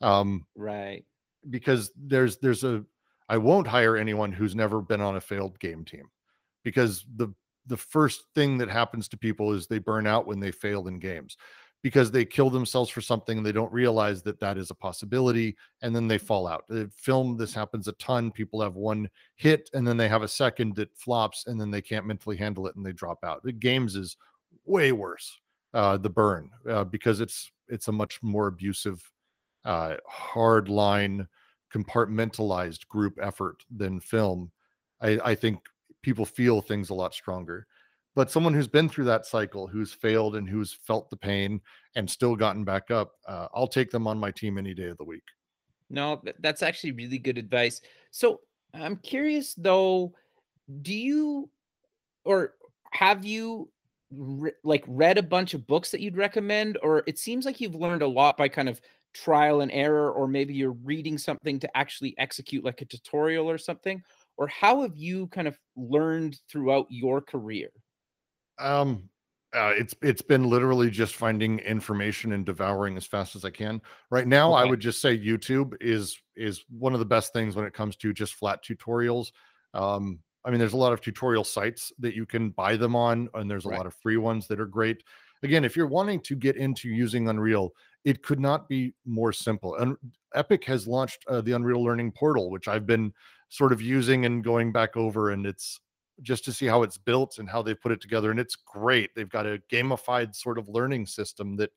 Um, 0.01 0.45
right. 0.55 1.03
Because 1.49 1.91
there's 1.97 2.37
there's 2.37 2.63
a 2.63 2.83
I 3.27 3.37
won't 3.37 3.67
hire 3.67 3.95
anyone 3.95 4.31
who's 4.31 4.55
never 4.55 4.81
been 4.81 5.01
on 5.01 5.15
a 5.15 5.21
failed 5.21 5.59
game 5.59 5.85
team 5.85 6.09
because 6.63 7.05
the 7.15 7.33
the 7.69 7.77
first 7.77 8.23
thing 8.35 8.57
that 8.57 8.69
happens 8.69 9.07
to 9.07 9.17
people 9.17 9.53
is 9.53 9.67
they 9.67 9.79
burn 9.79 10.07
out 10.07 10.27
when 10.27 10.39
they 10.39 10.51
fail 10.51 10.87
in 10.87 10.99
games 10.99 11.37
because 11.81 12.11
they 12.11 12.25
kill 12.25 12.49
themselves 12.49 12.89
for 12.89 12.99
something 12.99 13.37
and 13.37 13.45
they 13.45 13.53
don't 13.53 13.71
realize 13.71 14.21
that 14.21 14.39
that 14.41 14.57
is 14.57 14.69
a 14.69 14.75
possibility 14.75 15.55
and 15.81 15.95
then 15.95 16.07
they 16.07 16.17
fall 16.17 16.45
out. 16.45 16.65
The 16.67 16.91
film 16.93 17.37
this 17.37 17.53
happens 17.53 17.87
a 17.87 17.93
ton. 17.93 18.31
People 18.31 18.61
have 18.61 18.75
one 18.75 19.09
hit 19.35 19.69
and 19.73 19.87
then 19.87 19.95
they 19.95 20.09
have 20.09 20.23
a 20.23 20.27
second 20.27 20.75
that 20.75 20.93
flops 20.97 21.47
and 21.47 21.61
then 21.61 21.71
they 21.71 21.81
can't 21.81 22.05
mentally 22.05 22.35
handle 22.35 22.67
it 22.67 22.75
and 22.75 22.85
they 22.85 22.91
drop 22.91 23.23
out. 23.23 23.43
The 23.43 23.53
games 23.53 23.95
is 23.95 24.17
way 24.65 24.91
worse. 24.91 25.39
Uh, 25.71 25.97
the 25.97 26.09
burn 26.09 26.49
uh, 26.67 26.83
because 26.83 27.21
it's 27.21 27.51
it's 27.67 27.89
a 27.89 27.91
much 27.91 28.23
more 28.23 28.47
abusive, 28.47 29.07
uh, 29.65 29.97
hard 30.07 30.67
line, 30.67 31.27
compartmentalized 31.71 32.87
group 32.87 33.19
effort 33.21 33.63
than 33.69 33.99
film. 33.99 34.51
I, 34.99 35.19
I 35.23 35.35
think 35.35 35.59
people 36.01 36.25
feel 36.25 36.61
things 36.61 36.89
a 36.89 36.93
lot 36.93 37.13
stronger. 37.13 37.67
But 38.15 38.31
someone 38.31 38.53
who's 38.53 38.67
been 38.67 38.89
through 38.89 39.05
that 39.05 39.25
cycle 39.25 39.67
who's 39.67 39.93
failed 39.93 40.35
and 40.35 40.49
who's 40.49 40.77
felt 40.85 41.09
the 41.09 41.17
pain 41.17 41.61
and 41.95 42.09
still 42.09 42.35
gotten 42.35 42.63
back 42.63 42.91
up 42.91 43.13
uh, 43.27 43.47
i'll 43.53 43.67
take 43.67 43.91
them 43.91 44.07
on 44.07 44.19
my 44.19 44.31
team 44.31 44.57
any 44.57 44.73
day 44.73 44.87
of 44.87 44.97
the 44.97 45.03
week. 45.03 45.23
No 45.89 46.21
that's 46.39 46.63
actually 46.63 46.91
really 46.91 47.19
good 47.19 47.37
advice. 47.37 47.81
So 48.11 48.41
i'm 48.73 48.97
curious 48.97 49.55
though 49.55 50.13
do 50.81 50.93
you 50.93 51.49
or 52.23 52.53
have 52.91 53.25
you 53.25 53.69
re- 54.11 54.51
like 54.63 54.83
read 54.87 55.17
a 55.17 55.23
bunch 55.23 55.53
of 55.53 55.67
books 55.67 55.91
that 55.91 56.01
you'd 56.01 56.17
recommend? 56.17 56.77
Or 56.81 57.03
it 57.07 57.19
seems 57.19 57.45
like 57.45 57.61
you've 57.61 57.75
learned 57.75 58.01
a 58.01 58.07
lot 58.07 58.37
by 58.37 58.47
kind 58.47 58.69
of 58.69 58.81
trial 59.13 59.61
and 59.61 59.71
error 59.71 60.11
or 60.11 60.27
maybe 60.27 60.53
you're 60.53 60.77
reading 60.83 61.17
something 61.17 61.59
to 61.59 61.77
actually 61.77 62.13
execute 62.19 62.63
like 62.63 62.81
a 62.81 62.85
tutorial 62.85 63.49
or 63.49 63.57
something 63.57 64.03
or 64.39 64.47
how 64.47 64.81
have 64.81 64.93
you 64.95 65.27
kind 65.27 65.47
of 65.47 65.59
learned 65.75 66.39
throughout 66.49 66.87
your 66.89 67.21
career? 67.21 67.69
Um, 68.57 69.09
uh, 69.53 69.73
it's 69.75 69.93
it's 70.01 70.21
been 70.21 70.49
literally 70.49 70.89
just 70.89 71.15
finding 71.15 71.59
information 71.59 72.31
and 72.31 72.45
devouring 72.45 72.95
as 72.97 73.05
fast 73.05 73.35
as 73.35 73.43
I 73.43 73.49
can. 73.49 73.81
Right 74.09 74.27
now, 74.27 74.53
okay. 74.53 74.61
I 74.61 74.69
would 74.69 74.79
just 74.79 75.01
say 75.01 75.17
YouTube 75.17 75.75
is 75.81 76.17
is 76.35 76.63
one 76.69 76.93
of 76.93 76.99
the 76.99 77.05
best 77.05 77.33
things 77.33 77.55
when 77.55 77.65
it 77.65 77.73
comes 77.73 77.97
to 77.97 78.13
just 78.13 78.35
flat 78.35 78.63
tutorials. 78.63 79.31
Um, 79.73 80.19
I 80.45 80.51
mean, 80.51 80.59
there's 80.59 80.73
a 80.73 80.77
lot 80.77 80.93
of 80.93 81.01
tutorial 81.01 81.43
sites 81.43 81.91
that 81.99 82.15
you 82.15 82.25
can 82.25 82.51
buy 82.51 82.77
them 82.77 82.95
on, 82.95 83.27
and 83.33 83.51
there's 83.51 83.65
a 83.65 83.69
right. 83.69 83.77
lot 83.77 83.87
of 83.87 83.95
free 83.95 84.17
ones 84.17 84.47
that 84.47 84.59
are 84.59 84.65
great. 84.65 85.03
Again, 85.43 85.65
if 85.65 85.75
you're 85.75 85.87
wanting 85.87 86.21
to 86.21 86.35
get 86.35 86.55
into 86.55 86.89
using 86.89 87.27
Unreal, 87.27 87.73
it 88.05 88.23
could 88.23 88.39
not 88.39 88.69
be 88.69 88.93
more 89.05 89.33
simple. 89.33 89.75
And 89.75 89.97
Epic 90.33 90.63
has 90.65 90.87
launched 90.87 91.23
uh, 91.27 91.41
the 91.41 91.53
Unreal 91.53 91.83
Learning 91.83 92.11
Portal, 92.11 92.49
which 92.49 92.67
I've 92.67 92.85
been 92.85 93.13
sort 93.49 93.71
of 93.71 93.81
using 93.81 94.25
and 94.25 94.43
going 94.43 94.71
back 94.71 94.95
over 94.95 95.31
and 95.31 95.45
it's 95.45 95.79
just 96.21 96.45
to 96.45 96.53
see 96.53 96.65
how 96.65 96.83
it's 96.83 96.97
built 96.97 97.37
and 97.37 97.49
how 97.49 97.61
they 97.61 97.73
put 97.73 97.91
it 97.91 98.01
together 98.01 98.31
and 98.31 98.39
it's 98.39 98.55
great. 98.55 99.09
They've 99.15 99.29
got 99.29 99.45
a 99.45 99.61
gamified 99.71 100.35
sort 100.35 100.57
of 100.57 100.69
learning 100.69 101.05
system 101.05 101.55
that 101.57 101.71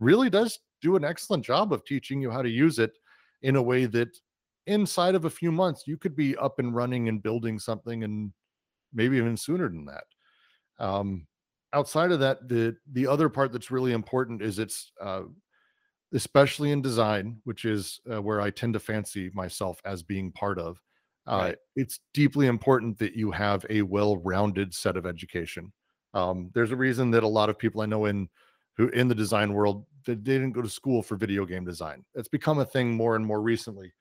really 0.00 0.30
does 0.30 0.58
do 0.80 0.96
an 0.96 1.04
excellent 1.04 1.44
job 1.44 1.72
of 1.72 1.84
teaching 1.84 2.20
you 2.20 2.30
how 2.30 2.42
to 2.42 2.48
use 2.48 2.78
it 2.78 2.92
in 3.42 3.56
a 3.56 3.62
way 3.62 3.86
that 3.86 4.16
inside 4.66 5.14
of 5.14 5.24
a 5.24 5.30
few 5.30 5.50
months 5.50 5.84
you 5.86 5.96
could 5.96 6.14
be 6.14 6.36
up 6.36 6.58
and 6.58 6.74
running 6.74 7.08
and 7.08 7.22
building 7.22 7.58
something 7.58 8.04
and 8.04 8.32
maybe 8.92 9.16
even 9.16 9.36
sooner 9.36 9.68
than 9.68 9.86
that. 9.86 10.04
Um, 10.78 11.26
outside 11.72 12.12
of 12.12 12.20
that 12.20 12.48
the 12.48 12.76
the 12.92 13.06
other 13.06 13.28
part 13.28 13.52
that's 13.52 13.70
really 13.70 13.92
important 13.92 14.42
is 14.42 14.58
it's 14.58 14.92
uh, 15.00 15.22
especially 16.14 16.72
in 16.72 16.80
design 16.80 17.38
which 17.44 17.64
is 17.64 18.00
uh, 18.12 18.20
where 18.20 18.40
i 18.40 18.50
tend 18.50 18.72
to 18.72 18.80
fancy 18.80 19.30
myself 19.34 19.80
as 19.84 20.02
being 20.02 20.32
part 20.32 20.58
of 20.58 20.80
right. 21.36 21.56
it's 21.76 22.00
deeply 22.14 22.46
important 22.46 22.98
that 22.98 23.14
you 23.14 23.30
have 23.30 23.66
a 23.68 23.82
well-rounded 23.82 24.74
set 24.74 24.96
of 24.96 25.06
education. 25.06 25.72
Um, 26.14 26.50
there's 26.54 26.72
a 26.72 26.76
reason 26.76 27.10
that 27.10 27.22
a 27.22 27.28
lot 27.28 27.50
of 27.50 27.58
people 27.58 27.80
I 27.80 27.86
know 27.86 28.06
in 28.06 28.28
who 28.76 28.88
in 28.88 29.08
the 29.08 29.14
design 29.14 29.52
world 29.52 29.84
they, 30.06 30.14
they 30.14 30.34
didn't 30.34 30.52
go 30.52 30.62
to 30.62 30.68
school 30.68 31.02
for 31.02 31.16
video 31.16 31.44
game 31.44 31.64
design. 31.64 32.04
It's 32.14 32.28
become 32.28 32.60
a 32.60 32.64
thing 32.64 32.94
more 32.94 33.16
and 33.16 33.26
more 33.26 33.42
recently. 33.42 33.92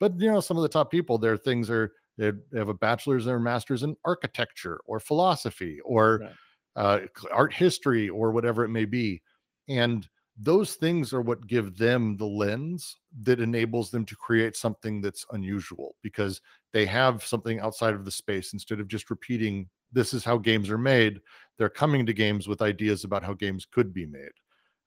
But 0.00 0.18
you 0.20 0.30
know, 0.30 0.40
some 0.40 0.56
of 0.56 0.62
the 0.62 0.68
top 0.68 0.90
people, 0.90 1.18
their 1.18 1.36
things 1.36 1.70
are 1.70 1.92
they 2.18 2.32
have 2.54 2.68
a 2.68 2.74
bachelor's 2.74 3.26
or 3.26 3.40
master's 3.40 3.82
in 3.82 3.96
architecture 4.04 4.80
or 4.86 5.00
philosophy 5.00 5.80
or 5.84 6.20
right. 6.22 6.32
uh, 6.76 7.00
art 7.32 7.52
history 7.52 8.08
or 8.08 8.30
whatever 8.30 8.64
it 8.64 8.68
may 8.68 8.84
be, 8.84 9.22
and 9.68 10.08
those 10.36 10.74
things 10.74 11.12
are 11.12 11.20
what 11.20 11.46
give 11.46 11.76
them 11.78 12.16
the 12.16 12.26
lens 12.26 12.96
that 13.22 13.40
enables 13.40 13.90
them 13.90 14.04
to 14.04 14.16
create 14.16 14.56
something 14.56 15.00
that's 15.00 15.24
unusual 15.32 15.94
because 16.02 16.40
they 16.72 16.84
have 16.86 17.24
something 17.24 17.60
outside 17.60 17.94
of 17.94 18.04
the 18.04 18.10
space. 18.10 18.52
Instead 18.52 18.80
of 18.80 18.88
just 18.88 19.10
repeating 19.10 19.68
this 19.92 20.12
is 20.12 20.24
how 20.24 20.36
games 20.36 20.70
are 20.70 20.78
made 20.78 21.20
they're 21.56 21.68
coming 21.68 22.04
to 22.04 22.12
games 22.12 22.48
with 22.48 22.62
ideas 22.62 23.04
about 23.04 23.22
how 23.22 23.32
games 23.32 23.64
could 23.64 23.94
be 23.94 24.06
made. 24.06 24.32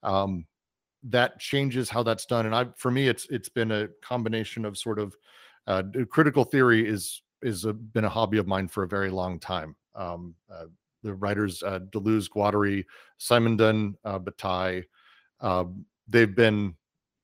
Um, 0.04 0.46
that 1.04 1.40
changes 1.40 1.90
how 1.90 2.04
that's 2.04 2.26
done 2.26 2.48
and 2.48 2.56
i 2.56 2.66
for 2.76 2.90
me 2.90 3.08
it's 3.08 3.28
it's 3.30 3.50
been 3.50 3.72
a 3.72 3.88
combination 4.02 4.66
of 4.66 4.76
sort 4.78 4.98
of 4.98 5.16
uh, 5.68 5.84
critical 6.10 6.44
theory 6.44 6.88
is 6.88 7.22
is 7.42 7.66
a, 7.66 7.74
been 7.74 8.06
a 8.06 8.10
hobby 8.10 8.38
of 8.38 8.48
mine 8.48 8.68
for 8.68 8.84
a 8.84 8.88
very 8.88 9.10
long 9.10 9.40
time. 9.40 9.76
Um, 9.96 10.34
uh, 10.52 10.66
the 11.04 11.14
writers 11.14 11.62
uh, 11.64 11.80
deleuze 11.92 12.28
guattari 12.30 12.84
simondon 13.20 13.94
uh, 14.04 14.18
bataille 14.18 14.84
uh, 15.42 15.66
they've 16.08 16.36
been 16.36 16.76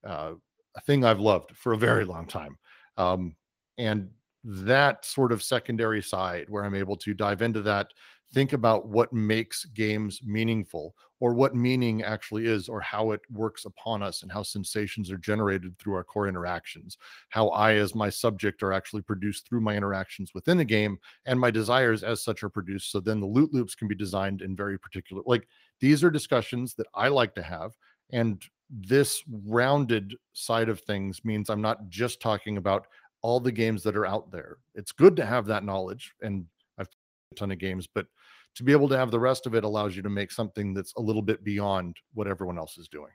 uh, 0.05 0.33
a 0.75 0.81
thing 0.81 1.05
I've 1.05 1.19
loved 1.19 1.55
for 1.55 1.73
a 1.73 1.77
very 1.77 2.05
long 2.05 2.25
time. 2.25 2.57
Um, 2.97 3.35
and 3.77 4.09
that 4.43 5.05
sort 5.05 5.31
of 5.31 5.41
secondary 5.41 6.01
side 6.01 6.45
where 6.49 6.65
I'm 6.65 6.75
able 6.75 6.97
to 6.97 7.13
dive 7.13 7.41
into 7.41 7.61
that, 7.61 7.87
think 8.33 8.53
about 8.53 8.87
what 8.87 9.13
makes 9.13 9.65
games 9.65 10.21
meaningful 10.23 10.95
or 11.23 11.33
what 11.33 11.55
meaning 11.55 12.03
actually 12.03 12.47
is 12.47 12.67
or 12.67 12.81
how 12.81 13.11
it 13.11 13.21
works 13.31 13.63
upon 13.63 14.03
us 14.03 14.23
and 14.23 14.31
how 14.31 14.43
sensations 14.43 15.09
are 15.09 15.17
generated 15.17 15.77
through 15.79 15.93
our 15.93 16.03
core 16.03 16.27
interactions 16.27 16.97
how 17.29 17.47
i 17.49 17.75
as 17.75 17.95
my 17.95 18.09
subject 18.09 18.61
are 18.61 18.73
actually 18.73 19.01
produced 19.01 19.47
through 19.47 19.61
my 19.61 19.75
interactions 19.75 20.31
within 20.33 20.57
the 20.57 20.65
game 20.65 20.97
and 21.25 21.39
my 21.39 21.49
desires 21.49 22.03
as 22.03 22.21
such 22.21 22.43
are 22.43 22.49
produced 22.49 22.91
so 22.91 22.99
then 22.99 23.21
the 23.21 23.25
loot 23.25 23.53
loops 23.53 23.73
can 23.75 23.87
be 23.87 23.95
designed 23.95 24.41
in 24.41 24.55
very 24.55 24.77
particular 24.77 25.23
like 25.25 25.47
these 25.79 26.03
are 26.03 26.11
discussions 26.11 26.73
that 26.73 26.87
i 26.93 27.07
like 27.07 27.33
to 27.33 27.41
have 27.41 27.71
and 28.13 28.41
this 28.69 29.21
rounded 29.45 30.15
side 30.31 30.69
of 30.69 30.79
things 30.81 31.23
means 31.25 31.49
i'm 31.49 31.61
not 31.61 31.89
just 31.89 32.21
talking 32.21 32.57
about 32.57 32.87
all 33.21 33.39
the 33.39 33.51
games 33.51 33.83
that 33.83 33.97
are 33.97 34.05
out 34.05 34.31
there 34.31 34.57
it's 34.73 34.91
good 34.91 35.15
to 35.15 35.25
have 35.25 35.45
that 35.45 35.65
knowledge 35.65 36.13
and 36.21 36.45
i've 36.79 36.87
a 37.31 37.35
ton 37.35 37.51
of 37.51 37.57
games 37.57 37.87
but 37.93 38.07
to 38.55 38.63
be 38.63 38.71
able 38.71 38.87
to 38.89 38.97
have 38.97 39.11
the 39.11 39.19
rest 39.19 39.47
of 39.47 39.55
it 39.55 39.63
allows 39.63 39.95
you 39.95 40.01
to 40.01 40.09
make 40.09 40.31
something 40.31 40.73
that's 40.73 40.93
a 40.95 41.01
little 41.01 41.21
bit 41.21 41.43
beyond 41.43 41.97
what 42.13 42.27
everyone 42.27 42.57
else 42.57 42.77
is 42.77 42.87
doing. 42.87 43.11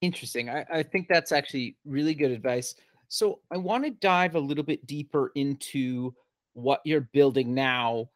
Interesting. 0.00 0.50
I, 0.50 0.64
I 0.72 0.82
think 0.82 1.06
that's 1.08 1.30
actually 1.30 1.76
really 1.84 2.14
good 2.14 2.32
advice. 2.32 2.74
So 3.08 3.40
I 3.52 3.58
want 3.58 3.84
to 3.84 3.90
dive 3.90 4.34
a 4.34 4.40
little 4.40 4.64
bit 4.64 4.84
deeper 4.86 5.30
into 5.36 6.14
what 6.54 6.80
you're 6.84 7.08
building 7.12 7.54
now. 7.54 8.08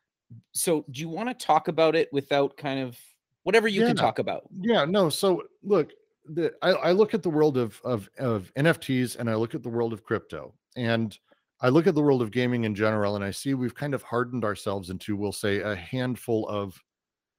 So 0.52 0.84
do 0.90 1.00
you 1.00 1.08
want 1.08 1.28
to 1.28 1.46
talk 1.46 1.68
about 1.68 1.94
it 1.94 2.08
without 2.12 2.56
kind 2.56 2.80
of 2.80 2.98
whatever 3.46 3.68
you 3.68 3.82
yeah. 3.82 3.86
can 3.86 3.96
talk 3.96 4.18
about? 4.18 4.42
Yeah, 4.60 4.84
no. 4.84 5.08
So 5.08 5.44
look, 5.62 5.92
the, 6.24 6.52
I, 6.62 6.70
I 6.70 6.92
look 6.92 7.14
at 7.14 7.22
the 7.22 7.30
world 7.30 7.56
of, 7.56 7.80
of 7.84 8.08
of 8.18 8.52
NFTs 8.58 9.16
and 9.16 9.30
I 9.30 9.36
look 9.36 9.54
at 9.54 9.62
the 9.62 9.68
world 9.68 9.92
of 9.92 10.02
crypto, 10.02 10.52
and 10.76 11.16
I 11.60 11.68
look 11.68 11.86
at 11.86 11.94
the 11.94 12.02
world 12.02 12.22
of 12.22 12.32
gaming 12.32 12.64
in 12.64 12.74
general 12.74 13.14
and 13.14 13.24
I 13.24 13.30
see 13.30 13.54
we've 13.54 13.74
kind 13.74 13.94
of 13.94 14.02
hardened 14.02 14.44
ourselves 14.44 14.90
into, 14.90 15.16
we'll 15.16 15.32
say, 15.32 15.60
a 15.60 15.76
handful 15.76 16.46
of 16.48 16.82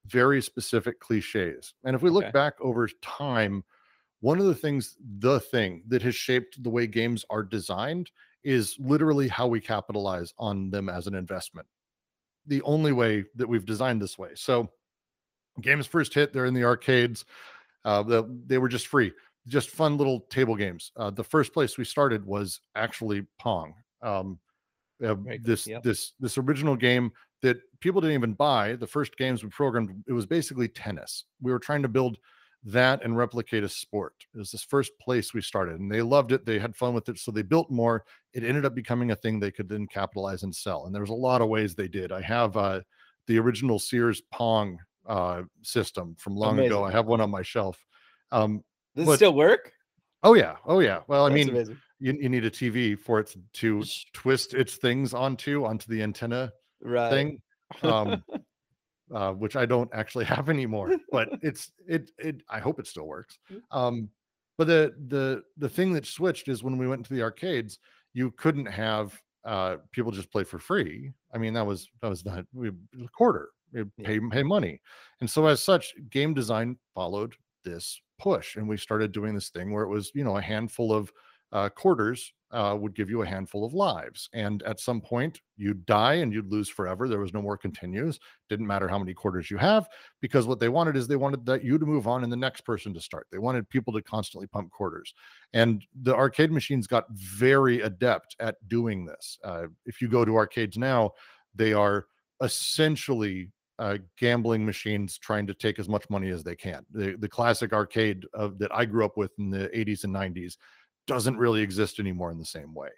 very 0.06 0.40
specific 0.40 0.98
cliches. 0.98 1.74
And 1.84 1.94
if 1.94 2.00
we 2.00 2.08
look 2.10 2.24
okay. 2.24 2.32
back 2.32 2.54
over 2.60 2.88
time, 3.02 3.62
one 4.20 4.38
of 4.38 4.46
the 4.46 4.54
things, 4.54 4.96
the 5.20 5.38
thing 5.38 5.82
that 5.88 6.02
has 6.02 6.14
shaped 6.14 6.62
the 6.62 6.70
way 6.70 6.86
games 6.86 7.24
are 7.28 7.42
designed 7.42 8.10
is 8.42 8.76
literally 8.80 9.28
how 9.28 9.46
we 9.46 9.60
capitalize 9.60 10.32
on 10.38 10.70
them 10.70 10.88
as 10.88 11.06
an 11.06 11.14
investment. 11.14 11.66
The 12.46 12.62
only 12.62 12.92
way 12.92 13.24
that 13.36 13.46
we've 13.46 13.66
designed 13.66 14.00
this 14.00 14.18
way. 14.18 14.30
So, 14.34 14.70
games 15.60 15.86
first 15.86 16.14
hit, 16.14 16.32
they're 16.32 16.46
in 16.46 16.54
the 16.54 16.64
arcades. 16.64 17.24
Uh, 17.84 18.02
the, 18.02 18.40
they 18.46 18.58
were 18.58 18.68
just 18.68 18.88
free, 18.88 19.12
just 19.46 19.70
fun 19.70 19.96
little 19.96 20.20
table 20.30 20.56
games. 20.56 20.92
Uh, 20.96 21.10
the 21.10 21.24
first 21.24 21.52
place 21.52 21.78
we 21.78 21.84
started 21.84 22.24
was 22.24 22.60
actually 22.74 23.26
Pong 23.38 23.74
um, 24.02 24.38
uh, 25.04 25.14
this 25.42 25.66
yep. 25.66 25.82
this 25.82 26.12
this 26.20 26.38
original 26.38 26.76
game 26.76 27.12
that 27.42 27.58
people 27.80 28.00
didn't 28.00 28.14
even 28.14 28.34
buy. 28.34 28.74
The 28.74 28.86
first 28.86 29.16
games 29.16 29.44
we 29.44 29.50
programmed, 29.50 30.02
it 30.06 30.12
was 30.12 30.26
basically 30.26 30.68
tennis. 30.68 31.24
We 31.40 31.52
were 31.52 31.60
trying 31.60 31.82
to 31.82 31.88
build 31.88 32.18
that 32.64 33.04
and 33.04 33.16
replicate 33.16 33.62
a 33.62 33.68
sport. 33.68 34.14
It 34.34 34.38
was 34.38 34.50
this 34.50 34.64
first 34.64 34.90
place 35.00 35.32
we 35.32 35.40
started, 35.40 35.78
and 35.78 35.90
they 35.90 36.02
loved 36.02 36.32
it. 36.32 36.44
They 36.44 36.58
had 36.58 36.74
fun 36.74 36.94
with 36.94 37.08
it, 37.08 37.18
so 37.18 37.30
they 37.30 37.42
built 37.42 37.70
more. 37.70 38.04
It 38.34 38.42
ended 38.42 38.64
up 38.64 38.74
becoming 38.74 39.12
a 39.12 39.16
thing 39.16 39.38
they 39.38 39.52
could 39.52 39.68
then 39.68 39.86
capitalize 39.86 40.42
and 40.42 40.54
sell. 40.54 40.86
And 40.86 40.94
there 40.94 41.02
was 41.02 41.10
a 41.10 41.14
lot 41.14 41.40
of 41.40 41.48
ways 41.48 41.74
they 41.74 41.88
did. 41.88 42.10
I 42.10 42.20
have 42.22 42.56
uh, 42.56 42.80
the 43.28 43.38
original 43.38 43.78
Sears 43.78 44.20
Pong 44.32 44.78
uh, 45.08 45.42
system 45.62 46.14
from 46.18 46.36
long 46.36 46.54
Amazing. 46.54 46.72
ago. 46.72 46.84
I 46.84 46.92
have 46.92 47.06
one 47.06 47.20
on 47.20 47.30
my 47.30 47.42
shelf. 47.42 47.84
Um, 48.30 48.62
Does 48.94 49.06
but, 49.06 49.12
it 49.12 49.16
still 49.16 49.34
work? 49.34 49.72
Oh 50.22 50.34
yeah, 50.34 50.56
oh 50.66 50.80
yeah. 50.80 51.00
Well, 51.08 51.26
I 51.26 51.30
That's 51.30 51.46
mean, 51.46 51.48
amazing 51.50 51.78
you, 52.00 52.16
you 52.20 52.28
need 52.28 52.44
a 52.44 52.50
TV 52.50 52.98
for 52.98 53.20
it 53.20 53.34
to 53.54 53.84
twist 54.12 54.54
its 54.54 54.76
things 54.76 55.14
onto 55.14 55.64
onto 55.64 55.90
the 55.90 56.02
antenna 56.02 56.52
right. 56.82 57.10
thing. 57.10 57.42
Um, 57.82 58.22
uh, 59.14 59.32
which 59.32 59.56
I 59.56 59.66
don't 59.66 59.90
actually 59.92 60.24
have 60.26 60.48
anymore, 60.48 60.96
but 61.10 61.28
it's 61.42 61.72
it 61.86 62.10
it 62.18 62.42
I 62.48 62.60
hope 62.60 62.78
it 62.78 62.86
still 62.86 63.06
works. 63.06 63.38
Mm. 63.52 63.60
Um, 63.70 64.08
but 64.56 64.66
the 64.66 64.92
the 65.08 65.42
the 65.56 65.68
thing 65.68 65.92
that 65.94 66.06
switched 66.06 66.48
is 66.48 66.62
when 66.62 66.78
we 66.78 66.88
went 66.88 67.06
to 67.06 67.14
the 67.14 67.22
arcades, 67.22 67.78
you 68.12 68.30
couldn't 68.32 68.66
have 68.66 69.20
uh, 69.44 69.76
people 69.92 70.12
just 70.12 70.30
play 70.30 70.44
for 70.44 70.58
free. 70.58 71.12
I 71.32 71.38
mean, 71.38 71.54
that 71.54 71.66
was 71.66 71.88
that 72.02 72.08
was 72.08 72.24
not 72.24 72.44
we 72.52 72.68
a 72.68 73.08
quarter. 73.12 73.50
We 73.72 73.84
pay 74.02 74.20
pay 74.30 74.42
money, 74.42 74.80
and 75.20 75.28
so 75.28 75.46
as 75.46 75.62
such, 75.62 75.94
game 76.10 76.34
design 76.34 76.76
followed 76.94 77.34
this 77.64 78.00
push, 78.18 78.56
and 78.56 78.68
we 78.68 78.76
started 78.76 79.12
doing 79.12 79.34
this 79.34 79.50
thing 79.50 79.72
where 79.72 79.84
it 79.84 79.88
was 79.88 80.10
you 80.14 80.24
know 80.24 80.36
a 80.36 80.42
handful 80.42 80.92
of 80.92 81.12
uh, 81.52 81.68
quarters 81.70 82.32
uh, 82.50 82.76
would 82.78 82.94
give 82.94 83.10
you 83.10 83.22
a 83.22 83.26
handful 83.26 83.64
of 83.64 83.74
lives. 83.74 84.28
And 84.32 84.62
at 84.62 84.80
some 84.80 85.00
point, 85.00 85.40
you'd 85.56 85.84
die 85.86 86.14
and 86.14 86.32
you'd 86.32 86.50
lose 86.50 86.68
forever. 86.68 87.08
There 87.08 87.20
was 87.20 87.34
no 87.34 87.42
more 87.42 87.58
continues. 87.58 88.18
Didn't 88.48 88.66
matter 88.66 88.88
how 88.88 88.98
many 88.98 89.12
quarters 89.12 89.50
you 89.50 89.58
have, 89.58 89.88
because 90.20 90.46
what 90.46 90.58
they 90.58 90.68
wanted 90.68 90.96
is 90.96 91.06
they 91.06 91.16
wanted 91.16 91.44
that 91.46 91.62
you 91.62 91.78
to 91.78 91.86
move 91.86 92.06
on 92.06 92.22
and 92.22 92.32
the 92.32 92.36
next 92.36 92.62
person 92.62 92.94
to 92.94 93.00
start. 93.00 93.26
They 93.30 93.38
wanted 93.38 93.68
people 93.68 93.92
to 93.94 94.02
constantly 94.02 94.46
pump 94.46 94.70
quarters. 94.70 95.12
And 95.52 95.84
the 96.02 96.14
arcade 96.14 96.50
machines 96.50 96.86
got 96.86 97.04
very 97.10 97.82
adept 97.82 98.36
at 98.40 98.56
doing 98.68 99.04
this. 99.04 99.38
Uh, 99.44 99.66
if 99.84 100.00
you 100.00 100.08
go 100.08 100.24
to 100.24 100.36
arcades 100.36 100.78
now, 100.78 101.12
they 101.54 101.72
are 101.72 102.06
essentially 102.42 103.50
uh, 103.78 103.98
gambling 104.18 104.64
machines 104.64 105.18
trying 105.18 105.46
to 105.46 105.54
take 105.54 105.78
as 105.78 105.88
much 105.88 106.08
money 106.10 106.30
as 106.30 106.42
they 106.42 106.56
can. 106.56 106.84
The, 106.92 107.16
the 107.18 107.28
classic 107.28 107.72
arcade 107.72 108.24
of, 108.34 108.58
that 108.58 108.74
I 108.74 108.84
grew 108.84 109.04
up 109.04 109.16
with 109.16 109.30
in 109.38 109.50
the 109.50 109.68
80s 109.68 110.04
and 110.04 110.14
90s 110.14 110.56
doesn't 111.06 111.38
really 111.38 111.62
exist 111.62 112.00
anymore 112.00 112.30
in 112.30 112.38
the 112.38 112.44
same 112.44 112.74
way. 112.74 112.90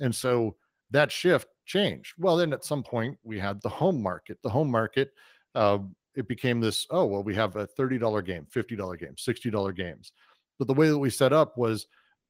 And 0.00 0.14
so 0.14 0.56
that 0.90 1.12
shift 1.12 1.48
changed. 1.66 2.14
Well, 2.18 2.36
then 2.36 2.52
at 2.52 2.64
some 2.64 2.82
point 2.82 3.18
we 3.22 3.38
had 3.38 3.60
the 3.62 3.68
home 3.68 4.02
market. 4.02 4.38
The 4.42 4.50
home 4.50 4.70
market, 4.70 5.10
uh, 5.54 5.78
it 6.16 6.28
became 6.28 6.60
this 6.60 6.86
oh, 6.90 7.04
well, 7.04 7.22
we 7.22 7.34
have 7.34 7.56
a 7.56 7.66
$30 7.66 8.24
game, 8.24 8.46
$50 8.54 8.98
game, 8.98 9.14
$60 9.16 9.76
games. 9.76 10.12
But 10.58 10.68
the 10.68 10.74
way 10.74 10.88
that 10.88 10.98
we 10.98 11.10
set 11.10 11.32
up 11.32 11.56
was 11.56 11.86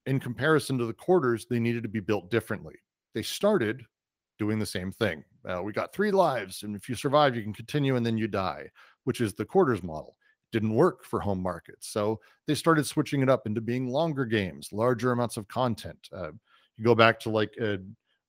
in 0.07 0.21
comparison 0.21 0.79
to 0.79 0.87
the 0.87 0.95
quarters, 0.95 1.47
they 1.49 1.61
needed 1.61 1.83
to 1.83 1.89
be 1.89 2.01
built 2.01 2.31
differently. 2.31 2.77
They 3.15 3.23
started 3.23 3.83
doing 4.41 4.59
the 4.59 4.67
same 4.67 4.91
thing. 4.91 5.23
Uh, 5.49 5.63
we 5.63 5.73
got 5.73 5.93
three 5.93 6.11
lives, 6.11 6.65
and 6.65 6.75
if 6.75 6.89
you 6.89 6.97
survive, 6.97 7.37
you 7.37 7.43
can 7.43 7.53
continue 7.53 7.95
and 7.95 8.05
then 8.05 8.19
you 8.19 8.27
die, 8.27 8.67
which 9.05 9.21
is 9.21 9.35
the 9.35 9.45
quarters 9.45 9.83
model 9.85 10.17
didn't 10.53 10.75
work 10.75 11.05
for 11.05 11.21
home 11.21 11.41
markets. 11.41 11.89
So 11.89 12.19
they 12.47 12.55
started 12.55 12.87
switching 12.87 13.23
it 13.23 13.29
up 13.29 13.47
into 13.47 13.61
being 13.61 13.89
longer 13.89 14.25
games, 14.25 14.73
larger 14.73 15.13
amounts 15.13 15.37
of 15.37 15.47
content. 15.47 16.09
Uh, 16.13 16.33
you 16.77 16.85
go 16.85 16.95
back 16.95 17.21
to 17.21 17.31
like 17.31 17.55
uh, 17.63 17.77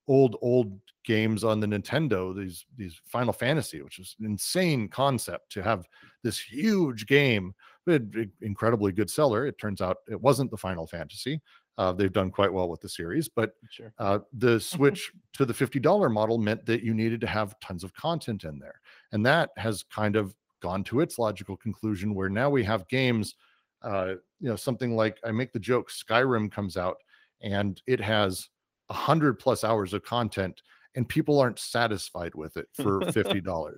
old 0.08 0.36
old 0.42 0.80
games 1.04 1.44
on 1.44 1.60
the 1.60 1.68
Nintendo, 1.68 2.36
these 2.36 2.66
these 2.78 3.00
Final 3.06 3.34
Fantasy, 3.34 3.82
which 3.82 4.00
is 4.00 4.16
an 4.20 4.26
insane 4.26 4.88
concept 4.88 5.52
to 5.54 5.64
have 5.64 5.88
this 6.24 6.40
huge 6.40 7.08
game, 7.08 7.54
but 7.86 8.04
incredibly 8.42 8.92
good 8.92 9.10
seller. 9.10 9.48
It 9.48 9.58
turns 9.58 9.82
out 9.82 9.98
it 10.10 10.20
wasn't 10.22 10.52
the 10.52 10.58
Final 10.58 10.86
Fantasy. 10.86 11.42
Uh, 11.82 11.92
they've 11.92 12.14
done 12.14 12.30
quite 12.30 12.54
well 12.54 12.70
with 12.70 12.80
the 12.80 12.88
series, 12.88 13.28
but 13.28 13.54
sure. 13.72 13.92
uh, 13.98 14.20
the 14.34 14.60
switch 14.74 15.12
to 15.34 15.46
the 15.46 15.54
$50 15.54 16.14
model 16.14 16.38
meant 16.38 16.64
that 16.68 16.84
you 16.84 16.94
needed 16.94 17.20
to 17.20 17.26
have 17.26 17.60
tons 17.60 17.84
of 17.84 17.92
content 17.96 18.44
in 18.44 18.60
there. 18.60 18.80
And 19.14 19.26
that 19.26 19.50
has 19.58 19.82
kind 19.84 20.16
of 20.16 20.36
gone 20.62 20.84
to 20.84 21.00
its 21.00 21.18
logical 21.18 21.58
conclusion 21.58 22.14
where 22.14 22.30
now 22.30 22.52
we 22.52 22.64
have 22.64 22.88
games 22.88 23.34
uh, 23.82 24.14
you 24.40 24.48
know 24.48 24.56
something 24.56 24.96
like 24.96 25.18
i 25.26 25.32
make 25.32 25.52
the 25.52 25.60
joke 25.60 25.90
skyrim 25.90 26.52
comes 26.52 26.78
out 26.78 26.98
and 27.42 27.82
it 27.88 28.00
has 28.00 28.50
a 28.90 28.94
hundred 28.94 29.40
plus 29.40 29.64
hours 29.64 29.94
of 29.94 30.04
content 30.04 30.62
and 30.94 31.10
people 31.10 31.40
aren't 31.40 31.58
satisfied 31.58 32.36
with 32.36 32.58
it 32.58 32.68
for 32.76 33.00
$50 33.02 33.76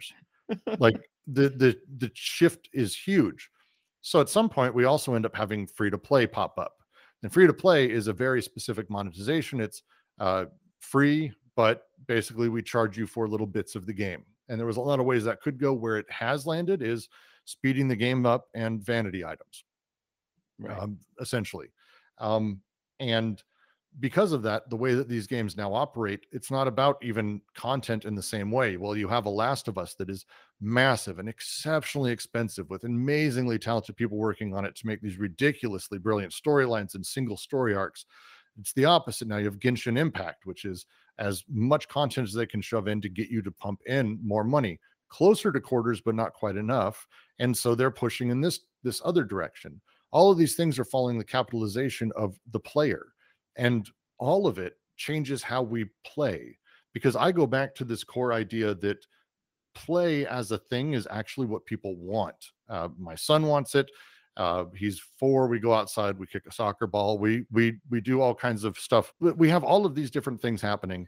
like 0.77 0.99
the 1.27 1.47
the 1.49 1.79
the 1.99 2.11
shift 2.13 2.67
is 2.73 2.97
huge 2.97 3.49
so 4.01 4.19
at 4.19 4.27
some 4.27 4.49
point 4.49 4.75
we 4.75 4.83
also 4.83 5.13
end 5.13 5.25
up 5.25 5.35
having 5.35 5.65
free 5.65 5.89
to 5.89 5.97
play 5.97 6.27
pop 6.27 6.59
up 6.59 6.82
and 7.23 7.33
free 7.33 7.47
to 7.47 7.53
play 7.53 7.89
is 7.89 8.07
a 8.07 8.13
very 8.13 8.41
specific 8.41 8.89
monetization. 8.89 9.59
It's 9.59 9.81
uh, 10.19 10.45
free 10.79 11.33
but 11.55 11.87
basically 12.07 12.49
we 12.49 12.61
charge 12.61 12.97
you 12.97 13.07
for 13.07 13.27
little 13.27 13.47
bits 13.47 13.75
of 13.75 13.85
the 13.85 13.93
game. 13.93 14.25
And 14.49 14.59
there 14.59 14.67
was 14.67 14.77
a 14.77 14.81
lot 14.81 14.99
of 14.99 15.05
ways 15.05 15.23
that 15.25 15.41
could 15.41 15.57
go 15.57 15.73
where 15.73 15.97
it 15.97 16.09
has 16.09 16.45
landed 16.45 16.81
is 16.81 17.07
speeding 17.45 17.87
the 17.87 17.95
game 17.95 18.25
up 18.25 18.47
and 18.53 18.83
vanity 18.83 19.23
items 19.23 19.65
right. 20.59 20.77
um, 20.77 20.97
essentially. 21.19 21.67
Um, 22.19 22.61
and 22.99 23.41
because 23.99 24.31
of 24.31 24.41
that 24.43 24.69
the 24.69 24.75
way 24.75 24.93
that 24.95 25.07
these 25.07 25.27
games 25.27 25.55
now 25.55 25.73
operate 25.73 26.25
it's 26.31 26.49
not 26.49 26.67
about 26.67 26.97
even 27.01 27.41
content 27.53 28.05
in 28.05 28.15
the 28.15 28.23
same 28.23 28.51
way. 28.51 28.77
Well 28.77 28.95
you 28.95 29.07
have 29.07 29.25
a 29.25 29.29
last 29.29 29.67
of 29.67 29.77
us 29.77 29.93
that 29.95 30.09
is 30.09 30.25
massive 30.59 31.19
and 31.19 31.29
exceptionally 31.29 32.11
expensive 32.11 32.69
with 32.69 32.83
amazingly 32.83 33.59
talented 33.59 33.95
people 33.95 34.17
working 34.17 34.53
on 34.55 34.65
it 34.65 34.75
to 34.77 34.87
make 34.87 35.01
these 35.01 35.17
ridiculously 35.17 35.99
brilliant 35.99 36.33
storylines 36.33 36.95
and 36.95 37.05
single 37.05 37.37
story 37.37 37.75
arcs. 37.75 38.05
It's 38.59 38.73
the 38.73 38.85
opposite. 38.85 39.27
Now 39.27 39.37
you 39.37 39.45
have 39.45 39.59
genshin 39.59 39.97
impact 39.97 40.45
which 40.45 40.65
is 40.65 40.85
as 41.19 41.43
much 41.47 41.87
content 41.87 42.27
as 42.27 42.33
they 42.33 42.47
can 42.47 42.61
shove 42.61 42.87
in 42.87 43.01
to 43.01 43.09
get 43.09 43.29
you 43.29 43.41
to 43.43 43.51
pump 43.51 43.79
in 43.85 44.19
more 44.23 44.43
money. 44.43 44.79
Closer 45.09 45.51
to 45.51 45.61
quarters 45.61 46.01
but 46.01 46.15
not 46.15 46.33
quite 46.33 46.57
enough. 46.57 47.05
And 47.39 47.55
so 47.55 47.75
they're 47.75 47.91
pushing 47.91 48.29
in 48.29 48.41
this 48.41 48.61
this 48.83 49.01
other 49.05 49.23
direction. 49.23 49.79
All 50.11 50.31
of 50.31 50.37
these 50.37 50.55
things 50.55 50.77
are 50.77 50.85
following 50.85 51.17
the 51.17 51.23
capitalization 51.23 52.11
of 52.15 52.39
the 52.51 52.59
player 52.59 53.12
and 53.55 53.89
all 54.19 54.47
of 54.47 54.57
it 54.57 54.73
changes 54.97 55.41
how 55.41 55.61
we 55.61 55.85
play 56.05 56.57
because 56.93 57.15
i 57.15 57.31
go 57.31 57.45
back 57.45 57.73
to 57.75 57.83
this 57.83 58.03
core 58.03 58.33
idea 58.33 58.75
that 58.75 59.05
play 59.75 60.25
as 60.27 60.51
a 60.51 60.57
thing 60.57 60.93
is 60.93 61.07
actually 61.09 61.47
what 61.47 61.65
people 61.65 61.95
want 61.95 62.51
uh, 62.69 62.89
my 62.97 63.15
son 63.15 63.45
wants 63.47 63.75
it 63.75 63.89
uh, 64.37 64.65
he's 64.75 65.01
four 65.19 65.47
we 65.47 65.59
go 65.59 65.73
outside 65.73 66.17
we 66.17 66.27
kick 66.27 66.43
a 66.47 66.51
soccer 66.51 66.87
ball 66.87 67.17
we 67.17 67.45
we 67.51 67.77
we 67.89 68.01
do 68.01 68.21
all 68.21 68.35
kinds 68.35 68.63
of 68.63 68.77
stuff 68.77 69.13
we 69.19 69.49
have 69.49 69.63
all 69.63 69.85
of 69.85 69.95
these 69.95 70.11
different 70.11 70.41
things 70.41 70.61
happening 70.61 71.07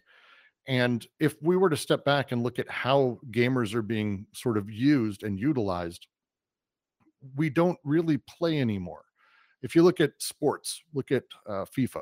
and 0.67 1.05
if 1.19 1.35
we 1.43 1.57
were 1.57 1.69
to 1.69 1.77
step 1.77 2.03
back 2.05 2.31
and 2.31 2.41
look 2.41 2.57
at 2.57 2.69
how 2.69 3.19
gamers 3.31 3.75
are 3.75 3.83
being 3.83 4.25
sort 4.33 4.57
of 4.57 4.69
used 4.69 5.23
and 5.23 5.39
utilized 5.39 6.07
we 7.35 7.49
don't 7.49 7.79
really 7.83 8.17
play 8.17 8.59
anymore. 8.59 9.03
If 9.61 9.75
you 9.75 9.83
look 9.83 9.99
at 9.99 10.11
sports, 10.19 10.81
look 10.93 11.11
at 11.11 11.23
uh, 11.47 11.65
FIFA. 11.75 12.01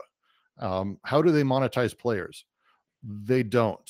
Um, 0.60 0.98
how 1.04 1.22
do 1.22 1.32
they 1.32 1.44
monetize 1.44 1.98
players? 1.98 2.46
They 3.04 3.44
don't. 3.44 3.90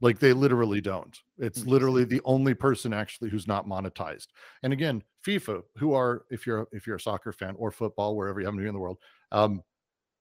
Like 0.00 0.20
they 0.20 0.32
literally 0.32 0.80
don't. 0.80 1.18
It's 1.38 1.66
literally 1.66 2.04
the 2.04 2.20
only 2.24 2.54
person 2.54 2.92
actually 2.92 3.30
who's 3.30 3.48
not 3.48 3.66
monetized. 3.66 4.28
And 4.62 4.72
again, 4.72 5.02
FIFA, 5.26 5.62
who 5.76 5.92
are 5.92 6.22
if 6.30 6.46
you're 6.46 6.68
if 6.70 6.86
you're 6.86 6.96
a 6.96 7.00
soccer 7.00 7.32
fan 7.32 7.56
or 7.58 7.72
football, 7.72 8.16
wherever 8.16 8.38
you 8.38 8.46
happen 8.46 8.58
to 8.58 8.62
be 8.62 8.68
in 8.68 8.74
the 8.74 8.80
world, 8.80 8.98
um, 9.32 9.62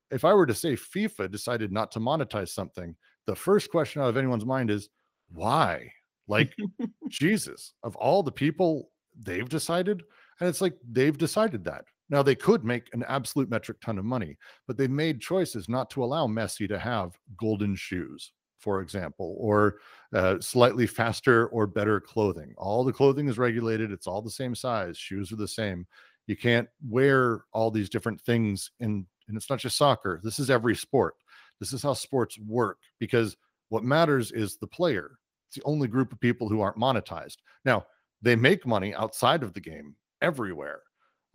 if 0.09 0.25
I 0.25 0.33
were 0.33 0.47
to 0.47 0.53
say 0.55 0.75
FIFA 0.75 1.29
decided 1.29 1.71
not 1.71 1.91
to 1.91 1.99
monetize 1.99 2.49
something, 2.49 2.95
the 3.27 3.35
first 3.35 3.69
question 3.69 4.01
out 4.01 4.09
of 4.09 4.17
anyone's 4.17 4.45
mind 4.45 4.71
is 4.71 4.89
why? 5.29 5.91
Like 6.27 6.53
Jesus, 7.09 7.73
of 7.83 7.95
all 7.97 8.23
the 8.23 8.31
people 8.31 8.89
they've 9.21 9.47
decided. 9.47 10.03
And 10.39 10.49
it's 10.49 10.61
like 10.61 10.75
they've 10.89 11.17
decided 11.17 11.63
that. 11.65 11.85
Now 12.09 12.23
they 12.23 12.35
could 12.35 12.63
make 12.63 12.89
an 12.93 13.03
absolute 13.07 13.49
metric 13.49 13.79
ton 13.81 13.97
of 13.97 14.05
money, 14.05 14.37
but 14.65 14.77
they've 14.77 14.89
made 14.89 15.19
choices 15.19 15.67
not 15.67 15.89
to 15.91 16.03
allow 16.03 16.27
Messi 16.27 16.67
to 16.69 16.79
have 16.79 17.17
golden 17.37 17.75
shoes, 17.75 18.31
for 18.59 18.81
example, 18.81 19.35
or 19.39 19.77
uh, 20.13 20.39
slightly 20.39 20.87
faster 20.87 21.47
or 21.47 21.67
better 21.67 21.99
clothing. 21.99 22.53
All 22.57 22.83
the 22.83 22.93
clothing 22.93 23.27
is 23.27 23.37
regulated, 23.37 23.91
it's 23.91 24.07
all 24.07 24.21
the 24.21 24.29
same 24.29 24.55
size, 24.55 24.97
shoes 24.97 25.31
are 25.31 25.37
the 25.37 25.47
same. 25.47 25.85
You 26.27 26.37
can't 26.37 26.67
wear 26.87 27.43
all 27.53 27.71
these 27.71 27.89
different 27.89 28.21
things 28.21 28.71
in 28.79 29.05
and 29.27 29.37
it's 29.37 29.49
not 29.49 29.59
just 29.59 29.77
soccer. 29.77 30.21
This 30.23 30.39
is 30.39 30.49
every 30.49 30.75
sport. 30.75 31.15
This 31.59 31.73
is 31.73 31.83
how 31.83 31.93
sports 31.93 32.37
work 32.39 32.77
because 32.99 33.35
what 33.69 33.83
matters 33.83 34.31
is 34.31 34.57
the 34.57 34.67
player. 34.67 35.17
It's 35.49 35.57
the 35.57 35.63
only 35.65 35.87
group 35.87 36.11
of 36.11 36.19
people 36.19 36.47
who 36.47 36.61
aren't 36.61 36.77
monetized. 36.77 37.37
Now, 37.65 37.85
they 38.21 38.35
make 38.35 38.65
money 38.65 38.95
outside 38.95 39.43
of 39.43 39.53
the 39.53 39.59
game 39.59 39.95
everywhere. 40.21 40.81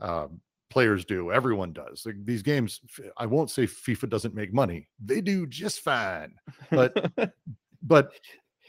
Uh, 0.00 0.28
players 0.72 1.04
do, 1.04 1.30
everyone 1.30 1.74
does. 1.74 2.04
Like 2.06 2.24
these 2.24 2.40
games, 2.40 2.80
I 3.18 3.26
won't 3.26 3.50
say 3.50 3.66
FIFA 3.66 4.08
doesn't 4.08 4.34
make 4.34 4.54
money; 4.54 4.88
they 5.04 5.20
do 5.20 5.46
just 5.46 5.80
fine. 5.80 6.34
But 6.70 7.12
but 7.82 8.12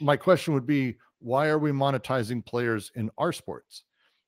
my 0.00 0.16
question 0.16 0.52
would 0.52 0.66
be, 0.66 0.96
why 1.20 1.48
are 1.48 1.58
we 1.58 1.70
monetizing 1.70 2.44
players 2.44 2.92
in 2.94 3.10
our 3.16 3.32
sports? 3.32 3.84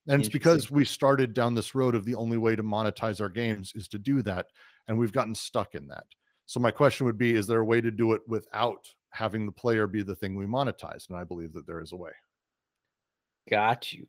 And 0.09 0.22
it's 0.22 0.33
because 0.33 0.70
we 0.70 0.87
started 0.87 1.35
down 1.35 1.55
this 1.55 1.74
road 1.74 1.95
of 1.95 2.07
the 2.07 2.14
only 2.14 2.39
way 2.39 2.57
to 2.57 2.62
monetize 2.62 3.20
our 3.20 3.29
games 3.29 3.72
is 3.74 3.89
to 3.89 3.99
do 3.99 4.22
that, 4.22 4.47
and 4.89 4.97
we've 4.99 5.12
gotten 5.12 5.35
stuck 5.35 5.74
in 5.74 5.87
that. 5.89 6.07
So 6.47 6.61
my 6.61 6.70
question 6.70 7.05
would 7.05 7.18
be: 7.18 7.35
Is 7.35 7.47
there 7.47 7.61
a 7.61 7.64
way 7.64 7.83
to 7.83 7.91
do 7.91 8.12
it 8.12 8.22
without 8.27 8.89
having 9.11 9.45
the 9.45 9.53
player 9.53 9.87
be 9.87 10.03
the 10.03 10.16
thing 10.16 10.35
we 10.35 10.47
monetize? 10.47 11.11
And 11.11 11.18
I 11.18 11.24
believe 11.24 11.53
that 11.53 11.66
there 11.66 11.83
is 11.83 11.93
a 11.93 11.97
way. 11.97 12.12
Got 13.51 13.93
you. 13.93 14.07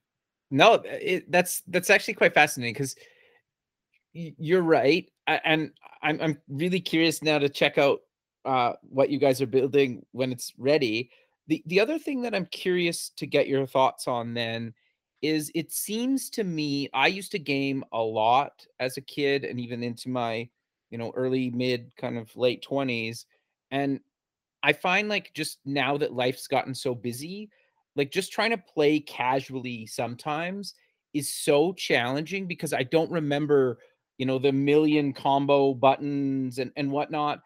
No, 0.52 0.76
it, 0.86 1.30
that's 1.30 1.64
that's 1.68 1.90
actually 1.90 2.14
quite 2.14 2.34
fascinating 2.34 2.74
because 2.74 2.96
you're 4.38 4.62
right, 4.62 5.10
and 5.28 5.72
I'm 6.02 6.20
I'm 6.22 6.38
really 6.48 6.80
curious 6.80 7.22
now 7.22 7.40
to 7.40 7.50
check 7.50 7.78
out 7.78 8.00
uh, 8.46 8.74
what 8.82 9.10
you 9.10 9.20
guys 9.20 9.42
are 9.42 9.48
building 9.48 10.06
when 10.12 10.32
it's 10.32 10.54
ready. 10.58 11.12
The 11.48 11.64
the 11.68 11.80
other 11.80 12.00
thing 12.00 12.22
that 12.24 12.36
I'm 12.36 12.48
curious 12.48 13.10
to 13.18 13.28
get 13.28 13.48
your 13.48 13.66
thoughts 13.66 14.08
on 14.08 14.34
then 14.34 14.74
is 15.22 15.52
it 15.56 15.72
seems 15.72 16.30
to 16.32 16.44
me 16.44 16.90
I 16.94 17.08
used 17.08 17.32
to 17.32 17.40
game 17.40 17.84
a 17.92 18.02
lot 18.02 18.66
as 18.80 18.98
a 18.98 19.02
kid 19.02 19.44
and 19.44 19.60
even 19.60 19.84
into 19.84 20.10
my 20.10 20.48
you 20.92 20.98
know 20.98 21.12
early 21.16 21.50
mid 21.50 21.92
kind 21.98 22.18
of 22.18 22.36
late 22.36 22.64
20s 22.70 23.26
and 23.72 24.00
I 24.62 24.74
find 24.74 25.10
like 25.10 25.34
just 25.34 25.60
now 25.66 25.98
that 25.98 26.14
life's 26.14 26.48
gotten 26.48 26.76
so 26.76 26.94
busy 26.94 27.50
like 27.96 28.12
just 28.12 28.32
trying 28.32 28.52
to 28.52 28.58
play 28.58 29.00
casually 29.00 29.88
sometimes 29.88 30.76
is 31.14 31.34
so 31.34 31.74
challenging 31.74 32.48
because 32.48 32.74
I 32.74 32.84
don't 32.84 33.12
remember, 33.12 33.80
you 34.18 34.26
know, 34.26 34.40
the 34.40 34.52
million 34.52 35.14
combo 35.14 35.74
buttons 35.74 36.60
and, 36.60 36.72
and 36.76 36.92
whatnot. 36.92 37.40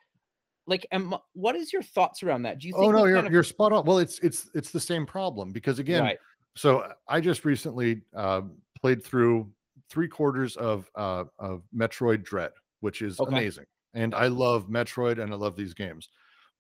Like, 0.67 0.86
am, 0.91 1.15
what 1.34 1.55
is 1.55 1.74
your 1.74 1.82
thoughts 1.82 2.24
around 2.24 2.43
that? 2.43 2.59
Do 2.59 2.67
you 2.67 2.74
oh, 2.76 2.82
think? 2.82 2.93
Oh 2.93 2.97
no, 2.97 3.05
you're 3.05 3.26
of... 3.26 3.32
you're 3.32 3.43
spot 3.43 3.74
on. 3.74 3.86
Well, 3.86 3.97
it's 3.97 4.19
it's 4.19 4.49
it's 4.53 4.72
the 4.72 4.80
same 4.80 5.05
problem 5.05 5.51
because 5.51 5.80
again, 5.80 6.03
right. 6.03 6.17
so 6.55 6.88
I 7.07 7.19
just 7.19 7.45
recently 7.45 8.01
uh, 8.15 8.41
played 8.80 9.03
through 9.03 9.49
three 9.89 10.07
quarters 10.07 10.55
of 10.57 10.89
uh, 10.95 11.26
of 11.39 11.63
Metroid 11.76 12.24
Dread, 12.24 12.51
which 12.80 13.01
is 13.01 13.19
okay. 13.19 13.30
amazing, 13.30 13.65
and 13.93 14.13
I 14.15 14.28
love 14.28 14.67
Metroid 14.69 15.22
and 15.22 15.34
I 15.34 15.36
love 15.36 15.55
these 15.55 15.74
games. 15.74 16.09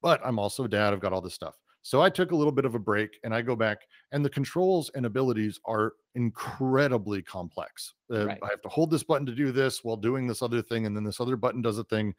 But 0.01 0.19
I'm 0.25 0.39
also 0.39 0.63
a 0.63 0.67
dad. 0.67 0.93
I've 0.93 0.99
got 0.99 1.13
all 1.13 1.21
this 1.21 1.35
stuff. 1.35 1.55
So 1.83 2.01
I 2.01 2.09
took 2.09 2.31
a 2.31 2.35
little 2.35 2.51
bit 2.51 2.65
of 2.65 2.75
a 2.75 2.79
break 2.79 3.19
and 3.23 3.33
I 3.33 3.41
go 3.41 3.55
back, 3.55 3.87
and 4.11 4.23
the 4.23 4.29
controls 4.29 4.91
and 4.93 5.05
abilities 5.05 5.59
are 5.65 5.93
incredibly 6.15 7.21
complex. 7.21 7.93
Uh, 8.11 8.27
right. 8.27 8.39
I 8.43 8.47
have 8.49 8.61
to 8.61 8.69
hold 8.69 8.91
this 8.91 9.03
button 9.03 9.25
to 9.25 9.35
do 9.35 9.51
this 9.51 9.83
while 9.83 9.97
doing 9.97 10.27
this 10.27 10.41
other 10.41 10.61
thing, 10.61 10.85
and 10.85 10.95
then 10.95 11.03
this 11.03 11.19
other 11.19 11.35
button 11.35 11.61
does 11.61 11.77
a 11.77 11.83
thing. 11.85 12.13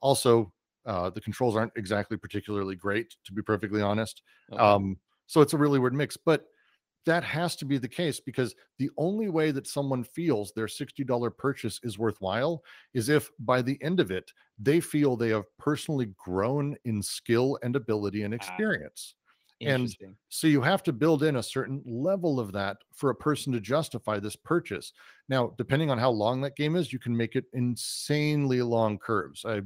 Also, 0.00 0.52
uh, 0.84 1.10
the 1.10 1.20
controls 1.20 1.56
aren't 1.56 1.72
exactly 1.76 2.16
particularly 2.16 2.76
great, 2.76 3.16
to 3.24 3.32
be 3.32 3.42
perfectly 3.42 3.82
honest. 3.82 4.22
Okay. 4.52 4.62
Um, 4.62 4.98
so 5.26 5.40
it's 5.40 5.54
a 5.54 5.58
really 5.58 5.78
weird 5.78 5.94
mix, 5.94 6.16
but 6.16 6.46
that 7.06 7.24
has 7.24 7.56
to 7.56 7.64
be 7.64 7.78
the 7.78 7.88
case 7.88 8.20
because 8.20 8.54
the 8.78 8.90
only 8.98 9.28
way 9.28 9.50
that 9.52 9.66
someone 9.66 10.04
feels 10.04 10.52
their 10.52 10.66
$60 10.66 11.36
purchase 11.38 11.80
is 11.82 11.98
worthwhile 11.98 12.62
is 12.94 13.08
if 13.08 13.30
by 13.38 13.62
the 13.62 13.78
end 13.82 14.00
of 14.00 14.10
it, 14.10 14.30
they 14.58 14.80
feel 14.80 15.16
they 15.16 15.30
have 15.30 15.44
personally 15.58 16.12
grown 16.16 16.76
in 16.84 17.02
skill 17.02 17.58
and 17.62 17.76
ability 17.76 18.22
and 18.22 18.34
experience. 18.34 19.14
And 19.62 19.94
so 20.28 20.48
you 20.48 20.60
have 20.60 20.82
to 20.82 20.92
build 20.92 21.22
in 21.22 21.36
a 21.36 21.42
certain 21.42 21.82
level 21.86 22.38
of 22.38 22.52
that 22.52 22.76
for 22.94 23.08
a 23.08 23.14
person 23.14 23.52
to 23.54 23.60
justify 23.60 24.18
this 24.18 24.36
purchase. 24.36 24.92
Now, 25.30 25.54
depending 25.56 25.90
on 25.90 25.98
how 25.98 26.10
long 26.10 26.42
that 26.42 26.56
game 26.56 26.76
is, 26.76 26.92
you 26.92 26.98
can 26.98 27.16
make 27.16 27.36
it 27.36 27.46
insanely 27.54 28.60
long 28.60 28.98
curves. 28.98 29.44
I 29.46 29.62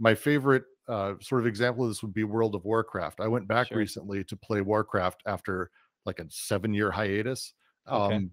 my 0.00 0.14
favorite 0.14 0.64
uh, 0.88 1.14
sort 1.20 1.40
of 1.40 1.46
example 1.46 1.84
of 1.84 1.90
this 1.90 2.02
would 2.02 2.14
be 2.14 2.24
World 2.24 2.54
of 2.54 2.64
Warcraft. 2.64 3.20
I 3.20 3.28
went 3.28 3.46
back 3.48 3.68
sure. 3.68 3.78
recently 3.78 4.24
to 4.24 4.36
play 4.36 4.60
Warcraft 4.60 5.22
after 5.26 5.70
like 6.08 6.18
a 6.18 6.26
seven 6.28 6.74
year 6.74 6.90
hiatus. 6.90 7.54
Okay. 7.88 8.16
Um, 8.16 8.30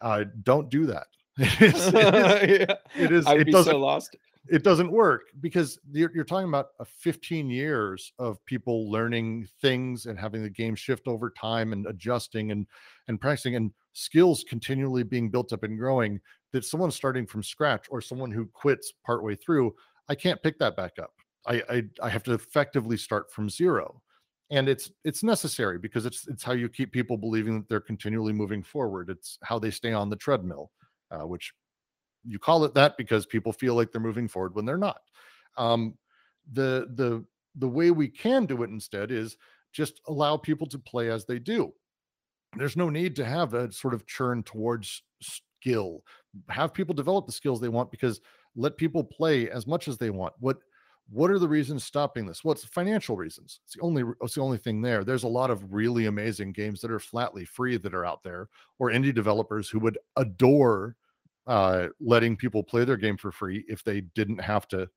uh, 0.00 0.24
don't 0.42 0.70
do 0.70 0.86
that. 0.86 1.06
it 1.36 1.62
is. 1.62 1.92
yeah. 1.92 2.74
It 2.96 3.12
is. 3.12 3.26
I'd 3.26 3.42
it 3.42 3.52
doesn't. 3.52 3.72
So 3.72 3.78
lost. 3.78 4.16
It 4.48 4.64
doesn't 4.64 4.90
work 4.90 5.28
because 5.40 5.78
you're, 5.92 6.10
you're 6.14 6.24
talking 6.24 6.48
about 6.48 6.68
a 6.80 6.84
15 6.84 7.50
years 7.50 8.12
of 8.18 8.44
people 8.46 8.90
learning 8.90 9.46
things 9.60 10.06
and 10.06 10.18
having 10.18 10.42
the 10.42 10.50
game 10.50 10.74
shift 10.74 11.06
over 11.06 11.30
time 11.30 11.72
and 11.72 11.86
adjusting 11.86 12.50
and 12.50 12.66
and 13.06 13.20
practicing 13.20 13.54
and 13.54 13.70
skills 13.92 14.44
continually 14.48 15.02
being 15.02 15.30
built 15.30 15.52
up 15.52 15.62
and 15.62 15.78
growing. 15.78 16.20
That 16.52 16.64
someone 16.64 16.90
starting 16.90 17.26
from 17.26 17.44
scratch 17.44 17.86
or 17.90 18.00
someone 18.00 18.32
who 18.32 18.46
quits 18.46 18.92
partway 19.06 19.36
through, 19.36 19.72
I 20.08 20.16
can't 20.16 20.42
pick 20.42 20.58
that 20.58 20.74
back 20.74 20.94
up. 21.00 21.12
I, 21.46 21.62
I, 21.70 21.82
I 22.02 22.08
have 22.08 22.24
to 22.24 22.32
effectively 22.32 22.96
start 22.96 23.30
from 23.32 23.48
zero 23.48 24.02
and 24.50 24.68
it's 24.68 24.90
it's 25.04 25.22
necessary 25.22 25.78
because 25.78 26.06
it's 26.06 26.26
it's 26.28 26.42
how 26.42 26.52
you 26.52 26.68
keep 26.68 26.92
people 26.92 27.16
believing 27.16 27.58
that 27.58 27.68
they're 27.68 27.80
continually 27.80 28.32
moving 28.32 28.62
forward. 28.62 29.10
It's 29.10 29.38
how 29.42 29.58
they 29.58 29.70
stay 29.70 29.92
on 29.92 30.10
the 30.10 30.16
treadmill 30.16 30.70
uh, 31.10 31.26
which 31.26 31.52
you 32.24 32.38
call 32.38 32.64
it 32.64 32.74
that 32.74 32.96
because 32.96 33.26
people 33.26 33.52
feel 33.52 33.74
like 33.74 33.90
they're 33.92 34.00
moving 34.00 34.28
forward 34.28 34.54
when 34.54 34.64
they're 34.64 34.78
not. 34.78 35.00
Um, 35.56 35.94
the 36.52 36.88
the 36.94 37.24
the 37.56 37.68
way 37.68 37.90
we 37.90 38.08
can 38.08 38.46
do 38.46 38.62
it 38.62 38.70
instead 38.70 39.10
is 39.10 39.36
just 39.72 40.00
allow 40.06 40.36
people 40.36 40.66
to 40.68 40.78
play 40.78 41.10
as 41.10 41.24
they 41.24 41.38
do. 41.38 41.72
There's 42.56 42.76
no 42.76 42.90
need 42.90 43.16
to 43.16 43.24
have 43.24 43.54
a 43.54 43.72
sort 43.72 43.94
of 43.94 44.06
churn 44.06 44.42
towards 44.42 45.02
skill. 45.22 46.02
Have 46.48 46.74
people 46.74 46.94
develop 46.94 47.26
the 47.26 47.32
skills 47.32 47.60
they 47.60 47.68
want 47.68 47.90
because 47.90 48.20
let 48.56 48.76
people 48.76 49.04
play 49.04 49.48
as 49.50 49.66
much 49.66 49.88
as 49.88 49.98
they 49.98 50.10
want. 50.10 50.34
What 50.38 50.58
what 51.12 51.30
are 51.30 51.38
the 51.38 51.48
reasons 51.48 51.84
stopping 51.84 52.24
this? 52.24 52.44
What's 52.44 52.62
well, 52.62 52.84
financial 52.84 53.16
reasons? 53.16 53.60
It's 53.64 53.74
the 53.74 53.82
only 53.82 54.04
it's 54.22 54.34
the 54.34 54.40
only 54.40 54.58
thing 54.58 54.80
there. 54.80 55.02
There's 55.04 55.24
a 55.24 55.28
lot 55.28 55.50
of 55.50 55.72
really 55.72 56.06
amazing 56.06 56.52
games 56.52 56.80
that 56.80 56.90
are 56.90 57.00
flatly 57.00 57.44
free 57.44 57.76
that 57.78 57.94
are 57.94 58.06
out 58.06 58.22
there, 58.22 58.48
or 58.78 58.90
indie 58.90 59.14
developers 59.14 59.68
who 59.68 59.80
would 59.80 59.98
adore 60.16 60.96
uh, 61.46 61.88
letting 62.00 62.36
people 62.36 62.62
play 62.62 62.84
their 62.84 62.96
game 62.96 63.16
for 63.16 63.32
free 63.32 63.64
if 63.66 63.82
they 63.82 64.02
didn't 64.02 64.40
have 64.40 64.68
to, 64.68 64.88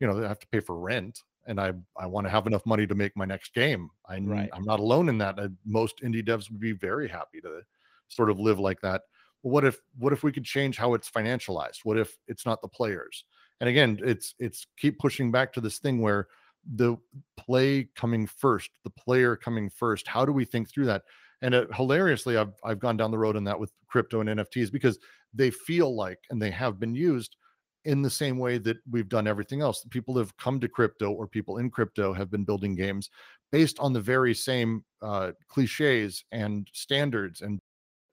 you 0.00 0.06
know, 0.06 0.18
they 0.18 0.26
have 0.26 0.40
to 0.40 0.48
pay 0.48 0.60
for 0.60 0.78
rent. 0.78 1.22
And 1.46 1.60
I 1.60 1.72
I 1.96 2.06
want 2.06 2.26
to 2.26 2.30
have 2.30 2.46
enough 2.46 2.66
money 2.66 2.86
to 2.86 2.94
make 2.94 3.16
my 3.16 3.24
next 3.24 3.54
game. 3.54 3.88
I'm 4.08 4.26
right. 4.26 4.50
I'm 4.52 4.64
not 4.64 4.80
alone 4.80 5.08
in 5.08 5.18
that. 5.18 5.38
Uh, 5.38 5.48
most 5.64 6.00
indie 6.02 6.26
devs 6.26 6.50
would 6.50 6.60
be 6.60 6.72
very 6.72 7.08
happy 7.08 7.40
to 7.40 7.60
sort 8.08 8.30
of 8.30 8.40
live 8.40 8.58
like 8.58 8.80
that. 8.80 9.02
But 9.44 9.50
what 9.50 9.64
if 9.64 9.80
what 9.96 10.12
if 10.12 10.24
we 10.24 10.32
could 10.32 10.44
change 10.44 10.76
how 10.76 10.94
it's 10.94 11.10
financialized? 11.10 11.80
What 11.84 11.98
if 11.98 12.16
it's 12.26 12.46
not 12.46 12.62
the 12.62 12.68
players? 12.68 13.24
And 13.62 13.68
again, 13.68 14.00
it's 14.02 14.34
it's 14.40 14.66
keep 14.76 14.98
pushing 14.98 15.30
back 15.30 15.52
to 15.52 15.60
this 15.60 15.78
thing 15.78 16.00
where 16.00 16.26
the 16.74 16.96
play 17.36 17.88
coming 17.94 18.26
first, 18.26 18.70
the 18.82 18.90
player 18.90 19.36
coming 19.36 19.70
first. 19.70 20.08
How 20.08 20.24
do 20.24 20.32
we 20.32 20.44
think 20.44 20.68
through 20.68 20.86
that? 20.86 21.04
And 21.42 21.54
it, 21.54 21.72
hilariously, 21.72 22.36
I've 22.36 22.54
I've 22.64 22.80
gone 22.80 22.96
down 22.96 23.12
the 23.12 23.18
road 23.18 23.36
on 23.36 23.44
that 23.44 23.60
with 23.60 23.70
crypto 23.86 24.20
and 24.20 24.28
NFTs 24.28 24.72
because 24.72 24.98
they 25.32 25.52
feel 25.52 25.94
like 25.94 26.18
and 26.30 26.42
they 26.42 26.50
have 26.50 26.80
been 26.80 26.92
used 26.92 27.36
in 27.84 28.02
the 28.02 28.10
same 28.10 28.36
way 28.36 28.58
that 28.58 28.78
we've 28.90 29.08
done 29.08 29.28
everything 29.28 29.60
else. 29.60 29.86
People 29.90 30.18
have 30.18 30.36
come 30.38 30.58
to 30.58 30.68
crypto 30.68 31.12
or 31.12 31.28
people 31.28 31.58
in 31.58 31.70
crypto 31.70 32.12
have 32.12 32.32
been 32.32 32.44
building 32.44 32.74
games 32.74 33.10
based 33.52 33.78
on 33.78 33.92
the 33.92 34.00
very 34.00 34.34
same 34.34 34.84
uh, 35.02 35.30
cliches 35.46 36.24
and 36.32 36.68
standards 36.72 37.42
and 37.42 37.60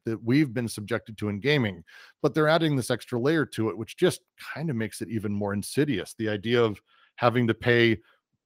that 0.06 0.24
we've 0.24 0.54
been 0.54 0.68
subjected 0.68 1.18
to 1.18 1.30
in 1.30 1.40
gaming, 1.40 1.84
but 2.22 2.34
they're 2.34 2.48
adding 2.48 2.76
this 2.76 2.92
extra 2.92 3.20
layer 3.20 3.46
to 3.46 3.70
it, 3.70 3.78
which 3.78 3.98
just 3.98 4.22
kind 4.54 4.70
of 4.70 4.76
makes 4.76 5.02
it 5.02 5.10
even 5.10 5.34
more 5.34 5.54
insidious. 5.54 6.16
The 6.18 6.30
idea 6.30 6.62
of 6.62 6.82
having 7.16 7.48
to 7.48 7.54
pay 7.54 7.98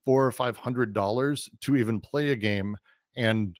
four 0.05 0.25
or 0.25 0.31
five 0.31 0.57
hundred 0.57 0.93
dollars 0.93 1.49
to 1.61 1.75
even 1.75 1.99
play 1.99 2.31
a 2.31 2.35
game, 2.35 2.75
and 3.15 3.57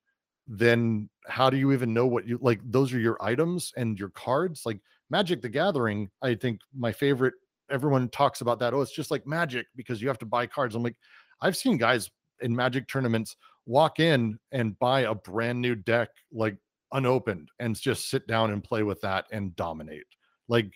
then 0.47 1.09
how 1.27 1.49
do 1.49 1.57
you 1.57 1.71
even 1.71 1.93
know 1.93 2.05
what 2.05 2.27
you 2.27 2.37
like? 2.41 2.59
Those 2.65 2.93
are 2.93 2.99
your 2.99 3.17
items 3.21 3.71
and 3.77 3.97
your 3.97 4.09
cards. 4.09 4.63
Like 4.65 4.79
Magic 5.09 5.41
the 5.41 5.49
Gathering, 5.49 6.09
I 6.21 6.35
think 6.35 6.59
my 6.75 6.91
favorite. 6.91 7.33
Everyone 7.71 8.09
talks 8.09 8.41
about 8.41 8.59
that. 8.59 8.73
Oh, 8.73 8.81
it's 8.81 8.91
just 8.91 9.09
like 9.09 9.25
Magic 9.25 9.65
because 9.75 10.01
you 10.01 10.07
have 10.09 10.19
to 10.19 10.25
buy 10.25 10.45
cards. 10.45 10.75
I'm 10.75 10.83
like, 10.83 10.97
I've 11.41 11.55
seen 11.55 11.77
guys 11.77 12.11
in 12.41 12.55
Magic 12.55 12.87
tournaments 12.87 13.35
walk 13.65 13.99
in 13.99 14.37
and 14.51 14.77
buy 14.79 15.01
a 15.01 15.15
brand 15.15 15.61
new 15.61 15.75
deck 15.75 16.09
like 16.31 16.57
unopened 16.93 17.49
and 17.59 17.75
just 17.75 18.09
sit 18.09 18.27
down 18.27 18.51
and 18.51 18.63
play 18.63 18.83
with 18.83 19.01
that 19.01 19.25
and 19.31 19.55
dominate. 19.55 20.05
Like, 20.47 20.73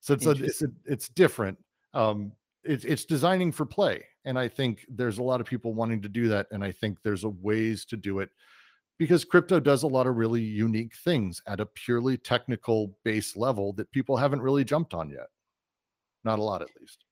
so 0.00 0.14
it's 0.14 0.26
a, 0.26 0.30
it's 0.30 0.62
a, 0.62 0.68
it's 0.84 1.08
different. 1.08 1.58
Um, 1.94 2.32
it's 2.64 2.84
it's 2.84 3.04
designing 3.04 3.52
for 3.52 3.66
play, 3.66 4.04
and 4.24 4.38
I 4.38 4.48
think 4.48 4.84
there's 4.88 5.18
a 5.18 5.22
lot 5.22 5.40
of 5.40 5.46
people 5.46 5.74
wanting 5.74 6.02
to 6.02 6.08
do 6.08 6.28
that, 6.28 6.46
and 6.50 6.62
I 6.62 6.72
think 6.72 6.98
there's 7.02 7.24
a 7.24 7.28
ways 7.28 7.84
to 7.86 7.96
do 7.96 8.20
it 8.20 8.30
because 8.98 9.24
crypto 9.24 9.60
does 9.60 9.84
a 9.84 9.88
lot 9.88 10.06
of 10.06 10.16
really 10.16 10.42
unique 10.42 10.94
things 11.04 11.40
at 11.46 11.60
a 11.60 11.66
purely 11.66 12.16
technical 12.16 12.96
base 13.04 13.36
level 13.36 13.72
that 13.74 13.90
people 13.92 14.16
haven't 14.16 14.42
really 14.42 14.64
jumped 14.64 14.92
on 14.92 15.08
yet. 15.08 15.28
Not 16.24 16.40
a 16.40 16.42
lot, 16.42 16.62
at 16.62 16.68
least. 16.80 17.04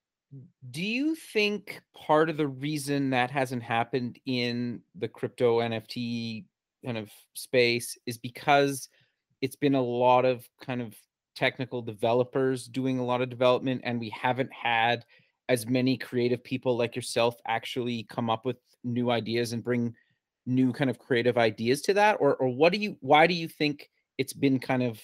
Do 0.72 0.84
you 0.84 1.14
think 1.14 1.80
part 1.96 2.28
of 2.28 2.36
the 2.36 2.48
reason 2.48 3.10
that 3.10 3.30
hasn't 3.30 3.62
happened 3.62 4.18
in 4.26 4.82
the 4.96 5.08
crypto 5.08 5.60
NFT 5.60 6.44
kind 6.84 6.98
of 6.98 7.10
space 7.34 7.96
is 8.06 8.18
because 8.18 8.88
it's 9.40 9.56
been 9.56 9.74
a 9.74 9.82
lot 9.82 10.24
of 10.24 10.48
kind 10.64 10.80
of 10.80 10.94
technical 11.34 11.82
developers 11.82 12.66
doing 12.66 12.98
a 12.98 13.04
lot 13.04 13.20
of 13.20 13.28
development 13.28 13.82
and 13.84 14.00
we 14.00 14.10
haven't 14.10 14.52
had 14.52 15.04
as 15.48 15.66
many 15.66 15.96
creative 15.96 16.42
people 16.42 16.76
like 16.76 16.96
yourself 16.96 17.36
actually 17.46 18.04
come 18.04 18.30
up 18.30 18.44
with 18.44 18.56
new 18.84 19.10
ideas 19.10 19.52
and 19.52 19.62
bring 19.62 19.94
new 20.46 20.72
kind 20.72 20.88
of 20.90 20.98
creative 20.98 21.36
ideas 21.36 21.82
to 21.82 21.94
that? 21.94 22.16
Or 22.20 22.36
or 22.36 22.48
what 22.48 22.72
do 22.72 22.78
you 22.78 22.96
why 23.00 23.26
do 23.26 23.34
you 23.34 23.48
think 23.48 23.90
it's 24.18 24.32
been 24.32 24.58
kind 24.58 24.82
of 24.82 25.00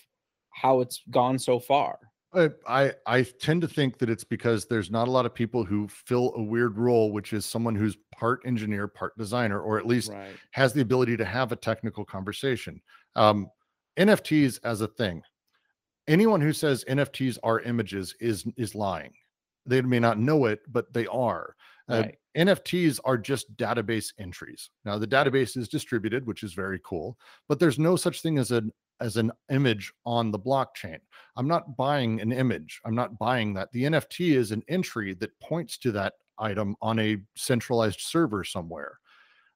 how 0.51 0.81
it's 0.81 1.03
gone 1.11 1.39
so 1.39 1.59
far 1.59 1.99
I 2.35 2.93
I 3.07 3.23
tend 3.23 3.61
to 3.63 3.69
think 3.69 3.99
that 3.99 4.09
it's 4.09 4.25
because 4.25 4.67
there's 4.67 4.91
not 4.91 5.09
a 5.09 5.11
lot 5.11 5.27
of 5.27 5.35
people 5.35 5.65
who 5.65 5.87
fill 5.89 6.33
a 6.37 6.43
weird 6.43 6.79
role, 6.79 7.13
which 7.13 7.33
is 7.33 7.45
someone 7.45 7.75
who's 7.75 7.97
part 8.15 8.41
engineer, 8.47 8.89
part 8.89 9.17
designer, 9.19 9.61
or 9.61 9.79
at 9.79 9.87
least 9.87 10.11
right. 10.11 10.35
has 10.53 10.73
the 10.73 10.81
ability 10.81 11.17
to 11.19 11.25
have 11.25 11.53
a 11.53 11.57
technical 11.57 12.05
conversation. 12.05 12.81
Um, 13.17 13.49
NFTs 13.99 14.61
as 14.65 14.81
a 14.81 14.89
thing, 14.89 15.23
anyone 16.09 16.41
who 16.41 16.53
says 16.53 16.85
NFTs 16.89 17.39
are 17.43 17.61
images 17.61 18.15
is 18.21 18.47
is 18.57 18.75
lying. 18.75 19.13
They 19.67 19.83
may 19.83 20.01
not 20.01 20.19
know 20.19 20.47
it, 20.47 20.61
but 20.69 20.93
they 20.93 21.07
are. 21.07 21.55
Uh, 21.91 21.97
right. 21.97 22.19
Uh, 22.37 22.39
NFTs 22.39 22.99
are 23.05 23.19
just 23.19 23.55
database 23.57 24.13
entries. 24.19 24.71
Now 24.87 24.97
the 24.97 25.07
database 25.07 25.57
is 25.57 25.69
distributed, 25.69 26.27
which 26.27 26.43
is 26.43 26.55
very 26.55 26.81
cool, 26.83 27.19
but 27.49 27.59
there's 27.59 27.79
no 27.79 27.95
such 27.97 28.23
thing 28.23 28.39
as 28.39 28.53
an 28.53 28.73
as 29.01 29.17
an 29.17 29.33
image 29.51 29.93
on 30.07 30.31
the 30.31 30.39
blockchain. 30.39 30.99
I'm 31.37 31.49
not 31.49 31.77
buying 31.77 32.21
an 32.21 32.33
image. 32.33 32.81
I'm 32.85 32.95
not 32.95 33.19
buying 33.19 33.55
that. 33.55 33.73
The 33.73 33.85
NFT 33.85 34.37
is 34.37 34.53
an 34.53 34.63
entry 34.69 35.15
that 35.15 35.39
points 35.41 35.79
to 35.79 35.93
that 35.93 36.15
item 36.39 36.77
on 36.81 36.99
a 36.99 37.19
centralized 37.37 38.01
server 38.01 38.45
somewhere. 38.45 38.99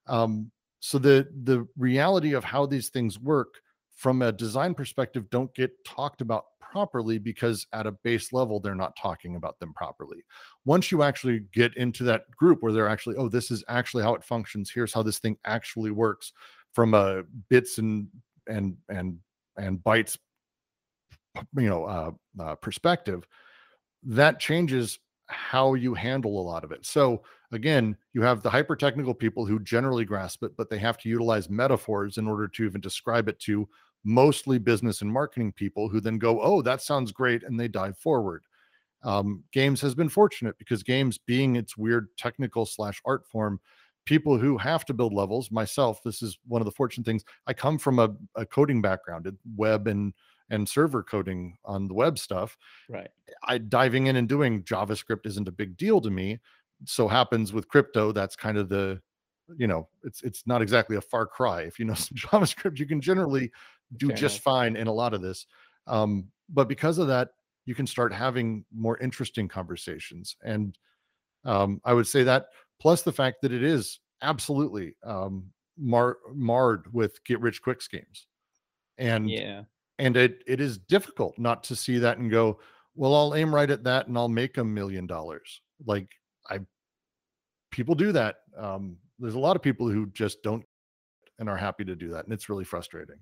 Um, 0.07 0.51
so 0.81 0.99
the 0.99 1.29
the 1.45 1.67
reality 1.77 2.35
of 2.35 2.45
how 2.45 2.67
these 2.67 2.89
things 2.89 3.19
work 3.19 3.55
from 3.95 4.23
a 4.23 4.33
design 4.33 4.75
perspective 4.75 5.29
don't 5.31 5.53
get 5.55 5.73
talked 5.85 6.21
about 6.21 6.45
properly 6.61 7.19
because 7.19 7.67
at 7.73 7.87
a 7.87 7.93
base 7.93 8.33
level 8.33 8.61
they're 8.61 8.75
not 8.75 8.97
talking 9.01 9.37
about 9.37 9.59
them 9.59 9.73
properly. 9.73 10.19
Once 10.65 10.93
you 10.93 11.03
actually 11.03 11.41
get 11.53 11.77
into 11.77 12.05
that 12.05 12.31
group 12.33 12.63
where 12.63 12.73
they're 12.73 12.89
actually 12.89 13.17
oh 13.17 13.29
this 13.29 13.51
is 13.51 13.65
actually 13.69 14.03
how 14.03 14.15
it 14.15 14.25
functions, 14.25 14.71
here's 14.71 14.93
how 14.93 15.03
this 15.03 15.19
thing 15.19 15.37
actually 15.45 15.91
works 15.91 16.33
from 16.73 16.95
a 16.95 17.23
bits 17.49 17.79
and 17.79 18.09
and 18.47 18.77
and 18.89 19.19
and 19.57 19.79
bytes 19.79 20.17
you 21.57 21.69
know 21.69 21.85
uh, 21.85 22.11
uh, 22.41 22.55
perspective 22.57 23.27
that 24.03 24.39
changes 24.39 24.99
how 25.29 25.75
you 25.75 25.93
handle 25.93 26.41
a 26.41 26.47
lot 26.49 26.63
of 26.63 26.71
it. 26.73 26.87
So 26.87 27.23
again 27.53 27.97
you 28.13 28.23
have 28.23 28.43
the 28.43 28.51
hyper 28.51 28.77
technical 28.77 29.15
people 29.15 29.47
who 29.47 29.59
generally 29.61 30.05
grasp 30.05 30.43
it 30.43 30.57
but 30.57 30.71
they 30.71 30.79
have 30.79 30.99
to 30.99 31.09
utilize 31.09 31.51
metaphors 31.51 32.19
in 32.19 32.27
order 32.27 32.49
to 32.49 32.65
even 32.65 32.81
describe 32.81 33.29
it 33.29 33.39
to 33.41 33.69
mostly 34.05 34.59
business 34.59 35.03
and 35.03 35.13
marketing 35.13 35.53
people 35.53 35.89
who 35.89 36.01
then 36.01 36.19
go 36.19 36.41
oh 36.41 36.63
that 36.63 36.83
sounds 36.83 37.13
great 37.13 37.43
and 37.43 37.59
they 37.59 37.69
dive 37.69 37.99
forward. 37.99 38.45
Um, 39.03 39.45
games 39.53 39.81
has 39.83 39.95
been 39.95 40.09
fortunate 40.09 40.59
because 40.59 40.83
games 40.83 41.19
being 41.19 41.57
its 41.57 41.77
weird 41.77 42.09
technical 42.17 42.67
slash 42.67 43.01
art 43.05 43.27
form 43.29 43.61
people 44.07 44.39
who 44.39 44.57
have 44.57 44.85
to 44.87 44.95
build 44.95 45.13
levels 45.13 45.51
myself 45.51 46.03
this 46.03 46.23
is 46.23 46.39
one 46.47 46.63
of 46.63 46.65
the 46.65 46.73
fortunate 46.73 47.05
things 47.05 47.25
i 47.47 47.53
come 47.53 47.79
from 47.79 47.99
a, 47.99 48.09
a 48.37 48.47
coding 48.47 48.81
background 48.81 49.31
web 49.57 49.87
and 49.87 50.15
and 50.51 50.69
server 50.69 51.03
coding 51.03 51.57
on 51.65 51.89
the 51.89 51.95
web 51.95 52.19
stuff. 52.19 52.57
Right. 52.89 53.09
I 53.45 53.59
diving 53.59 54.07
in 54.07 54.17
and 54.17 54.29
doing 54.29 54.63
javascript 54.63 55.27
isn't 55.27 55.49
a 55.49 55.53
big 55.53 55.77
deal 55.77 56.01
to 56.01 56.11
me 56.11 56.39
so 56.85 57.09
happens 57.09 57.53
with 57.53 57.69
crypto 57.69 58.13
that's 58.13 58.37
kind 58.37 58.59
of 58.59 58.69
the 58.69 59.01
you 59.57 59.67
know 59.67 59.89
it's 60.03 60.23
it's 60.23 60.47
not 60.47 60.61
exactly 60.61 60.97
a 60.97 61.01
far 61.01 61.27
cry. 61.27 61.63
If 61.63 61.79
you 61.79 61.85
know 61.85 61.95
some 61.95 62.17
javascript 62.17 62.79
you 62.79 62.87
can 62.87 63.01
generally 63.01 63.51
do 63.97 64.09
Fair 64.09 64.17
just 64.17 64.37
enough. 64.37 64.43
fine 64.43 64.77
in 64.77 64.87
a 64.87 64.93
lot 64.93 65.15
of 65.15 65.23
this 65.23 65.47
um, 65.87 66.29
but 66.49 66.69
because 66.69 66.99
of 66.99 67.09
that 67.09 67.31
you 67.65 67.75
can 67.75 67.87
start 67.87 68.13
having 68.13 68.65
more 68.75 68.99
interesting 68.99 69.49
conversations 69.49 70.37
and 70.45 70.79
um, 71.45 71.81
i 71.85 71.93
would 71.93 72.07
say 72.07 72.23
that 72.25 72.47
plus 72.81 73.03
the 73.03 73.13
fact 73.13 73.39
that 73.43 73.53
it 73.53 73.63
is 73.63 74.01
absolutely 74.23 74.95
um, 75.05 75.51
mar- 75.79 76.19
marred 76.33 76.93
with 76.93 77.23
get 77.25 77.41
rich 77.41 77.63
quick 77.63 77.83
schemes. 77.83 78.27
And 78.99 79.31
yeah. 79.31 79.63
and 79.99 80.17
it 80.17 80.43
it 80.47 80.61
is 80.61 80.79
difficult 80.79 81.39
not 81.39 81.63
to 81.65 81.77
see 81.77 81.99
that 81.99 82.17
and 82.17 82.31
go 82.31 82.59
well 82.95 83.15
i'll 83.15 83.35
aim 83.35 83.55
right 83.55 83.71
at 83.71 83.85
that 83.85 84.09
and 84.09 84.17
i'll 84.17 84.29
make 84.29 84.57
a 84.57 84.65
million 84.65 85.07
dollars. 85.07 85.61
Like 85.85 86.09
i 86.49 86.61
people 87.71 87.95
do 87.95 88.13
that 88.13 88.37
um, 88.57 88.97
there's 89.19 89.35
a 89.35 89.39
lot 89.39 89.57
of 89.57 89.63
people 89.63 89.89
who 89.89 90.07
just 90.07 90.43
don't 90.43 90.65
and 91.39 91.49
are 91.51 91.57
happy 91.57 91.85
to 91.85 91.95
do 91.95 92.09
that 92.11 92.25
and 92.25 92.33
it's 92.33 92.49
really 92.49 92.65
frustrating. 92.65 93.19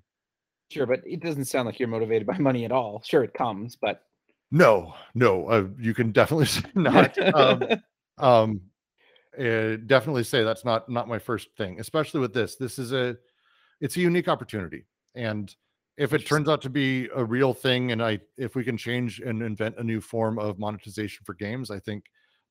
Sure 0.71 0.85
but 0.85 1.01
it 1.05 1.21
doesn't 1.21 1.45
sound 1.45 1.65
like 1.65 1.77
you're 1.77 1.89
motivated 1.89 2.25
by 2.25 2.37
money 2.37 2.63
at 2.63 2.71
all. 2.71 3.01
Sure 3.03 3.23
it 3.23 3.33
comes 3.33 3.75
but 3.75 4.03
no 4.51 4.93
no 5.13 5.49
uh, 5.49 5.65
you 5.77 5.93
can 5.93 6.13
definitely 6.13 6.45
say 6.45 6.61
not 6.73 7.17
um, 7.35 7.63
um 8.17 8.61
uh, 9.39 9.77
definitely 9.85 10.23
say 10.23 10.43
that's 10.43 10.65
not 10.65 10.89
not 10.89 11.07
my 11.07 11.19
first 11.19 11.49
thing 11.57 11.79
especially 11.79 12.19
with 12.19 12.33
this 12.33 12.55
this 12.55 12.79
is 12.79 12.91
a 12.93 13.15
it's 13.81 13.97
a 13.97 14.01
unique 14.01 14.27
opportunity 14.27 14.85
and 15.15 15.55
if 15.97 16.13
it 16.13 16.25
turns 16.27 16.49
out 16.49 16.61
to 16.61 16.69
be 16.69 17.07
a 17.15 17.23
real 17.23 17.53
thing 17.53 17.91
and 17.91 18.03
i 18.03 18.19
if 18.37 18.55
we 18.55 18.63
can 18.63 18.77
change 18.77 19.19
and 19.19 19.41
invent 19.41 19.75
a 19.77 19.83
new 19.83 20.01
form 20.01 20.37
of 20.39 20.59
monetization 20.59 21.23
for 21.25 21.33
games 21.33 21.71
i 21.71 21.79
think 21.79 22.05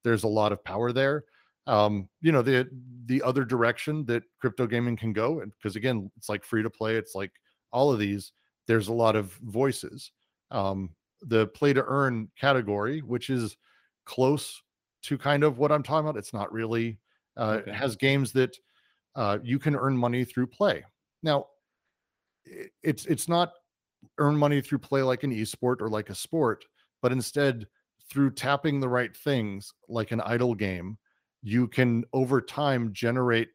there's 0.04 0.24
a 0.24 0.28
lot 0.28 0.52
of 0.52 0.62
power 0.62 0.92
there. 0.92 1.24
Um 1.66 2.08
you 2.20 2.30
know 2.30 2.42
the 2.42 2.68
the 3.06 3.22
other 3.22 3.44
direction 3.44 4.04
that 4.04 4.22
crypto 4.38 4.66
gaming 4.66 4.96
can 4.96 5.12
go 5.14 5.40
and 5.40 5.50
because 5.56 5.76
again 5.76 6.10
it's 6.16 6.28
like 6.28 6.44
free 6.44 6.62
to 6.62 6.70
play 6.70 6.96
it's 6.96 7.14
like 7.14 7.32
all 7.72 7.90
of 7.90 7.98
these 7.98 8.32
there's 8.68 8.88
a 8.88 8.92
lot 8.92 9.16
of 9.16 9.32
voices. 9.42 10.12
Um 10.50 10.90
the 11.22 11.46
play 11.48 11.72
to 11.72 11.82
earn 11.86 12.28
category 12.38 13.00
which 13.00 13.30
is 13.30 13.56
close 14.04 14.62
to 15.04 15.18
kind 15.18 15.44
of 15.44 15.58
what 15.58 15.70
I'm 15.70 15.82
talking 15.82 16.08
about. 16.08 16.18
It's 16.18 16.32
not 16.32 16.52
really 16.52 16.98
uh, 17.36 17.60
okay. 17.60 17.72
has 17.72 17.96
games 17.96 18.32
that 18.32 18.56
uh, 19.16 19.38
you 19.42 19.58
can 19.58 19.76
earn 19.76 19.96
money 19.96 20.24
through 20.24 20.48
play. 20.48 20.84
Now, 21.22 21.46
it's 22.82 23.06
it's 23.06 23.28
not 23.28 23.52
earn 24.18 24.36
money 24.36 24.60
through 24.60 24.78
play 24.78 25.02
like 25.02 25.22
an 25.22 25.32
esport 25.32 25.80
or 25.80 25.88
like 25.88 26.10
a 26.10 26.14
sport, 26.14 26.64
but 27.00 27.12
instead 27.12 27.66
through 28.10 28.30
tapping 28.30 28.80
the 28.80 28.88
right 28.88 29.16
things 29.16 29.72
like 29.88 30.12
an 30.12 30.20
idle 30.20 30.54
game, 30.54 30.98
you 31.42 31.66
can 31.66 32.04
over 32.12 32.40
time 32.40 32.92
generate 32.92 33.48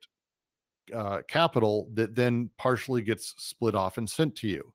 uh, 0.94 1.22
capital 1.28 1.88
that 1.94 2.16
then 2.16 2.50
partially 2.58 3.02
gets 3.02 3.36
split 3.38 3.76
off 3.76 3.98
and 3.98 4.10
sent 4.10 4.36
to 4.36 4.48
you. 4.48 4.74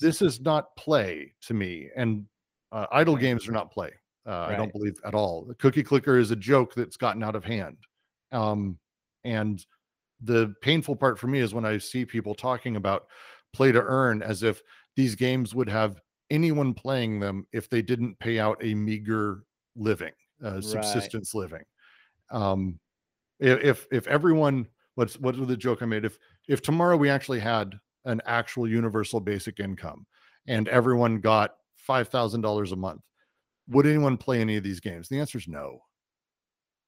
this 0.00 0.20
is 0.20 0.40
not 0.40 0.74
play 0.76 1.32
to 1.40 1.54
me 1.54 1.88
and 1.96 2.26
uh, 2.72 2.86
idle 2.92 3.16
games 3.16 3.48
are 3.48 3.52
not 3.52 3.70
play 3.70 3.90
uh, 4.26 4.30
right. 4.30 4.50
i 4.50 4.56
don't 4.56 4.72
believe 4.72 4.98
at 5.04 5.14
all 5.14 5.44
the 5.44 5.54
cookie 5.54 5.82
clicker 5.82 6.18
is 6.18 6.30
a 6.30 6.36
joke 6.36 6.74
that's 6.74 6.96
gotten 6.96 7.22
out 7.22 7.36
of 7.36 7.44
hand 7.44 7.76
um, 8.32 8.78
and 9.24 9.66
the 10.22 10.54
painful 10.62 10.94
part 10.94 11.18
for 11.18 11.26
me 11.26 11.40
is 11.40 11.54
when 11.54 11.64
i 11.64 11.78
see 11.78 12.04
people 12.04 12.34
talking 12.34 12.76
about 12.76 13.06
play 13.52 13.72
to 13.72 13.82
earn 13.82 14.22
as 14.22 14.42
if 14.42 14.62
these 14.96 15.14
games 15.14 15.54
would 15.54 15.68
have 15.68 16.00
anyone 16.30 16.72
playing 16.72 17.18
them 17.18 17.46
if 17.52 17.68
they 17.68 17.82
didn't 17.82 18.18
pay 18.18 18.38
out 18.38 18.56
a 18.62 18.74
meager 18.74 19.42
living 19.76 20.12
uh, 20.44 20.54
right. 20.54 20.64
subsistence 20.64 21.34
living 21.34 21.64
um, 22.30 22.78
if 23.40 23.86
if 23.90 24.06
everyone 24.06 24.66
what's 24.94 25.18
what 25.18 25.36
was 25.36 25.48
the 25.48 25.56
joke 25.56 25.82
i 25.82 25.86
made 25.86 26.04
if 26.04 26.18
if 26.48 26.62
tomorrow 26.62 26.96
we 26.96 27.08
actually 27.08 27.40
had 27.40 27.78
an 28.04 28.20
actual 28.26 28.68
universal 28.68 29.20
basic 29.20 29.60
income 29.60 30.06
and 30.46 30.68
everyone 30.68 31.20
got 31.20 31.56
$5000 31.88 32.72
a 32.72 32.76
month 32.76 33.02
would 33.68 33.86
anyone 33.86 34.16
play 34.16 34.40
any 34.40 34.56
of 34.56 34.64
these 34.64 34.80
games? 34.80 35.08
The 35.08 35.20
answer 35.20 35.38
is 35.38 35.48
no. 35.48 35.80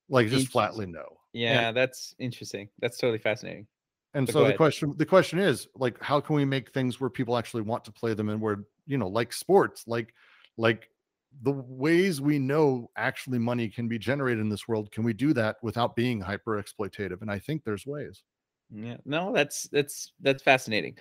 Like 0.09 0.29
just 0.29 0.49
flatly 0.49 0.87
no. 0.87 1.05
Yeah 1.33 1.69
and, 1.69 1.77
that's 1.77 2.15
interesting. 2.19 2.69
That's 2.81 2.99
totally 2.99 3.19
fascinating. 3.19 3.67
And 4.15 4.27
but 4.27 4.33
so 4.33 4.45
the 4.45 4.53
question 4.53 4.95
the 4.99 5.07
question 5.07 5.39
is 5.39 5.69
like 5.75 6.01
how 6.03 6.21
can 6.21 6.37
we 6.37 6.45
make 6.45 6.73
things 6.73 7.01
where 7.01 7.09
people 7.09 7.39
actually 7.39 7.63
want 7.63 7.85
to 7.87 7.93
play 7.93 8.15
them 8.15 8.29
and 8.29 8.41
where 8.41 8.59
you 8.87 8.99
know 8.99 9.09
like 9.09 9.33
sports 9.33 9.85
like 9.87 10.15
like 10.59 10.91
the 11.43 11.53
ways 11.53 12.21
we 12.21 12.39
know 12.39 12.91
actually 12.97 13.39
money 13.39 13.69
can 13.69 13.89
be 13.89 13.99
generated 13.99 14.41
in 14.41 14.51
this 14.51 14.69
world 14.69 14.93
can 14.93 15.03
we 15.03 15.15
do 15.15 15.33
that 15.33 15.57
without 15.63 15.97
being 15.97 16.21
hyper 16.21 16.63
exploitative 16.63 17.23
and 17.23 17.31
i 17.31 17.39
think 17.39 17.65
there's 17.65 17.87
ways. 17.87 18.23
Yeah 18.71 18.97
no 19.07 19.33
that's 19.33 19.65
that's 19.73 20.13
that's 20.21 20.43
fascinating. 20.43 20.99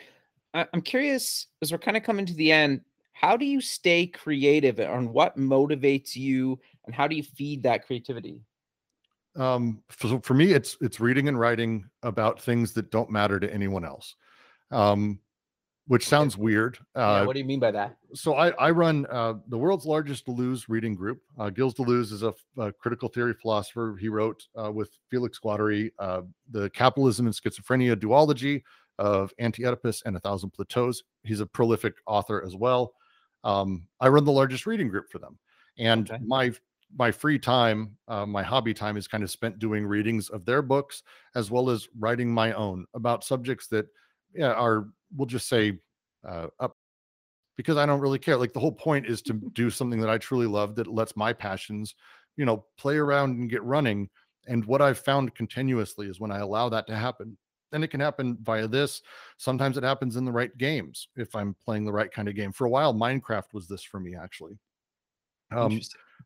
I, 0.53 0.67
i'm 0.73 0.81
curious 0.81 1.47
as 1.61 1.71
we're 1.71 1.79
kind 1.79 1.97
of 1.97 2.03
coming 2.03 2.25
to 2.25 2.33
the 2.33 2.51
end 2.51 2.81
how 3.13 3.37
do 3.37 3.45
you 3.45 3.61
stay 3.61 4.07
creative 4.07 4.79
and 4.79 5.11
what 5.11 5.37
motivates 5.37 6.15
you 6.15 6.59
and 6.85 6.95
how 6.95 7.07
do 7.07 7.15
you 7.15 7.23
feed 7.23 7.63
that 7.63 7.85
creativity 7.85 8.41
um 9.35 9.81
for, 9.89 10.19
for 10.21 10.33
me 10.33 10.51
it's 10.51 10.77
it's 10.81 10.99
reading 10.99 11.27
and 11.27 11.39
writing 11.39 11.85
about 12.03 12.41
things 12.41 12.73
that 12.73 12.91
don't 12.91 13.09
matter 13.09 13.39
to 13.39 13.51
anyone 13.53 13.85
else 13.85 14.15
um 14.71 15.19
which 15.91 16.07
sounds 16.07 16.37
weird. 16.37 16.77
Uh, 16.95 17.19
yeah, 17.19 17.25
what 17.25 17.33
do 17.33 17.39
you 17.39 17.45
mean 17.45 17.59
by 17.59 17.69
that? 17.69 17.97
So 18.13 18.35
I, 18.35 18.51
I 18.51 18.71
run 18.71 19.05
uh, 19.11 19.33
the 19.49 19.57
world's 19.57 19.85
largest 19.85 20.25
Deleuze 20.25 20.65
reading 20.69 20.95
group. 20.95 21.19
Uh, 21.37 21.49
Gilles 21.53 21.73
Deleuze 21.73 22.13
is 22.13 22.23
a, 22.23 22.33
a, 22.57 22.71
critical 22.71 23.09
theory 23.09 23.33
philosopher. 23.33 23.97
He 23.99 24.07
wrote 24.07 24.41
uh, 24.55 24.71
with 24.71 24.89
Felix 25.09 25.37
Guattari 25.37 25.91
uh, 25.99 26.21
the 26.49 26.69
Capitalism 26.69 27.25
and 27.25 27.35
Schizophrenia 27.35 27.97
duology 27.97 28.63
of 28.99 29.33
Anti-Oedipus 29.37 30.03
and 30.05 30.15
A 30.15 30.19
Thousand 30.21 30.51
Plateaus. 30.51 31.03
He's 31.23 31.41
a 31.41 31.45
prolific 31.45 31.95
author 32.05 32.41
as 32.45 32.55
well. 32.55 32.93
Um, 33.43 33.87
I 33.99 34.07
run 34.07 34.25
the 34.25 34.31
largest 34.31 34.65
reading 34.65 34.87
group 34.87 35.09
for 35.11 35.19
them, 35.19 35.37
and 35.77 36.09
okay. 36.09 36.21
my 36.23 36.51
my 36.97 37.11
free 37.11 37.39
time, 37.39 37.95
uh, 38.07 38.25
my 38.25 38.43
hobby 38.43 38.73
time, 38.73 38.97
is 38.97 39.07
kind 39.07 39.23
of 39.23 39.31
spent 39.31 39.59
doing 39.59 39.85
readings 39.85 40.29
of 40.29 40.45
their 40.45 40.61
books 40.61 41.03
as 41.35 41.49
well 41.49 41.69
as 41.69 41.87
writing 41.97 42.31
my 42.31 42.53
own 42.53 42.85
about 42.93 43.23
subjects 43.23 43.67
that 43.67 43.87
yeah, 44.33 44.53
are 44.53 44.87
we'll 45.15 45.25
just 45.25 45.47
say 45.47 45.79
uh, 46.27 46.47
up 46.59 46.75
because 47.57 47.77
I 47.77 47.85
don't 47.85 47.99
really 47.99 48.19
care. 48.19 48.37
Like 48.37 48.53
the 48.53 48.59
whole 48.59 48.71
point 48.71 49.05
is 49.05 49.21
to 49.23 49.33
do 49.53 49.69
something 49.69 49.99
that 50.01 50.09
I 50.09 50.17
truly 50.17 50.47
love 50.47 50.75
that 50.75 50.87
lets 50.87 51.15
my 51.15 51.33
passions, 51.33 51.95
you 52.37 52.45
know, 52.45 52.65
play 52.77 52.97
around 52.97 53.37
and 53.37 53.49
get 53.49 53.63
running. 53.63 54.09
And 54.47 54.65
what 54.65 54.81
I've 54.81 54.99
found 54.99 55.35
continuously 55.35 56.07
is 56.07 56.19
when 56.19 56.31
I 56.31 56.39
allow 56.39 56.69
that 56.69 56.87
to 56.87 56.95
happen, 56.95 57.37
and 57.73 57.83
it 57.83 57.89
can 57.89 57.99
happen 57.99 58.37
via 58.41 58.67
this. 58.67 59.01
Sometimes 59.37 59.77
it 59.77 59.83
happens 59.83 60.15
in 60.15 60.25
the 60.25 60.31
right 60.31 60.55
games 60.57 61.07
if 61.15 61.35
I'm 61.35 61.55
playing 61.63 61.85
the 61.85 61.93
right 61.93 62.11
kind 62.11 62.27
of 62.27 62.35
game. 62.35 62.51
For 62.51 62.65
a 62.65 62.69
while, 62.69 62.93
Minecraft 62.93 63.53
was 63.53 63.67
this 63.67 63.83
for 63.83 63.99
me 63.99 64.15
actually. 64.15 64.57
Um, 65.51 65.81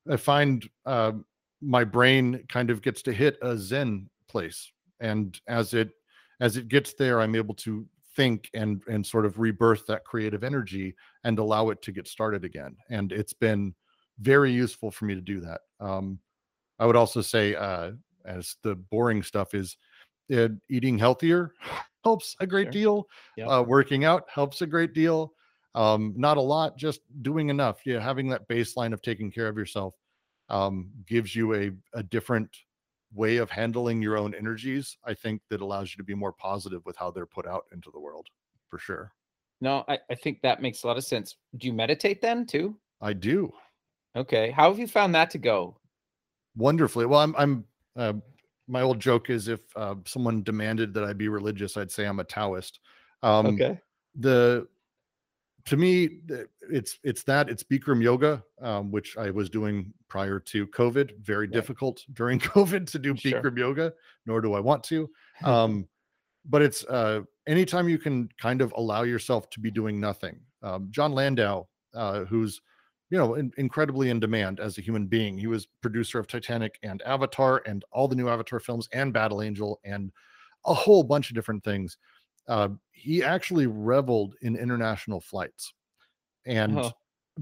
I 0.09 0.17
find 0.17 0.67
uh, 0.85 1.13
my 1.61 1.83
brain 1.83 2.43
kind 2.47 2.69
of 2.69 2.81
gets 2.81 3.01
to 3.03 3.13
hit 3.13 3.37
a 3.41 3.57
Zen 3.57 4.09
place, 4.27 4.71
and 4.99 5.39
as 5.47 5.73
it 5.73 5.91
as 6.39 6.57
it 6.57 6.67
gets 6.67 6.93
there, 6.93 7.21
I'm 7.21 7.35
able 7.35 7.55
to 7.55 7.87
think 8.15 8.49
and 8.53 8.81
and 8.87 9.05
sort 9.05 9.25
of 9.25 9.39
rebirth 9.39 9.85
that 9.87 10.05
creative 10.05 10.43
energy 10.43 10.95
and 11.23 11.37
allow 11.37 11.69
it 11.69 11.81
to 11.81 11.91
get 11.91 12.07
started 12.07 12.43
again 12.45 12.75
and 12.89 13.11
it's 13.11 13.33
been 13.33 13.73
very 14.19 14.51
useful 14.51 14.89
for 14.89 15.05
me 15.05 15.13
to 15.13 15.21
do 15.21 15.39
that 15.39 15.61
um, 15.79 16.17
i 16.79 16.85
would 16.85 16.95
also 16.95 17.21
say 17.21 17.55
uh, 17.55 17.91
as 18.25 18.55
the 18.63 18.75
boring 18.75 19.21
stuff 19.21 19.53
is 19.53 19.77
uh, 20.34 20.49
eating 20.69 20.97
healthier 20.97 21.53
helps 22.03 22.36
a 22.39 22.47
great 22.47 22.65
sure. 22.65 22.71
deal 22.71 23.07
yep. 23.36 23.47
uh, 23.49 23.63
working 23.65 24.05
out 24.05 24.23
helps 24.34 24.61
a 24.61 24.67
great 24.67 24.93
deal 24.93 25.34
um, 25.73 26.13
not 26.15 26.38
a 26.38 26.41
lot 26.41 26.78
just 26.78 27.01
doing 27.21 27.49
enough 27.49 27.80
yeah 27.86 27.99
having 27.99 28.30
that 28.30 28.47
baseline 28.47 28.93
of 28.93 29.01
taking 29.01 29.32
care 29.32 29.47
of 29.47 29.57
yourself 29.57 29.95
um, 30.49 30.89
gives 31.07 31.36
you 31.36 31.55
a, 31.55 31.71
a 31.93 32.03
different 32.03 32.49
way 33.15 33.38
of 33.38 33.49
handling 33.49 34.01
your 34.01 34.17
own 34.17 34.36
energies, 34.36 34.97
I 35.05 35.13
think 35.13 35.41
that 35.49 35.61
allows 35.61 35.91
you 35.91 35.97
to 35.97 36.03
be 36.03 36.13
more 36.13 36.34
positive 36.34 36.86
with 36.86 36.97
how 36.97 37.11
they're 37.11 37.26
put 37.26 37.47
out 37.47 37.65
into 37.71 37.89
the 37.91 37.99
world 37.99 38.28
for 38.69 38.78
sure. 38.78 39.11
No, 39.61 39.86
I, 39.88 39.99
I 40.09 40.15
think 40.15 40.41
that 40.41 40.61
makes 40.61 40.84
a 40.84 40.88
lot 40.88 40.97
of 40.97 41.05
sense. 41.05 41.38
Do 41.57 41.67
you 41.67 41.73
meditate 41.73 42.21
then 42.21 42.45
too? 42.45 42.76
I 43.01 43.13
do. 43.13 43.51
Okay. 44.15 44.51
How 44.51 44.69
have 44.69 44.80
you 44.80 44.88
found 44.88 45.15
that 45.15 45.30
to 45.32 45.38
go? 45.38 45.78
Wonderfully. 46.57 47.05
Well, 47.05 47.21
I'm, 47.21 47.36
I'm, 47.38 47.65
uh, 47.95 48.13
my 48.68 48.82
old 48.82 48.99
joke 48.99 49.30
is 49.30 49.47
if 49.47 49.61
uh, 49.76 49.95
someone 50.05 50.43
demanded 50.43 50.93
that 50.93 51.03
I 51.03 51.13
be 51.13 51.28
religious, 51.28 51.78
I'd 51.78 51.91
say 51.91 52.05
I'm 52.05 52.20
a 52.20 52.24
Taoist. 52.24 52.80
Um, 53.24 53.47
okay. 53.47 53.80
The 54.16 54.68
to 55.66 55.78
me, 55.78 56.20
it's 56.70 56.99
it's 57.03 57.24
that 57.24 57.49
it's 57.49 57.63
Bikram 57.63 58.01
yoga, 58.01 58.43
um, 58.61 58.91
which 58.91 59.18
I 59.18 59.32
was 59.32 59.49
doing 59.49 59.93
prior 60.07 60.39
to 60.39 60.68
COVID. 60.68 61.18
Very 61.22 61.47
right. 61.47 61.53
difficult 61.53 62.03
during 62.13 62.39
COVID 62.39 62.89
to 62.91 62.99
do 62.99 63.16
sure. 63.16 63.41
Bikram 63.41 63.57
yoga, 63.57 63.93
nor 64.26 64.41
do 64.41 64.53
I 64.53 64.59
want 64.59 64.84
to. 64.86 65.09
Um, 65.43 65.89
but 66.47 66.61
it's 66.61 66.86
uh, 66.86 67.24
anytime 67.45 67.89
you 67.89 67.97
can 67.97 68.30
kind 68.39 68.61
of 68.61 68.74
allow 68.78 69.03
yourself 69.03 69.49
to 69.49 69.59
be 69.59 69.70
doing 69.70 69.99
nothing. 69.99 70.39
Um, 70.63 70.88
Jon 70.91 71.11
Landau, 71.11 71.68
uh, 71.93 72.24
who's 72.24 72.61
you 73.10 73.18
know 73.18 73.36
in, 73.36 73.51
incredibly 73.58 74.10
in 74.10 74.20
demand 74.20 74.60
as 74.60 74.78
a 74.78 74.82
human 74.82 75.06
being, 75.06 75.38
he 75.38 75.47
was 75.47 75.68
producer 75.82 76.20
of 76.20 76.28
Titanic 76.28 76.80
and 76.84 77.01
Avatar 77.03 77.62
and 77.66 77.84
all 77.91 78.08
the 78.08 78.16
new 78.16 78.30
Avatar 78.30 78.60
films 78.60 78.89
and 78.91 79.14
Battle 79.14 79.41
Angel 79.41 79.80
and 79.84 80.12
a 80.66 80.74
whole 80.74 81.03
bunch 81.03 81.30
of 81.30 81.36
different 81.36 81.64
things. 81.64 81.97
Uh, 82.47 82.70
he 82.91 83.24
actually 83.24 83.68
reveled 83.68 84.36
in 84.41 84.56
international 84.56 85.20
flights. 85.20 85.74
And 86.45 86.78
uh-huh. 86.78 86.91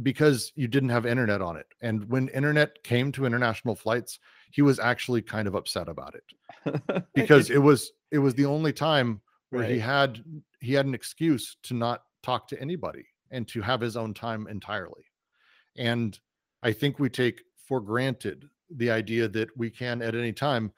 because 0.02 0.54
you 0.56 0.68
didn't 0.68 0.90
have 0.90 1.06
internet 1.06 1.42
on 1.42 1.58
it 1.58 1.68
and 1.82 2.10
when 2.10 2.30
internet 2.30 2.82
came 2.84 3.12
to 3.12 3.26
international 3.26 3.76
flights 3.76 4.18
he 4.50 4.62
was 4.62 4.80
actually 4.80 5.22
kind 5.22 5.48
of 5.48 5.56
upset 5.56 5.90
about 5.90 6.16
it. 6.16 7.04
Because 7.14 7.50
it 7.50 7.58
was 7.58 7.92
it 8.12 8.20
was 8.20 8.34
the 8.36 8.46
only 8.46 8.72
time 8.72 9.20
where 9.50 9.64
right. 9.64 9.72
he 9.72 9.80
had 9.80 10.24
he 10.62 10.74
had 10.74 10.86
an 10.86 10.94
excuse 10.94 11.58
to 11.64 11.74
not 11.74 12.04
talk 12.22 12.48
to 12.48 12.62
anybody 12.62 13.06
and 13.32 13.48
to 13.50 13.62
have 13.62 13.82
his 13.82 13.98
own 13.98 14.14
time 14.14 14.48
entirely 14.48 15.04
and 15.78 16.20
i 16.62 16.72
think 16.72 17.00
we 17.00 17.10
take 17.10 17.42
for 17.68 17.80
granted 17.80 18.50
the 18.78 18.90
idea 18.90 19.28
that 19.28 19.50
we 19.58 19.70
can 19.70 20.02
at 20.02 20.16
any 20.16 20.34
time 20.34 20.72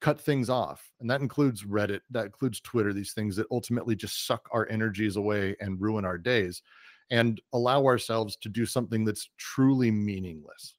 cut 0.00 0.18
things 0.18 0.48
off 0.48 0.90
and 1.00 1.10
that 1.10 1.20
includes 1.20 1.64
reddit 1.64 2.00
that 2.10 2.26
includes 2.26 2.60
twitter 2.60 2.92
these 2.92 3.12
things 3.12 3.36
that 3.36 3.46
ultimately 3.50 3.94
just 3.94 4.26
suck 4.26 4.48
our 4.52 4.68
energies 4.70 5.16
away 5.16 5.54
and 5.60 5.80
ruin 5.80 6.04
our 6.04 6.18
days 6.18 6.62
and 7.10 7.40
allow 7.52 7.84
ourselves 7.84 8.36
to 8.36 8.48
do 8.48 8.64
something 8.64 9.04
that's 9.04 9.30
truly 9.36 9.90
meaningless. 9.90 10.74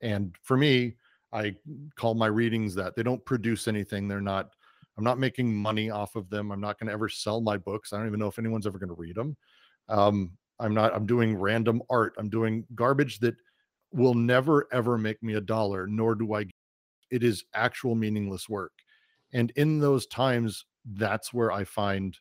And 0.00 0.34
for 0.42 0.56
me 0.56 0.96
i 1.32 1.54
call 1.96 2.14
my 2.14 2.28
readings 2.28 2.74
that. 2.76 2.94
They 2.94 3.02
don't 3.02 3.24
produce 3.24 3.66
anything. 3.68 4.08
They're 4.08 4.20
not 4.20 4.50
i'm 4.96 5.04
not 5.04 5.18
making 5.18 5.54
money 5.54 5.90
off 5.90 6.16
of 6.16 6.30
them. 6.30 6.50
I'm 6.50 6.60
not 6.60 6.78
going 6.78 6.86
to 6.86 6.92
ever 6.92 7.08
sell 7.08 7.40
my 7.40 7.56
books. 7.56 7.92
I 7.92 7.98
don't 7.98 8.06
even 8.06 8.20
know 8.20 8.28
if 8.28 8.38
anyone's 8.38 8.66
ever 8.66 8.78
going 8.78 8.94
to 8.94 8.94
read 8.94 9.16
them 9.16 9.36
um, 9.88 10.32
i'm 10.60 10.74
not 10.74 10.94
i'm 10.94 11.06
doing 11.06 11.36
random 11.36 11.82
art. 11.90 12.14
I'm 12.18 12.28
doing 12.28 12.64
garbage 12.74 13.18
that 13.20 13.36
will 13.92 14.14
never 14.14 14.66
ever 14.72 14.98
make 14.98 15.22
me 15.22 15.34
a 15.34 15.40
dollar 15.40 15.86
nor 15.86 16.14
do 16.14 16.34
i 16.34 16.46
it 17.10 17.22
is 17.22 17.44
actual 17.54 17.94
meaningless 17.94 18.48
work. 18.48 18.72
And 19.32 19.52
in 19.54 19.78
those 19.78 20.06
times 20.06 20.64
that's 20.94 21.32
where 21.32 21.52
i 21.52 21.64
find 21.64 22.16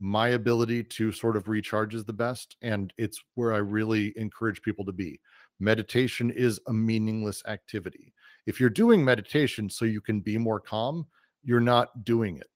my 0.00 0.28
ability 0.28 0.84
to 0.84 1.10
sort 1.10 1.36
of 1.36 1.48
recharge 1.48 1.94
is 1.94 2.04
the 2.04 2.12
best 2.12 2.56
and 2.62 2.92
it's 2.98 3.20
where 3.34 3.52
i 3.52 3.58
really 3.58 4.12
encourage 4.16 4.62
people 4.62 4.84
to 4.84 4.92
be. 4.92 5.20
Meditation 5.60 6.30
is 6.30 6.60
a 6.68 6.72
meaningless 6.72 7.42
activity. 7.46 8.12
If 8.46 8.60
you're 8.60 8.70
doing 8.70 9.04
meditation 9.04 9.68
so 9.68 9.84
you 9.84 10.00
can 10.00 10.20
be 10.20 10.38
more 10.38 10.60
calm 10.60 11.06
you're 11.42 11.60
not 11.60 12.04
doing 12.04 12.36
it. 12.36 12.48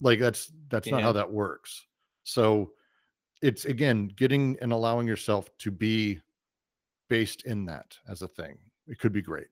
Like 0.00 0.20
that's 0.20 0.52
that's 0.68 0.86
yeah. 0.86 0.94
not 0.94 1.02
how 1.02 1.12
that 1.12 1.30
works. 1.30 1.86
So 2.24 2.72
it's 3.42 3.64
again 3.64 4.10
getting 4.16 4.56
and 4.62 4.72
allowing 4.72 5.06
yourself 5.06 5.46
to 5.58 5.70
be 5.70 6.20
based 7.10 7.44
in 7.44 7.66
that 7.66 7.96
as 8.08 8.22
a 8.22 8.28
thing 8.28 8.56
it 8.86 8.98
could 8.98 9.12
be 9.12 9.22
great 9.22 9.48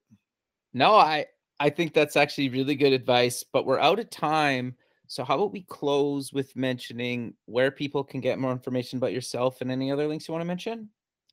no 0.72 0.94
i 0.94 1.26
I 1.60 1.68
think 1.68 1.92
that's 1.92 2.16
actually 2.16 2.48
really 2.48 2.74
good 2.74 2.94
advice, 2.94 3.44
but 3.44 3.66
we're 3.66 3.78
out 3.78 3.98
of 3.98 4.08
time. 4.08 4.74
So 5.08 5.24
how 5.24 5.34
about 5.34 5.52
we 5.52 5.62
close 5.62 6.32
with 6.32 6.56
mentioning 6.56 7.34
where 7.44 7.70
people 7.70 8.02
can 8.02 8.20
get 8.22 8.38
more 8.38 8.50
information 8.50 8.96
about 8.96 9.12
yourself 9.12 9.60
and 9.60 9.70
any 9.70 9.92
other 9.92 10.08
links 10.08 10.26
you 10.26 10.32
want 10.32 10.40
to 10.40 10.46
mention? 10.46 10.88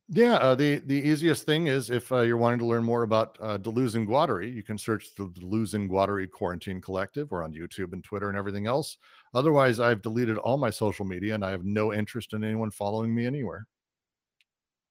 Yeah, 0.10 0.36
uh, 0.36 0.55
the 0.55 0.78
the 0.86 0.95
easiest 0.95 1.45
thing 1.45 1.68
is 1.68 1.89
if 1.89 2.10
uh, 2.14 2.22
you're 2.22 2.38
wanting 2.38 2.60
to 2.60 2.66
learn 2.66 2.84
more 2.84 3.03
about 3.03 3.38
uh, 3.41 3.58
Deleuze 3.58 3.95
and 3.95 4.08
Guattari, 4.08 4.53
you 4.53 4.64
can 4.64 4.78
search 4.78 5.14
the 5.16 5.26
Deleuze 5.28 5.74
and 5.74 5.89
Guattari 5.89 6.32
Quarantine 6.32 6.80
Collective 6.80 7.34
or 7.34 7.43
on 7.43 7.51
YouTube 7.51 7.91
and 7.91 8.01
Twitter 8.03 8.30
and 8.30 8.38
everything 8.38 8.68
else. 8.68 8.97
Otherwise, 9.34 9.82
I've 9.82 10.01
deleted 10.01 10.38
all 10.38 10.58
my 10.58 10.70
social 10.70 11.03
media 11.03 11.36
and 11.36 11.43
I 11.43 11.51
have 11.51 11.66
no 11.66 11.93
interest 11.93 12.34
in 12.34 12.45
anyone 12.45 12.72
following 12.72 13.14
me 13.14 13.26
anywhere. 13.26 13.68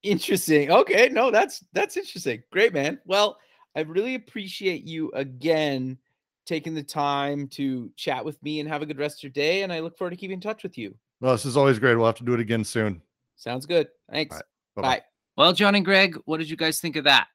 Interesting. 0.03 0.71
Okay, 0.71 1.09
no, 1.09 1.31
that's 1.31 1.65
that's 1.73 1.97
interesting. 1.97 2.43
Great, 2.53 2.75
man. 2.75 3.01
Well, 3.07 3.39
I 3.75 3.81
really 3.81 4.17
appreciate 4.17 4.85
you 4.85 5.11
again 5.13 5.97
taking 6.45 6.75
the 6.75 6.83
time 6.83 7.49
to 7.49 7.91
chat 7.97 8.23
with 8.23 8.41
me 8.43 8.61
and 8.61 8.69
have 8.69 8.83
a 8.83 8.87
good 8.87 8.99
rest 8.99 9.19
of 9.19 9.23
your 9.25 9.33
day. 9.33 9.63
And 9.63 9.73
I 9.73 9.81
look 9.81 9.97
forward 9.97 10.11
to 10.11 10.17
keeping 10.17 10.35
in 10.35 10.41
touch 10.41 10.63
with 10.63 10.77
you. 10.77 10.95
Well, 11.21 11.33
this 11.33 11.47
is 11.47 11.57
always 11.57 11.79
great. 11.79 11.95
We'll 11.97 12.07
have 12.07 12.17
to 12.17 12.25
do 12.25 12.35
it 12.35 12.41
again 12.41 12.65
soon. 12.65 13.01
Sounds 13.37 13.65
good. 13.65 13.89
Thanks. 14.11 14.41
Right. 14.77 15.01
Bye. 15.01 15.03
Well, 15.37 15.53
John 15.53 15.75
and 15.75 15.85
Greg, 15.85 16.17
what 16.25 16.39
did 16.39 16.49
you 16.49 16.57
guys 16.57 16.81
think 16.81 16.97
of 16.97 17.05
that? 17.05 17.27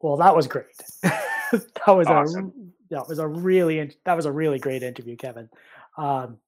Well, 0.00 0.16
that 0.16 0.34
was 0.34 0.46
great. 0.46 0.66
that 1.02 1.86
was 1.86 2.08
awesome. 2.08 2.52
a 2.90 2.94
that 2.94 3.08
was 3.08 3.18
a 3.18 3.26
really 3.26 3.96
that 4.04 4.14
was 4.14 4.26
a 4.26 4.32
really 4.32 4.58
great 4.58 4.82
interview, 4.82 5.16
Kevin. 5.16 5.48
Um, 5.96 6.38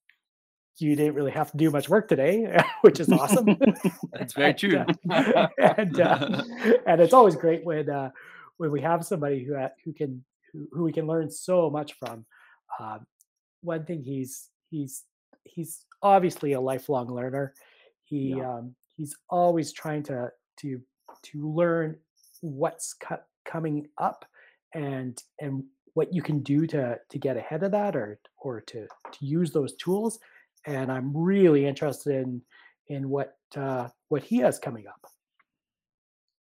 you 0.79 0.97
didn't 0.97 1.15
really 1.15 1.31
have 1.31 1.51
to 1.53 1.57
do 1.57 1.71
much 1.71 1.89
work 1.89 2.09
today, 2.09 2.61
which 2.81 2.99
is 2.99 3.11
awesome. 3.11 3.57
That's 4.13 4.33
very 4.33 4.51
and, 4.51 4.59
true. 4.59 4.85
Uh, 5.09 5.49
and 5.59 6.01
uh, 6.01 6.43
and 6.87 7.01
it's 7.01 7.15
always 7.15 7.37
great 7.37 7.65
when 7.65 7.89
uh, 7.89 8.11
when 8.57 8.71
we 8.71 8.81
have 8.81 9.05
somebody 9.05 9.45
who 9.45 9.57
who 9.85 9.93
can 9.93 10.25
who, 10.53 10.69
who 10.73 10.85
we 10.85 10.93
can 10.93 11.07
learn 11.07 11.31
so 11.31 11.71
much 11.71 11.95
from. 11.95 12.27
Um, 12.81 13.07
one 13.63 13.85
thing 13.85 14.03
he's 14.03 14.49
he's 14.71 15.05
he's 15.45 15.85
obviously 16.03 16.53
a 16.53 16.61
lifelong 16.61 17.09
learner. 17.09 17.55
He 18.03 18.35
yeah. 18.37 18.57
um, 18.57 18.75
he's 18.97 19.17
always 19.29 19.73
trying 19.73 20.03
to 20.03 20.31
to 20.59 20.81
to 21.23 21.53
learn 21.53 21.97
what's 22.41 22.95
coming 23.45 23.87
up 23.99 24.25
and 24.75 25.23
and 25.41 25.65
what 25.95 26.13
you 26.13 26.23
can 26.23 26.41
do 26.41 26.67
to 26.67 26.99
to 27.09 27.19
get 27.19 27.37
ahead 27.37 27.63
of 27.63 27.73
that 27.73 27.95
or 27.97 28.19
or 28.39 28.61
to 28.61 28.87
to 29.13 29.27
use 29.27 29.53
those 29.53 29.75
tools 29.77 30.19
and 30.67 30.91
i'm 30.91 31.17
really 31.17 31.67
interested 31.67 32.15
in 32.17 32.43
in 32.89 33.09
what 33.09 33.37
uh 33.57 33.89
what 34.09 34.23
he 34.23 34.39
has 34.39 34.59
coming 34.59 34.87
up. 34.87 35.07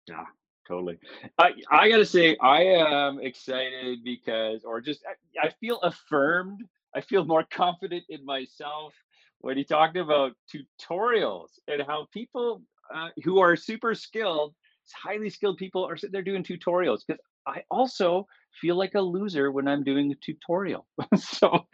Yeah 0.08 0.24
totally. 0.68 1.00
I 1.38 1.52
i 1.72 1.90
gotta 1.90 2.06
say 2.06 2.38
i 2.42 2.62
am 2.62 3.20
excited 3.20 4.04
because 4.04 4.64
or 4.64 4.80
just 4.80 5.04
I 5.42 5.50
feel 5.60 5.80
affirmed. 5.82 6.64
I 6.96 7.02
feel 7.02 7.26
more 7.26 7.44
confident 7.52 8.04
in 8.10 8.26
myself 8.26 8.94
when 9.40 9.58
he 9.58 9.64
talked 9.64 9.98
about 9.98 10.34
tutorials 10.54 11.50
and 11.68 11.82
how 11.86 12.08
people 12.14 12.62
uh, 12.94 13.10
who 13.24 13.40
are 13.40 13.56
super 13.56 13.96
skilled, 13.96 14.54
highly 14.94 15.30
skilled 15.30 15.58
people 15.58 15.86
are 15.86 15.98
sitting 15.98 16.12
there 16.12 16.22
doing 16.22 16.44
tutorials 16.44 17.00
because 17.06 17.22
I 17.48 17.64
also 17.72 18.28
feel 18.62 18.76
like 18.76 18.96
a 18.96 19.02
loser 19.02 19.52
when 19.52 19.68
I'm 19.68 19.84
doing 19.84 20.12
a 20.12 20.16
tutorial. 20.16 20.86
so, 21.16 21.66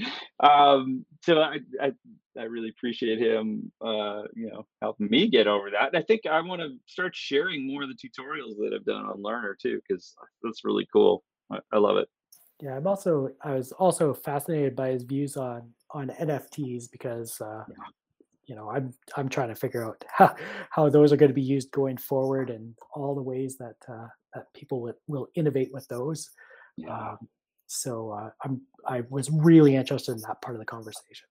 um, 0.41 1.05
so 1.23 1.39
I, 1.39 1.57
I, 1.81 1.91
I, 2.37 2.43
really 2.43 2.69
appreciate 2.69 3.19
him, 3.19 3.71
uh, 3.81 4.23
you 4.35 4.49
know, 4.51 4.65
helping 4.81 5.09
me 5.09 5.27
get 5.27 5.47
over 5.47 5.71
that. 5.71 5.93
And 5.93 5.97
I 5.97 6.01
think 6.01 6.21
I 6.25 6.41
want 6.41 6.61
to 6.61 6.75
start 6.85 7.15
sharing 7.15 7.67
more 7.67 7.83
of 7.83 7.89
the 7.89 7.95
tutorials 7.95 8.57
that 8.57 8.73
I've 8.75 8.85
done 8.85 9.05
on 9.05 9.21
Learner 9.21 9.57
too, 9.59 9.81
because 9.87 10.15
that's 10.43 10.63
really 10.63 10.87
cool. 10.91 11.23
I, 11.51 11.59
I 11.73 11.77
love 11.77 11.97
it. 11.97 12.07
Yeah, 12.61 12.77
I'm 12.77 12.87
also 12.87 13.29
I 13.41 13.53
was 13.53 13.73
also 13.73 14.13
fascinated 14.13 14.75
by 14.75 14.89
his 14.89 15.03
views 15.03 15.35
on 15.35 15.73
on 15.95 16.09
NFTs 16.19 16.91
because 16.91 17.39
uh, 17.41 17.63
yeah. 17.67 17.75
you 18.45 18.55
know 18.55 18.69
I'm 18.69 18.93
I'm 19.15 19.29
trying 19.29 19.49
to 19.49 19.55
figure 19.55 19.83
out 19.83 20.03
how, 20.09 20.35
how 20.69 20.89
those 20.89 21.11
are 21.11 21.17
going 21.17 21.29
to 21.29 21.35
be 21.35 21.41
used 21.41 21.71
going 21.71 21.97
forward 21.97 22.49
and 22.49 22.75
all 22.93 23.15
the 23.15 23.23
ways 23.23 23.57
that 23.57 23.77
uh, 23.89 24.07
that 24.33 24.53
people 24.53 24.81
will, 24.81 24.97
will 25.07 25.27
innovate 25.35 25.69
with 25.73 25.87
those. 25.87 26.29
Yeah. 26.77 26.95
Um, 26.95 27.17
so 27.67 28.11
uh, 28.11 28.29
I'm 28.43 28.61
I 28.85 29.03
was 29.09 29.31
really 29.31 29.75
interested 29.75 30.11
in 30.11 30.21
that 30.27 30.41
part 30.41 30.55
of 30.55 30.59
the 30.59 30.65
conversation. 30.65 31.27